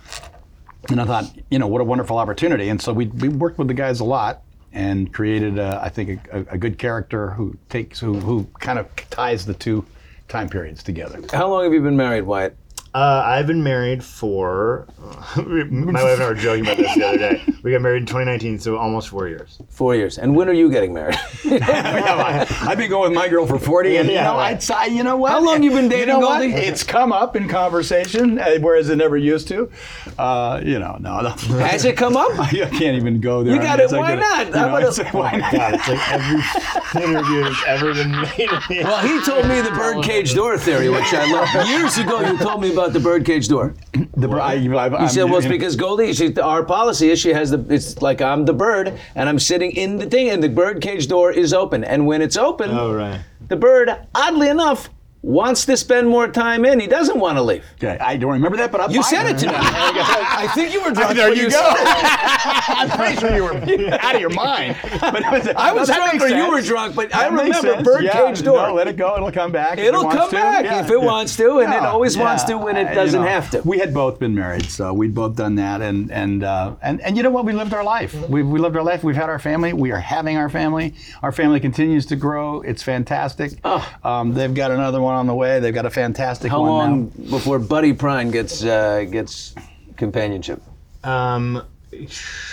And 0.89 0.99
I 0.99 1.05
thought, 1.05 1.25
you 1.49 1.59
know, 1.59 1.67
what 1.67 1.81
a 1.81 1.83
wonderful 1.83 2.17
opportunity. 2.17 2.69
And 2.69 2.81
so 2.81 2.91
we, 2.91 3.07
we 3.07 3.29
worked 3.29 3.57
with 3.57 3.67
the 3.67 3.73
guys 3.73 3.99
a 3.99 4.03
lot 4.05 4.41
and 4.73 5.13
created, 5.13 5.59
uh, 5.59 5.79
I 5.81 5.89
think, 5.89 6.27
a, 6.31 6.39
a 6.49 6.57
good 6.57 6.77
character 6.77 7.31
who 7.31 7.55
takes, 7.69 7.99
who, 7.99 8.19
who 8.19 8.45
kind 8.59 8.79
of 8.79 8.87
ties 9.09 9.45
the 9.45 9.53
two 9.53 9.85
time 10.27 10.49
periods 10.49 10.81
together. 10.81 11.21
How 11.31 11.49
long 11.49 11.65
have 11.65 11.73
you 11.73 11.81
been 11.81 11.97
married, 11.97 12.23
Wyatt? 12.23 12.55
Uh, 12.93 13.23
I've 13.25 13.47
been 13.47 13.63
married 13.63 14.03
for. 14.03 14.85
my 15.37 15.43
wife 15.43 15.45
and 15.69 15.97
I 15.97 16.27
were 16.27 16.33
joking 16.35 16.65
about 16.65 16.75
this 16.77 16.93
the 16.93 17.05
other 17.07 17.17
day. 17.17 17.43
We 17.63 17.71
got 17.71 17.81
married 17.81 18.01
in 18.01 18.05
2019, 18.05 18.59
so 18.59 18.75
almost 18.77 19.07
four 19.07 19.29
years. 19.29 19.59
Four 19.69 19.95
years. 19.95 20.17
And 20.17 20.35
when 20.35 20.49
are 20.49 20.53
you 20.53 20.69
getting 20.69 20.93
married? 20.93 21.15
I've 21.45 22.77
been 22.77 22.89
going 22.89 23.11
with 23.11 23.17
my 23.17 23.29
girl 23.29 23.47
for 23.47 23.57
40, 23.59 23.95
and 23.95 24.09
you 24.09 24.15
know, 24.15 24.35
right. 24.35 24.51
I'd 24.51 24.61
say, 24.63 24.89
you 24.89 25.03
know 25.03 25.15
what? 25.15 25.31
How 25.31 25.41
long 25.41 25.63
you 25.63 25.69
been 25.71 25.85
You 25.85 25.89
dating, 25.89 26.07
know 26.09 26.19
what? 26.19 26.39
Goldie? 26.41 26.53
It's 26.53 26.83
come 26.83 27.13
up 27.13 27.37
in 27.37 27.47
conversation, 27.47 28.37
uh, 28.39 28.57
whereas 28.59 28.89
it 28.89 28.97
never 28.97 29.15
used 29.15 29.47
to. 29.49 29.71
Uh, 30.17 30.59
you 30.63 30.77
know, 30.77 30.97
no, 30.99 31.21
no. 31.21 31.29
Has 31.59 31.85
it 31.85 31.95
come 31.95 32.17
up? 32.17 32.37
I 32.37 32.49
can't 32.49 32.97
even 32.97 33.21
go 33.21 33.41
there. 33.43 33.55
You 33.55 33.61
got 33.61 33.79
It's 33.79 33.93
it. 33.93 33.97
Why 33.97 34.11
a- 34.13 34.15
not? 34.17 34.47
you 34.47 34.53
I 34.53 34.65
know, 34.67 34.73
would've- 34.73 34.87
it's 34.89 34.97
like, 34.97 35.13
why 35.13 35.31
not? 35.37 35.53
God, 35.53 35.73
it's 35.75 35.87
like 35.87 36.11
every 36.11 37.03
interview 37.03 37.43
that's 37.43 37.63
ever 37.67 37.93
been 37.93 38.11
made. 38.11 38.83
Well, 38.83 38.99
he 39.07 39.21
told 39.23 39.47
me 39.47 39.61
the 39.61 39.71
birdcage 39.71 40.33
door 40.33 40.57
theory, 40.57 40.89
which 40.89 41.13
I 41.13 41.31
love. 41.31 41.69
Years 41.69 41.97
ago, 41.97 42.19
you 42.19 42.37
told 42.37 42.61
me 42.61 42.73
about 42.73 42.80
the 42.89 42.99
birdcage 42.99 43.47
door. 43.47 43.73
The, 44.15 44.29
I, 44.29 44.53
I, 44.53 44.55
You 45.03 45.09
said, 45.09 45.23
well, 45.25 45.37
it's 45.37 45.47
because 45.47 45.75
Goldie, 45.75 46.13
she, 46.13 46.35
our 46.39 46.63
policy 46.63 47.09
is 47.11 47.19
she 47.19 47.29
has 47.33 47.51
the, 47.51 47.65
it's 47.69 48.01
like 48.01 48.21
I'm 48.21 48.45
the 48.45 48.53
bird 48.53 48.99
and 49.15 49.29
I'm 49.29 49.39
sitting 49.39 49.71
in 49.71 49.97
the 49.97 50.05
thing 50.05 50.29
and 50.29 50.41
the 50.43 50.49
birdcage 50.49 51.07
door 51.07 51.31
is 51.31 51.53
open. 51.53 51.83
And 51.83 52.05
when 52.07 52.21
it's 52.21 52.37
open, 52.37 52.71
Oh, 52.71 52.93
right. 52.93 53.21
the 53.47 53.55
bird, 53.55 53.89
oddly 54.15 54.49
enough, 54.49 54.89
wants 55.23 55.65
to 55.65 55.77
spend 55.77 56.07
more 56.09 56.27
time 56.27 56.65
in. 56.65 56.79
He 56.79 56.87
doesn't 56.87 57.19
want 57.19 57.37
to 57.37 57.43
leave. 57.43 57.63
Okay, 57.75 57.97
I 57.99 58.17
don't 58.17 58.31
remember 58.31 58.57
that, 58.57 58.71
but 58.71 58.81
I'm 58.81 58.89
You 58.91 59.03
said 59.03 59.27
it 59.27 59.37
to 59.39 59.47
me. 59.47 59.53
I 59.55 60.47
think 60.55 60.73
you 60.73 60.81
were 60.83 60.91
drunk. 60.93 61.15
There 61.15 61.29
when 61.29 61.37
you 61.37 61.51
said 61.51 61.61
go. 61.61 61.69
it. 61.77 62.69
I'm 62.69 62.89
pretty 62.89 63.15
sure 63.19 63.35
you 63.35 63.43
were 63.43 63.93
out 64.01 64.15
of 64.15 64.21
your 64.21 64.31
mind. 64.31 64.77
But 64.99 65.21
it 65.21 65.31
was, 65.31 65.47
I 65.55 65.73
was 65.73 65.89
drunk 65.89 66.21
or 66.21 66.27
you 66.27 66.49
were 66.51 66.61
drunk, 66.61 66.95
but 66.95 67.13
I 67.13 67.29
That 67.29 67.33
makes 67.33 67.57
remember 67.57 67.73
sense. 67.75 67.85
birdcage 67.85 68.39
yeah, 68.39 68.45
door. 68.45 68.67
No, 68.69 68.73
let 68.73 68.87
it 68.87 68.97
go. 68.97 69.15
It'll 69.15 69.31
come 69.31 69.51
back. 69.51 69.77
if 69.77 69.85
It'll 69.85 70.01
it 70.01 70.05
wants 70.05 70.17
come 70.21 70.29
to. 70.31 70.35
back 70.35 70.65
Yeah, 70.65 70.79
if 70.83 70.89
it 70.89 70.99
yeah. 70.99 71.05
wants 71.05 71.35
to, 71.37 71.59
and 71.59 71.71
it 71.73 71.77
Yeah, 71.81 71.89
always 71.89 72.17
wants 72.17 72.43
to 72.45 72.57
when 72.57 72.77
it 72.77 72.87
Uh, 72.87 72.93
doesn't 72.95 73.19
you 73.19 73.25
know, 73.25 73.31
have 73.31 73.49
to. 73.51 73.61
We 73.63 73.77
had 73.79 73.93
both 73.93 74.17
been 74.19 74.33
married, 74.33 74.69
so 74.71 74.91
we'd 74.93 75.13
both 75.13 75.35
done 75.35 75.55
that, 75.55 75.81
and 75.81 76.11
and 76.11 76.43
uh, 76.43 76.73
and 76.81 76.99
and 77.01 77.15
you 77.15 77.23
know 77.23 77.29
what? 77.29 77.45
We 77.45 77.53
lived 77.53 77.73
our 77.73 77.83
life. 77.83 78.13
We 78.27 78.41
we 78.43 78.59
lived 78.59 78.75
our 78.75 78.83
life. 78.83 79.03
We've 79.03 79.15
had 79.15 79.29
our 79.29 79.39
family. 79.39 79.73
We 79.73 79.91
are 79.91 79.99
having 79.99 80.37
our 80.37 80.49
family. 80.49 80.95
Our 81.21 81.31
family 81.31 81.59
continues 81.59 82.05
to 82.07 82.15
grow. 82.15 82.61
It's 82.61 82.81
fantastic. 82.81 83.63
Um, 84.03 84.33
they've 84.33 84.53
got 84.53 84.71
another 84.71 84.99
one 85.01 85.10
on 85.13 85.27
the 85.27 85.35
way. 85.35 85.59
They've 85.59 85.73
got 85.73 85.85
a 85.85 85.89
fantastic 85.89 86.51
How 86.51 86.61
one 86.61 86.69
long 86.69 87.11
now. 87.17 87.31
before 87.31 87.59
Buddy 87.59 87.93
Prine 87.93 88.31
gets 88.31 88.63
uh, 88.63 89.03
gets 89.09 89.53
companionship? 89.97 90.61
Um, 91.03 91.63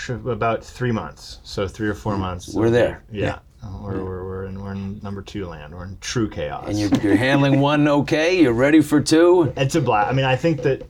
about 0.09 0.63
three 0.63 0.91
months. 0.91 1.39
So 1.43 1.67
three 1.67 1.87
or 1.87 1.93
four 1.93 2.17
months. 2.17 2.53
We're 2.53 2.69
there. 2.69 3.03
Yeah. 3.11 3.39
Uh, 3.61 3.77
We're, 3.81 4.03
we're, 4.05 4.23
we're, 4.23 4.45
in, 4.45 4.61
we're 4.61 4.71
in 4.71 4.99
number 5.03 5.21
two 5.21 5.45
land. 5.45 5.73
We're 5.75 5.83
in 5.83 5.97
true 5.99 6.29
chaos. 6.29 6.65
And 6.69 6.79
you're, 6.79 6.89
you're 7.01 7.17
handling 7.17 7.59
one 7.71 7.87
okay. 7.89 8.41
You're 8.41 8.53
ready 8.53 8.79
for 8.81 9.01
two. 9.01 9.51
It's 9.57 9.75
a 9.75 9.81
blast. 9.81 10.09
I 10.09 10.13
mean, 10.13 10.23
I 10.23 10.37
think 10.37 10.61
that 10.61 10.83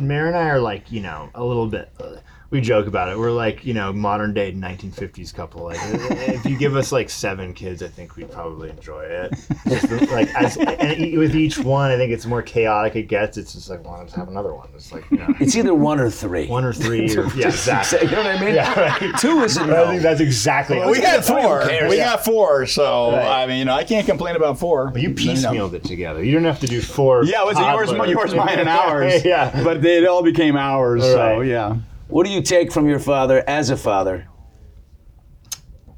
Mary 0.00 0.28
and 0.28 0.36
I 0.36 0.48
are 0.50 0.60
like, 0.60 0.92
you 0.92 1.00
know, 1.00 1.30
a 1.34 1.44
little 1.44 1.66
bit. 1.66 1.90
Uh, 1.98 2.16
we 2.50 2.60
joke 2.60 2.86
about 2.86 3.08
it. 3.08 3.18
We're 3.18 3.32
like, 3.32 3.64
you 3.64 3.74
know, 3.74 3.92
modern 3.92 4.32
day 4.32 4.52
1950s 4.52 5.34
couple. 5.34 5.64
Like, 5.64 5.78
if 5.82 6.44
you 6.44 6.56
give 6.56 6.76
us 6.76 6.92
like 6.92 7.10
seven 7.10 7.52
kids, 7.52 7.82
I 7.82 7.88
think 7.88 8.14
we'd 8.16 8.30
probably 8.30 8.70
enjoy 8.70 9.02
it. 9.02 9.34
Just 9.68 9.90
like, 10.12 10.32
as, 10.34 10.56
and 10.56 11.18
with 11.18 11.34
each 11.34 11.58
one, 11.58 11.90
I 11.90 11.96
think 11.96 12.12
it's 12.12 12.24
more 12.24 12.42
chaotic 12.42 12.94
it 12.94 13.04
gets. 13.08 13.36
It's 13.36 13.54
just 13.54 13.68
like, 13.68 13.84
why 13.84 13.98
not 13.98 14.10
have 14.12 14.28
another 14.28 14.54
one? 14.54 14.68
It's 14.76 14.92
like, 14.92 15.10
you 15.10 15.18
know, 15.18 15.34
It's 15.40 15.56
either 15.56 15.74
one 15.74 15.98
or 15.98 16.08
three. 16.10 16.46
one 16.46 16.64
or 16.64 16.72
three. 16.72 17.06
Or, 17.16 17.26
yeah, 17.34 17.48
exactly. 17.48 18.00
You 18.06 18.10
know 18.12 18.18
what 18.18 18.26
I 18.26 18.40
mean? 18.44 18.54
Yeah, 18.54 18.78
right. 18.80 19.18
Two 19.18 19.40
is 19.42 19.56
enough. 19.56 19.68
no. 19.68 19.86
think 19.88 20.02
that's 20.02 20.20
exactly. 20.20 20.78
we 20.86 21.00
had 21.00 21.24
four. 21.24 21.62
cares? 21.66 21.90
We 21.90 21.96
Yeah. 21.96 22.10
got 22.16 22.24
four. 22.24 22.66
So 22.66 23.12
Right. 23.12 23.42
I 23.42 23.46
mean, 23.46 23.58
you 23.58 23.64
know, 23.64 23.74
I 23.74 23.84
can't 23.84 24.06
complain 24.06 24.36
about 24.36 24.58
four. 24.58 24.86
Well, 24.86 24.98
you 24.98 25.10
piecemealed 25.10 25.72
it 25.74 25.82
together. 25.84 26.22
You 26.22 26.30
didn't 26.32 26.46
have 26.46 26.60
to 26.60 26.66
do 26.66 26.80
four. 26.80 27.24
Yeah, 27.24 27.42
it 27.42 27.46
was 27.46 27.58
yours, 27.58 27.88
toddlers. 27.90 28.10
yours, 28.10 28.34
mine, 28.34 28.58
and 28.60 28.68
ours. 28.68 29.24
yeah. 29.24 29.62
but 29.64 29.82
they 29.82 29.98
it 29.98 30.06
all 30.06 30.22
became 30.22 30.56
ours. 30.56 31.02
So 31.02 31.38
Right. 31.38 31.46
yeah. 31.48 31.76
What 32.08 32.24
do 32.26 32.32
you 32.32 32.42
take 32.42 32.72
from 32.72 32.88
your 32.88 32.98
father 33.00 33.42
as 33.48 33.70
a 33.70 33.76
father? 33.76 34.28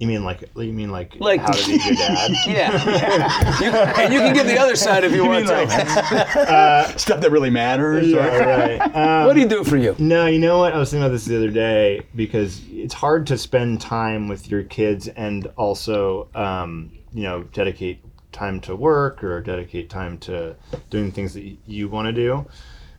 You 0.01 0.07
mean 0.07 0.23
like 0.25 0.43
you 0.55 0.73
mean 0.73 0.91
like, 0.93 1.17
Like- 1.19 1.41
how 1.41 1.51
to 1.51 1.67
be 1.67 1.75
a 1.75 1.79
good 1.79 1.97
dad? 1.97 2.31
Yeah. 2.47 3.61
You- 3.61 3.73
and 4.05 4.15
you 4.15 4.21
can 4.21 4.33
give 4.33 4.47
the 4.47 4.57
other 4.59 4.77
side 4.77 5.03
if 5.03 5.13
you, 5.13 5.25
want 5.27 5.47
to. 5.49 5.53
Stuff 6.99 7.21
that 7.21 7.31
really 7.33 7.51
matters. 7.51 8.07
Yeah, 8.09 8.27
right. 8.39 8.81
Um, 8.97 9.27
what 9.27 9.35
do 9.35 9.41
you 9.41 9.49
do 9.49 9.65
for 9.65 9.77
you? 9.77 9.97
No, 9.99 10.27
you 10.27 10.39
know 10.39 10.59
what? 10.59 10.73
I 10.73 10.79
was 10.79 10.91
thinking 10.91 11.05
about 11.05 11.13
this 11.13 11.25
the 11.25 11.37
other 11.37 11.51
day 11.51 12.07
because 12.15 12.63
it's 12.71 12.95
hard 12.95 13.27
to 13.27 13.37
spend 13.37 13.81
time 13.81 14.29
with 14.29 14.49
your 14.49 14.63
kids 14.63 15.09
and 15.09 15.49
also, 15.57 16.29
um, 16.35 16.93
you 17.13 17.25
know, 17.25 17.43
dedicate 17.43 18.05
time 18.31 18.61
to 18.61 18.77
work 18.77 19.25
or 19.25 19.41
dedicate 19.41 19.91
time 19.91 20.17
to 20.19 20.55
doing 20.91 21.11
things 21.11 21.35
that 21.35 21.43
y- 21.43 21.57
you 21.67 21.89
want 21.89 22.07
to 22.07 22.13
do 22.13 22.47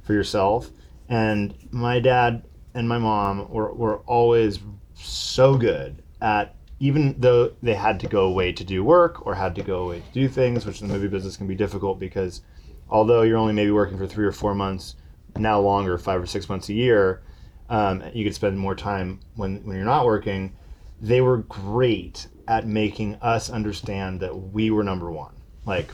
for 0.02 0.14
yourself. 0.14 0.70
And 1.08 1.56
my 1.72 2.02
dad 2.02 2.44
and 2.74 2.88
my 2.88 2.98
mom 2.98 3.50
were, 3.50 3.74
were 3.74 3.98
always 4.00 4.60
so 4.96 5.58
good 5.58 6.02
at 6.22 6.56
even 6.80 7.16
though 7.20 7.52
they 7.62 7.74
had 7.74 8.00
to 8.00 8.08
go 8.08 8.26
away 8.26 8.54
to 8.54 8.64
do 8.64 8.84
work 8.84 9.26
or 9.26 9.36
had 9.36 9.56
to 9.56 9.62
go 9.62 9.84
away 9.84 10.00
to 10.00 10.12
do 10.14 10.30
things, 10.30 10.66
which 10.66 10.82
in 10.82 10.88
the 10.88 10.94
movie 10.94 11.08
business 11.08 11.36
can 11.36 11.48
be 11.48 11.56
difficult 11.56 12.00
because 12.00 12.42
although 12.90 13.22
you're 13.22 13.38
only 13.38 13.54
maybe 13.54 13.72
working 13.72 13.98
for 13.98 14.08
three 14.08 14.26
or 14.26 14.32
four 14.32 14.56
months, 14.56 14.96
now 15.38 15.60
longer, 15.60 15.98
five 15.98 16.22
or 16.22 16.26
six 16.26 16.48
months 16.48 16.70
a 16.70 16.74
year, 16.74 17.22
um, 17.70 18.02
you 18.14 18.24
could 18.24 18.34
spend 18.34 18.58
more 18.58 18.76
time 18.76 19.20
when, 19.36 19.58
when 19.66 19.76
you're 19.76 19.86
not 19.86 20.06
working. 20.06 20.56
They 21.02 21.22
were 21.22 21.38
great 21.38 22.28
at 22.48 22.66
making 22.66 23.16
us 23.16 23.50
understand 23.50 24.22
that 24.22 24.36
we 24.36 24.72
were 24.72 24.84
number 24.84 25.12
one. 25.12 25.34
Like, 25.66 25.92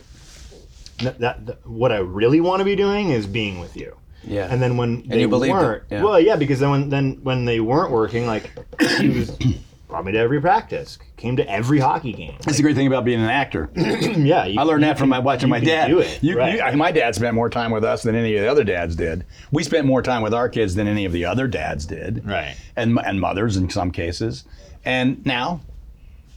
that, 0.98 1.18
that, 1.18 1.66
what 1.66 1.92
I 1.92 1.98
really 1.98 2.40
want 2.40 2.60
to 2.60 2.64
be 2.64 2.76
doing 2.76 3.10
is 3.10 3.26
being 3.26 3.58
with 3.58 3.76
you. 3.76 3.96
Yeah. 4.26 4.48
And 4.50 4.60
then 4.60 4.76
when 4.76 5.06
they 5.08 5.20
you 5.20 5.28
believed 5.28 5.52
weren't, 5.52 5.84
yeah. 5.90 6.02
well, 6.02 6.20
yeah, 6.20 6.36
because 6.36 6.60
then 6.60 6.70
when 6.70 6.88
then 6.90 7.20
when 7.22 7.44
they 7.44 7.60
weren't 7.60 7.90
working, 7.92 8.26
like 8.26 8.50
he 8.98 9.08
was 9.10 9.30
brought 9.88 10.04
me 10.04 10.12
to 10.12 10.18
every 10.18 10.40
practice, 10.40 10.98
came 11.16 11.36
to 11.36 11.48
every 11.48 11.78
hockey 11.78 12.12
game. 12.12 12.34
That's 12.42 12.56
the 12.56 12.62
great 12.64 12.74
thing 12.76 12.88
about 12.88 13.04
being 13.04 13.20
an 13.20 13.30
actor. 13.30 13.70
yeah, 13.76 14.44
you, 14.46 14.58
I 14.58 14.64
learned 14.64 14.82
that 14.82 14.98
from 14.98 15.08
my, 15.10 15.20
watching 15.20 15.46
you 15.48 15.50
my 15.52 15.60
can 15.60 15.68
dad. 15.68 15.86
do 15.88 16.00
it, 16.00 16.22
You- 16.22 16.36
right. 16.36 16.72
you- 16.72 16.76
my 16.76 16.90
dad 16.90 17.14
spent 17.14 17.34
more 17.34 17.48
time 17.48 17.70
with 17.70 17.84
us 17.84 18.02
than 18.02 18.14
any 18.16 18.34
of 18.36 18.42
the 18.42 18.48
other 18.50 18.64
dads 18.64 18.96
did. 18.96 19.24
We 19.52 19.62
spent 19.62 19.86
more 19.86 20.02
time 20.02 20.22
with 20.22 20.34
our 20.34 20.48
kids 20.48 20.74
than 20.74 20.88
any 20.88 21.04
of 21.04 21.12
the 21.12 21.24
other 21.24 21.46
dads 21.46 21.86
did. 21.86 22.26
Right. 22.26 22.56
And 22.74 22.98
and 23.04 23.20
mothers 23.20 23.56
in 23.56 23.70
some 23.70 23.90
cases. 23.92 24.44
And 24.84 25.24
now 25.24 25.60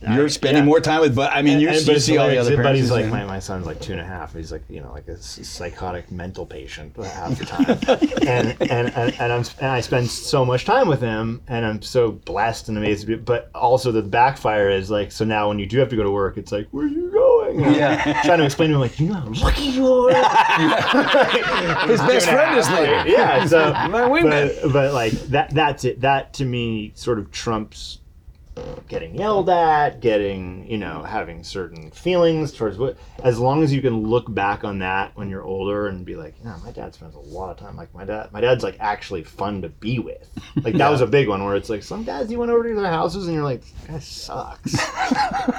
you're 0.01 0.29
spending 0.29 0.63
yeah. 0.63 0.67
more 0.67 0.79
time 0.79 1.01
with. 1.01 1.15
But 1.15 1.33
I 1.33 1.41
mean, 1.41 1.59
you're, 1.59 1.71
and, 1.71 1.79
you 1.79 1.85
but 1.85 2.01
see 2.01 2.17
all 2.17 2.29
the 2.29 2.37
other 2.37 2.55
But 2.61 2.75
he's 2.75 2.91
like 2.91 3.07
my, 3.07 3.25
my 3.25 3.39
son's 3.39 3.65
like 3.65 3.81
two 3.81 3.91
and 3.91 4.01
a 4.01 4.05
half. 4.05 4.33
He's 4.33 4.51
like 4.51 4.63
you 4.69 4.81
know 4.81 4.91
like 4.91 5.07
a 5.07 5.17
psychotic 5.17 6.09
mental 6.11 6.45
patient 6.45 6.95
half 6.95 7.37
the 7.37 7.45
time, 7.45 7.77
and, 8.27 8.55
and 8.71 8.93
and 8.95 9.13
and 9.19 9.33
I'm 9.33 9.43
and 9.59 9.67
I 9.67 9.81
spend 9.81 10.09
so 10.09 10.45
much 10.45 10.65
time 10.65 10.87
with 10.87 11.01
him, 11.01 11.41
and 11.47 11.65
I'm 11.65 11.81
so 11.81 12.11
blessed 12.11 12.69
and 12.69 12.77
amazed. 12.77 13.25
But 13.25 13.49
also 13.53 13.91
the 13.91 14.01
backfire 14.01 14.69
is 14.69 14.89
like 14.89 15.11
so 15.11 15.25
now 15.25 15.49
when 15.49 15.59
you 15.59 15.65
do 15.65 15.79
have 15.79 15.89
to 15.89 15.95
go 15.95 16.03
to 16.03 16.11
work, 16.11 16.37
it's 16.37 16.51
like 16.51 16.67
where 16.71 16.85
are 16.85 16.89
you 16.89 17.11
going? 17.11 17.63
And 17.63 17.75
Yeah. 17.75 18.21
trying 18.23 18.39
to 18.39 18.45
explain 18.45 18.69
to 18.69 18.75
him 18.75 18.81
like 18.81 18.99
you 18.99 19.09
know 19.09 19.15
how 19.15 19.27
lucky 19.27 19.63
you 19.63 19.85
are. 19.85 20.11
His 21.87 21.99
best 21.99 22.29
friend 22.29 22.57
is 22.57 22.69
leaving. 22.69 23.13
yeah. 23.13 23.45
So 23.45 23.73
My 23.73 24.07
but, 24.07 24.71
but 24.71 24.93
like 24.93 25.11
that 25.27 25.49
that's 25.51 25.83
it. 25.83 25.99
That 26.01 26.33
to 26.35 26.45
me 26.45 26.93
sort 26.95 27.19
of 27.19 27.31
trumps 27.31 27.99
getting 28.87 29.15
yelled 29.15 29.49
at, 29.49 29.99
getting, 30.01 30.69
you 30.69 30.77
know, 30.77 31.03
having 31.03 31.43
certain 31.43 31.91
feelings 31.91 32.51
towards 32.51 32.77
what, 32.77 32.97
as 33.23 33.39
long 33.39 33.63
as 33.63 33.73
you 33.73 33.81
can 33.81 34.07
look 34.07 34.33
back 34.33 34.63
on 34.63 34.79
that 34.79 35.15
when 35.15 35.29
you're 35.29 35.43
older 35.43 35.87
and 35.87 36.05
be 36.05 36.15
like, 36.15 36.35
yeah, 36.43 36.57
my 36.63 36.71
dad 36.71 36.93
spends 36.93 37.15
a 37.15 37.19
lot 37.19 37.51
of 37.51 37.57
time. 37.57 37.75
Like 37.75 37.93
my 37.93 38.05
dad, 38.05 38.31
my 38.31 38.41
dad's 38.41 38.63
like 38.63 38.77
actually 38.79 39.23
fun 39.23 39.61
to 39.61 39.69
be 39.69 39.99
with. 39.99 40.29
Like 40.63 40.75
that 40.75 40.89
was 40.89 41.01
a 41.01 41.07
big 41.07 41.27
one 41.27 41.43
where 41.43 41.55
it's 41.55 41.69
like 41.69 41.83
some 41.83 42.03
dads 42.03 42.31
you 42.31 42.39
went 42.39 42.51
over 42.51 42.67
to 42.67 42.75
their 42.75 42.91
houses 42.91 43.27
and 43.27 43.35
you're 43.35 43.43
like, 43.43 43.61
this 43.61 43.87
guy 43.87 43.99
sucks. 43.99 44.73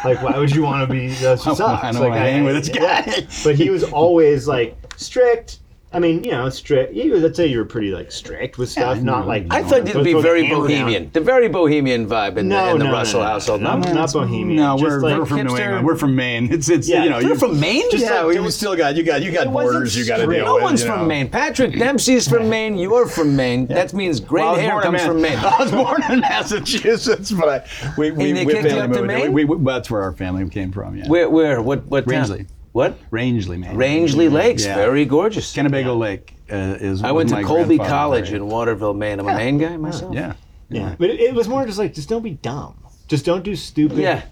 like 0.04 0.22
why 0.22 0.36
would 0.38 0.54
you 0.54 0.62
want 0.62 0.88
to 0.88 0.92
be? 0.92 1.08
That 1.08 1.32
uh, 1.32 1.54
sucks. 1.54 1.60
I 1.84 1.92
don't 1.92 2.00
like, 2.00 2.10
wanna 2.10 2.20
hang 2.20 2.44
with 2.44 2.56
this 2.56 2.68
guy. 2.76 3.04
yeah. 3.06 3.26
But 3.44 3.54
he 3.54 3.70
was 3.70 3.84
always 3.84 4.46
like 4.48 4.76
strict. 4.96 5.58
I 5.92 5.98
mean, 5.98 6.22
you 6.22 6.30
know, 6.30 6.48
strict. 6.50 6.94
You, 6.94 7.16
let's 7.16 7.36
say 7.36 7.48
you 7.48 7.58
were 7.58 7.64
pretty 7.64 7.90
like 7.90 8.12
strict 8.12 8.58
with 8.58 8.68
stuff, 8.68 9.00
not 9.00 9.26
like. 9.26 9.46
I 9.50 9.58
you 9.58 9.62
know, 9.64 9.68
thought 9.70 9.92
you'd 9.92 10.04
be 10.04 10.12
very 10.12 10.44
hammer 10.44 10.68
down. 10.68 10.78
bohemian. 10.84 11.10
The 11.12 11.20
very 11.20 11.48
bohemian 11.48 12.06
vibe 12.06 12.36
in, 12.36 12.46
No, 12.46 12.66
the, 12.66 12.70
in 12.74 12.78
the 12.78 12.84
no, 12.84 12.90
no, 12.92 12.96
Russell 12.96 13.20
no, 13.20 13.26
no, 13.26 13.32
household. 13.32 13.60
no, 13.62 13.76
No, 13.76 13.88
mm. 13.88 13.94
not 13.96 14.12
bohemian. 14.12 14.56
No, 14.56 14.76
we're, 14.76 15.00
like 15.00 15.18
we're 15.18 15.26
from 15.26 15.36
New 15.48 15.56
England. 15.58 15.84
We're 15.84 15.96
from 15.96 16.14
Maine. 16.14 16.52
It's 16.52 16.68
it's 16.70 16.88
Yeah. 16.88 17.02
you 17.02 17.10
know 17.10 17.18
You're 17.18 17.34
from 17.34 17.58
Maine? 17.58 17.90
Just 17.90 18.04
Yeah, 18.04 18.20
like, 18.22 18.36
we 18.36 18.40
was- 18.40 18.54
still 18.56 18.76
got 18.76 18.94
you 18.94 19.02
got 19.02 19.20
you 19.22 19.32
got 19.32 19.48
it 19.48 19.52
borders 19.52 19.96
you 19.96 20.06
got 20.06 20.18
to 20.18 20.22
strict. 20.22 20.38
deal 20.38 20.46
No 20.46 20.54
with. 20.54 20.62
one's 20.62 20.82
you 20.84 20.86
from. 20.90 21.08
Maine. 21.08 21.28
Patrick 21.28 21.72
Dempsey's 21.76 22.28
from 22.28 22.48
Maine. 22.48 22.78
You're 22.78 23.08
from 23.08 23.34
Maine. 23.34 23.66
That 23.66 23.92
means 23.92 24.20
great 24.20 24.42
Well, 24.44 24.54
hair 24.54 24.80
comes 24.82 25.02
from 25.04 25.20
Maine. 25.20 25.38
I 25.38 25.56
was 25.60 25.72
born 25.72 26.02
in 26.08 26.20
Massachusetts, 26.20 27.32
but 27.32 27.48
I, 27.48 27.92
we, 27.98 28.12
we, 28.12 28.32
we 28.44 28.52
family 28.54 28.70
to 28.70 28.86
moved- 28.86 29.06
Maine? 29.08 29.32
We, 29.32 29.44
we, 29.44 29.56
well, 29.56 29.74
that's 29.74 29.90
where 29.90 30.02
our 30.02 30.12
family 30.12 30.48
came 30.50 30.70
from. 30.70 30.96
Yeah, 30.96 31.08
Where? 31.08 31.28
Where? 31.28 31.60
What? 31.60 31.84
What? 31.86 32.08
town? 32.08 32.46
Rangeley. 32.72 32.98
What? 32.98 32.98
Rangeley, 33.10 33.56
Maine. 33.58 33.76
Rangeley 33.76 34.28
Lakes. 34.28 34.64
Yeah. 34.64 34.74
Very 34.76 35.04
gorgeous. 35.04 35.54
Kennebago 35.54 35.98
Lake 35.98 36.34
uh, 36.50 36.54
is. 36.80 37.02
I 37.02 37.12
went 37.12 37.28
to 37.30 37.36
my 37.36 37.42
Colby 37.42 37.78
College 37.78 38.28
area. 38.28 38.36
in 38.42 38.48
Waterville, 38.48 38.94
Maine. 38.94 39.20
I'm 39.20 39.28
a 39.28 39.34
Maine 39.34 39.58
guy 39.58 39.76
myself. 39.76 40.14
Yeah. 40.14 40.34
Yeah, 40.68 40.94
but 40.98 41.10
it, 41.10 41.18
it 41.20 41.34
was 41.34 41.48
more 41.48 41.66
just 41.66 41.78
like, 41.78 41.94
just 41.94 42.08
don't 42.08 42.22
be 42.22 42.30
dumb. 42.30 42.76
Just 43.08 43.24
don't 43.24 43.42
do 43.42 43.56
stupid. 43.56 43.98
Yeah. 43.98 44.22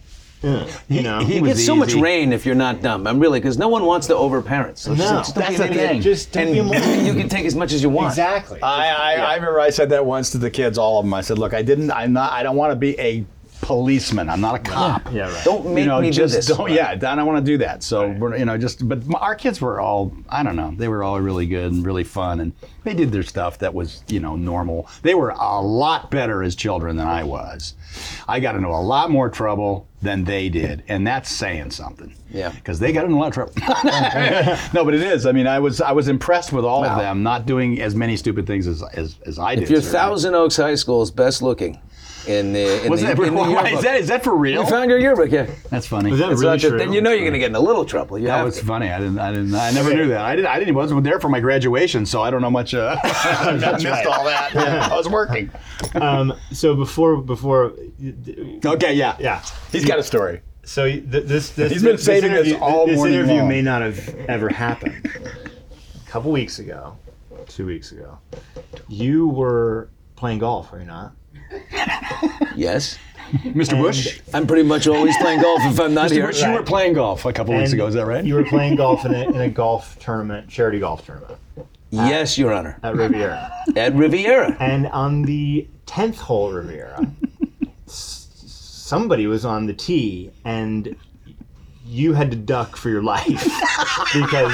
uh, 0.44 0.68
you 0.88 1.02
know. 1.02 1.18
he 1.18 1.36
You 1.36 1.42
was 1.42 1.56
get 1.56 1.64
so 1.64 1.74
much 1.74 1.94
rain 1.94 2.32
if 2.32 2.46
you're 2.46 2.54
not 2.54 2.80
dumb. 2.80 3.08
I'm 3.08 3.18
really 3.18 3.40
because 3.40 3.58
no 3.58 3.66
one 3.66 3.84
wants 3.84 4.06
to 4.06 4.14
overparent. 4.14 4.78
So 4.78 4.92
No, 4.92 4.96
just, 4.98 5.34
just 5.34 5.34
that's 5.34 5.50
be 5.50 5.56
the 5.56 5.74
thing. 5.74 6.00
Just 6.00 6.30
don't 6.30 6.56
and 6.56 6.70
be 6.70 7.04
you 7.06 7.14
can 7.14 7.28
take 7.28 7.44
as 7.44 7.56
much 7.56 7.72
as 7.72 7.82
you 7.82 7.88
want. 7.90 8.12
exactly. 8.12 8.62
I, 8.62 8.90
I, 8.90 9.14
I 9.14 9.34
remember 9.34 9.58
I 9.58 9.70
said 9.70 9.90
that 9.90 10.06
once 10.06 10.30
to 10.30 10.38
the 10.38 10.48
kids, 10.48 10.78
all 10.78 11.00
of 11.00 11.04
them. 11.04 11.12
I 11.12 11.22
said, 11.22 11.38
"Look, 11.38 11.54
I 11.54 11.62
didn't. 11.62 11.90
I'm 11.90 12.12
not. 12.12 12.30
I 12.30 12.44
don't 12.44 12.54
want 12.54 12.70
to 12.70 12.76
be 12.76 12.96
a 13.00 13.26
policeman. 13.60 14.28
I'm 14.28 14.40
not 14.40 14.54
a 14.54 14.58
cop. 14.58 15.12
yeah, 15.12 15.32
right. 15.32 15.44
Don't 15.44 15.66
make 15.66 15.82
you 15.82 15.86
know, 15.86 16.00
me 16.00 16.10
just 16.10 16.32
do 16.32 16.36
this. 16.36 16.46
don't. 16.46 16.70
Yeah, 16.70 16.90
I 16.90 16.96
don't 16.96 17.26
want 17.26 17.44
to 17.44 17.52
do 17.52 17.58
that. 17.58 17.82
So 17.82 18.08
we're, 18.10 18.36
you 18.36 18.44
know, 18.44 18.56
just. 18.58 18.88
But 18.88 19.02
our 19.14 19.34
kids 19.34 19.60
were 19.60 19.80
all. 19.80 20.12
I 20.28 20.42
don't 20.42 20.56
know. 20.56 20.72
They 20.76 20.88
were 20.88 21.02
all 21.02 21.20
really 21.20 21.46
good 21.46 21.72
and 21.72 21.84
really 21.84 22.04
fun, 22.04 22.40
and 22.40 22.52
they 22.84 22.94
did 22.94 23.12
their 23.12 23.22
stuff 23.22 23.58
that 23.58 23.74
was, 23.74 24.02
you 24.08 24.20
know, 24.20 24.36
normal. 24.36 24.88
They 25.02 25.14
were 25.14 25.30
a 25.30 25.60
lot 25.60 26.10
better 26.10 26.42
as 26.42 26.54
children 26.54 26.96
than 26.96 27.06
I 27.06 27.24
was. 27.24 27.74
I 28.26 28.40
got 28.40 28.54
into 28.54 28.68
a 28.68 28.82
lot 28.82 29.10
more 29.10 29.28
trouble 29.28 29.88
than 30.00 30.24
they 30.24 30.48
did, 30.48 30.84
and 30.88 31.06
that's 31.06 31.30
saying 31.30 31.70
something. 31.72 32.14
Yeah. 32.30 32.50
Because 32.50 32.78
they 32.78 32.92
got 32.92 33.04
in 33.04 33.12
a 33.12 33.18
lot 33.18 33.28
of 33.28 33.34
trouble. 33.34 33.52
no, 34.74 34.84
but 34.84 34.94
it 34.94 35.02
is. 35.02 35.26
I 35.26 35.32
mean, 35.32 35.46
I 35.46 35.58
was 35.58 35.80
I 35.80 35.92
was 35.92 36.08
impressed 36.08 36.52
with 36.52 36.64
all 36.64 36.84
of 36.84 36.98
them 36.98 37.22
not 37.22 37.46
doing 37.46 37.80
as 37.80 37.94
many 37.94 38.16
stupid 38.16 38.46
things 38.46 38.66
as 38.66 38.82
as, 38.82 39.16
as 39.26 39.38
I 39.38 39.54
did. 39.54 39.64
If 39.64 39.68
certainly. 39.68 39.90
Thousand 39.90 40.34
Oaks 40.34 40.56
High 40.56 40.74
School 40.74 41.02
is 41.02 41.10
best 41.10 41.42
looking 41.42 41.80
in 42.28 42.52
the 42.52 42.84
in 42.84 42.90
Was 42.90 43.00
the, 43.00 43.06
that, 43.08 43.18
in 43.18 43.24
the 43.26 43.32
why, 43.40 43.48
yearbook. 43.48 43.72
is 43.72 43.82
that 43.82 43.96
is 44.00 44.08
that 44.08 44.22
for 44.22 44.36
real? 44.36 44.62
We 44.64 44.70
found 44.70 44.90
your 44.90 44.98
yearbook, 44.98 45.30
yeah. 45.30 45.48
That's 45.70 45.86
funny. 45.86 46.10
Was 46.10 46.20
that 46.20 46.30
It's 46.32 46.40
really 46.40 46.58
true? 46.58 46.78
then 46.78 46.92
you 46.92 47.00
know 47.00 47.10
you're 47.10 47.20
going 47.22 47.32
to 47.32 47.38
get 47.38 47.48
in 47.50 47.54
a 47.54 47.60
little 47.60 47.84
trouble. 47.84 48.18
You 48.18 48.26
That 48.26 48.44
was 48.44 48.58
to. 48.58 48.64
funny. 48.66 48.90
I 48.90 48.98
didn't. 48.98 49.18
I 49.18 49.32
didn't. 49.32 49.54
I 49.54 49.70
never 49.70 49.94
knew 49.94 50.08
that. 50.08 50.20
I 50.24 50.36
didn't. 50.36 50.50
I 50.50 50.58
didn't. 50.58 50.74
wasn't 50.74 51.02
there 51.04 51.18
for 51.20 51.28
my 51.28 51.40
graduation, 51.40 52.04
so 52.06 52.22
I 52.22 52.30
don't 52.30 52.42
know 52.42 52.50
much. 52.50 52.74
Uh, 52.74 52.96
I 53.04 53.52
missed 53.72 53.84
right. 53.84 54.06
all 54.06 54.24
that. 54.24 54.54
I 54.56 54.96
was 54.96 55.08
working. 55.08 55.50
um, 55.94 56.34
so 56.52 56.74
before 56.74 57.16
before 57.16 57.72
Okay. 58.64 58.94
Yeah. 58.94 59.16
yeah 59.18 59.42
He's 59.72 59.84
got 59.84 59.98
a 59.98 60.02
story. 60.02 60.40
so 60.64 60.84
th- 60.84 61.02
this 61.04 61.50
this 61.50 61.72
He's 61.72 61.82
been 61.82 61.96
this 61.96 62.04
saving 62.04 62.32
this 62.32 62.48
interview, 62.48 62.62
all 62.64 62.86
this 62.86 62.96
morning 62.96 63.14
interview 63.14 63.36
long. 63.38 63.48
may 63.48 63.62
not 63.62 63.82
have 63.82 64.08
ever 64.28 64.48
happened 64.50 65.10
a 65.24 66.10
couple 66.10 66.30
weeks 66.30 66.58
ago 66.58 66.96
two 67.46 67.64
weeks 67.64 67.92
ago 67.92 68.18
you 68.88 69.28
were 69.28 69.88
playing 70.16 70.38
golf 70.38 70.70
were 70.72 70.80
you 70.80 70.84
not 70.86 71.12
Yes. 72.56 72.98
Mr. 73.30 73.80
Bush. 73.80 74.20
I'm 74.34 74.46
pretty 74.46 74.62
much 74.64 74.88
always 74.88 75.16
playing 75.18 75.42
golf 75.42 75.60
if 75.64 75.78
I'm 75.78 75.94
not 75.94 76.10
Mr. 76.10 76.12
here. 76.14 76.26
Bush, 76.28 76.42
you 76.42 76.50
were 76.52 76.62
playing 76.62 76.94
golf 76.94 77.24
a 77.24 77.32
couple 77.32 77.54
weeks 77.56 77.72
ago. 77.72 77.86
Is 77.86 77.94
that 77.94 78.06
right? 78.06 78.24
you 78.24 78.34
were 78.34 78.44
playing 78.44 78.76
golf 78.76 79.04
in 79.04 79.14
a, 79.14 79.28
in 79.28 79.36
a 79.40 79.48
golf 79.48 79.98
tournament 80.00 80.48
charity 80.48 80.80
golf 80.80 81.04
tournament 81.06 81.38
Yes, 81.90 82.36
Your 82.38 82.52
Honor. 82.52 82.78
at 82.82 82.96
Riviera 82.96 83.52
At 83.76 83.94
Riviera. 83.94 84.56
and 84.60 84.86
on 84.88 85.22
the 85.22 85.68
10th 85.86 86.16
hole 86.16 86.52
Riviera 86.52 87.06
s- 87.86 88.28
somebody 88.46 89.26
was 89.26 89.44
on 89.44 89.66
the 89.66 89.74
tee 89.74 90.30
and 90.44 90.96
you 91.86 92.14
had 92.14 92.30
to 92.32 92.36
duck 92.36 92.76
for 92.76 92.88
your 92.90 93.02
life 93.02 93.26
because 94.14 94.52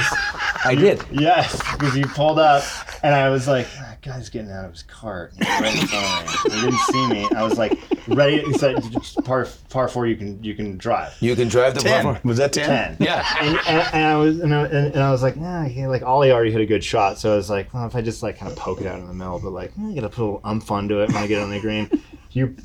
I 0.65 0.75
did. 0.77 1.03
Yes, 1.11 1.57
because 1.73 1.97
you 1.97 2.07
pulled 2.07 2.39
up, 2.39 2.63
and 3.03 3.13
I 3.15 3.29
was 3.29 3.47
like, 3.49 3.67
that 3.77 3.94
guy's 4.05 4.29
getting 4.29 4.51
out 4.51 4.67
of 4.67 4.73
his 4.73 4.83
cart 4.83 5.33
right 5.41 5.75
in 5.75 5.87
front 5.87 6.29
of 6.29 6.45
me. 6.45 6.51
He 6.55 6.61
didn't 6.61 6.79
see 6.79 7.09
me. 7.09 7.29
I 7.35 7.43
was 7.43 7.57
like, 7.57 7.79
ready. 8.07 8.43
He 8.45 8.53
said, 8.53 8.77
par 9.25 9.49
par 9.71 9.89
four, 9.89 10.07
you 10.07 10.17
can 10.17 10.43
you 10.45 10.55
can 10.55 10.77
drive. 10.77 11.17
You 11.21 11.35
can 11.35 11.49
drive 11.49 11.75
the 11.75 11.81
ten. 11.81 12.03
platform. 12.03 12.29
Was 12.29 12.39
that 12.39 12.53
ten? 12.53 12.67
Ten. 12.69 12.97
Yeah. 13.01 13.27
And, 13.41 13.59
and, 13.67 13.95
and 13.95 14.05
I 14.05 14.17
was 14.17 14.41
and 14.41 14.55
I, 14.55 14.63
and, 14.65 14.95
and 14.95 15.03
I 15.03 15.11
was 15.11 15.23
like, 15.23 15.37
nah, 15.37 15.65
he, 15.65 15.87
like 15.87 16.03
Ollie 16.03 16.31
already 16.31 16.53
hit 16.53 16.61
a 16.61 16.67
good 16.67 16.85
shot, 16.85 17.19
so 17.19 17.33
I 17.33 17.37
was 17.37 17.49
like, 17.49 17.73
well, 17.73 17.87
if 17.87 17.97
I 17.97 18.03
just 18.03 18.23
like 18.23 18.39
kind 18.39 18.53
of 18.53 18.59
poke 18.59 18.81
it 18.81 18.87
out 18.87 18.99
in 18.99 19.07
the 19.07 19.15
middle, 19.15 19.41
but 19.41 19.51
like, 19.51 19.73
I 19.81 19.95
gotta 19.95 20.11
put 20.11 20.23
a 20.23 20.25
little 20.25 20.41
umph 20.45 20.71
onto 20.71 21.01
it 21.01 21.09
when 21.09 21.17
I 21.17 21.27
get 21.27 21.43
on 21.43 21.51
the 21.51 21.61
green. 21.61 21.91
You 22.33 22.57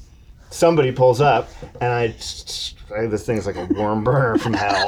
somebody 0.49 0.91
pulls 0.91 1.21
up, 1.21 1.49
and 1.81 1.91
I. 1.91 2.07
Just, 2.09 2.75
this 2.89 3.23
thing's 3.23 3.45
like 3.45 3.55
a 3.55 3.65
warm 3.65 4.03
burner 4.03 4.39
from 4.39 4.51
hell. 4.53 4.73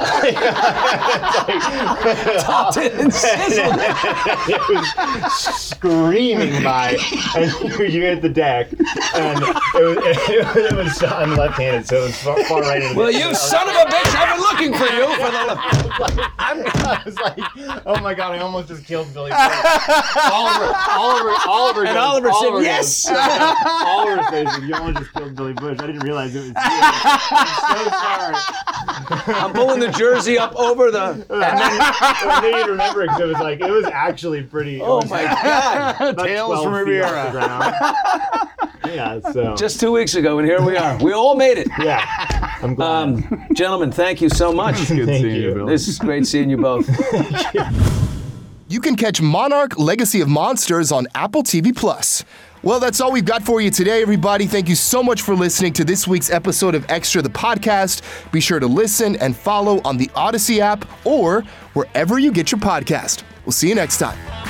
Topped 2.40 2.76
it 2.76 2.92
and 2.94 3.14
sizzled 3.14 3.76
it. 3.78 3.96
it 4.48 5.22
was 5.22 5.32
screaming 5.32 6.64
by, 6.64 6.96
and 7.36 7.52
you, 7.78 7.84
you 7.86 8.02
hit 8.02 8.20
the 8.20 8.28
deck, 8.28 8.72
and 9.14 9.38
it 9.40 9.46
was, 9.46 10.06
it, 10.06 10.44
was, 10.44 10.56
it 10.56 10.74
was 10.76 11.02
on 11.04 11.36
left-handed, 11.36 11.86
so 11.86 11.98
it 11.98 12.06
was 12.06 12.16
far, 12.22 12.42
far 12.44 12.62
right. 12.62 12.82
Into 12.82 12.96
Well, 12.96 13.06
the, 13.12 13.18
you 13.18 13.32
son 13.34 13.68
of 13.68 13.74
a 13.76 13.84
bitch! 13.86 14.16
I've 14.16 14.34
been 14.34 14.40
looking 14.40 14.72
for 14.76 14.92
you 14.92 15.06
for 15.14 15.30
the. 15.30 15.52
I 16.38 17.02
was 17.04 17.16
like, 17.20 17.38
oh 17.86 18.00
my 18.00 18.14
god, 18.14 18.32
I 18.34 18.38
almost 18.40 18.66
just 18.68 18.84
killed 18.84 19.12
Billy. 19.14 19.30
Oliver, 19.30 20.74
Oliver, 20.90 21.34
Oliver, 21.46 21.84
And 21.84 21.94
goes- 21.94 21.96
Oliver 21.96 22.32
said, 22.32 22.50
goes, 22.50 22.64
"Yes." 22.64 23.06
Oliver 23.86 24.22
says, 24.30 24.58
you 24.64 24.74
almost 24.74 24.98
just 24.98 25.12
killed 25.14 25.36
Billy 25.36 25.51
Bush. 25.52 25.78
I 25.80 25.86
didn't 25.86 26.02
realize 26.02 26.34
it 26.34 26.38
was 26.40 26.48
you. 26.48 26.54
I'm 26.56 27.84
so 27.84 27.90
sorry. 27.90 28.36
I'm 29.36 29.52
pulling 29.52 29.80
the 29.80 29.90
jersey 29.92 30.38
up 30.38 30.54
over 30.56 30.90
the. 30.90 31.10
And 31.12 31.22
then, 31.28 31.38
I 31.40 32.40
knew 32.42 32.56
you'd 32.56 32.68
remember 32.68 33.02
it 33.02 33.06
because 33.08 33.20
it 33.20 33.26
was 33.26 33.38
like 33.38 33.60
it 33.60 33.70
was 33.70 33.84
actually 33.86 34.42
pretty. 34.42 34.76
it 34.80 34.82
oh 34.82 34.96
was 34.96 35.10
my 35.10 35.22
God! 35.24 36.00
about 36.00 36.26
Tales 36.26 36.62
from 36.62 36.72
feet 36.74 36.80
Riviera. 36.80 37.32
yeah, 38.86 39.20
so 39.32 39.54
Just 39.56 39.80
two 39.80 39.92
weeks 39.92 40.14
ago, 40.14 40.38
and 40.38 40.46
here 40.48 40.60
we 40.62 40.76
are. 40.76 40.96
We 41.02 41.12
all 41.12 41.34
made 41.36 41.58
it. 41.58 41.68
yeah, 41.78 42.04
I'm 42.62 42.74
glad. 42.74 43.02
Um, 43.02 43.46
gentlemen, 43.54 43.92
thank 43.92 44.20
you 44.20 44.28
so 44.28 44.52
much. 44.52 44.76
Good 44.88 45.06
Thank 45.06 45.22
seeing 45.22 45.36
you, 45.36 45.48
you. 45.48 45.54
Bill. 45.54 45.66
This 45.66 45.88
is 45.88 45.98
great 45.98 46.26
seeing 46.26 46.50
you 46.50 46.56
both. 46.56 46.88
You 48.72 48.80
can 48.80 48.96
catch 48.96 49.20
Monarch 49.20 49.78
Legacy 49.78 50.22
of 50.22 50.28
Monsters 50.28 50.92
on 50.92 51.06
Apple 51.14 51.42
TV 51.42 51.76
Plus. 51.76 52.24
Well, 52.62 52.80
that's 52.80 53.02
all 53.02 53.12
we've 53.12 53.22
got 53.22 53.42
for 53.42 53.60
you 53.60 53.70
today, 53.70 54.00
everybody. 54.00 54.46
Thank 54.46 54.66
you 54.66 54.76
so 54.76 55.02
much 55.02 55.20
for 55.20 55.34
listening 55.34 55.74
to 55.74 55.84
this 55.84 56.08
week's 56.08 56.30
episode 56.30 56.74
of 56.74 56.86
Extra 56.88 57.20
the 57.20 57.28
Podcast. 57.28 58.00
Be 58.32 58.40
sure 58.40 58.60
to 58.60 58.66
listen 58.66 59.16
and 59.16 59.36
follow 59.36 59.82
on 59.84 59.98
the 59.98 60.06
Audacy 60.16 60.60
app 60.60 60.88
or 61.04 61.42
wherever 61.74 62.18
you 62.18 62.32
get 62.32 62.50
your 62.50 62.60
podcast. 62.60 63.24
We'll 63.44 63.52
see 63.52 63.68
you 63.68 63.74
next 63.74 63.98
time. 63.98 64.41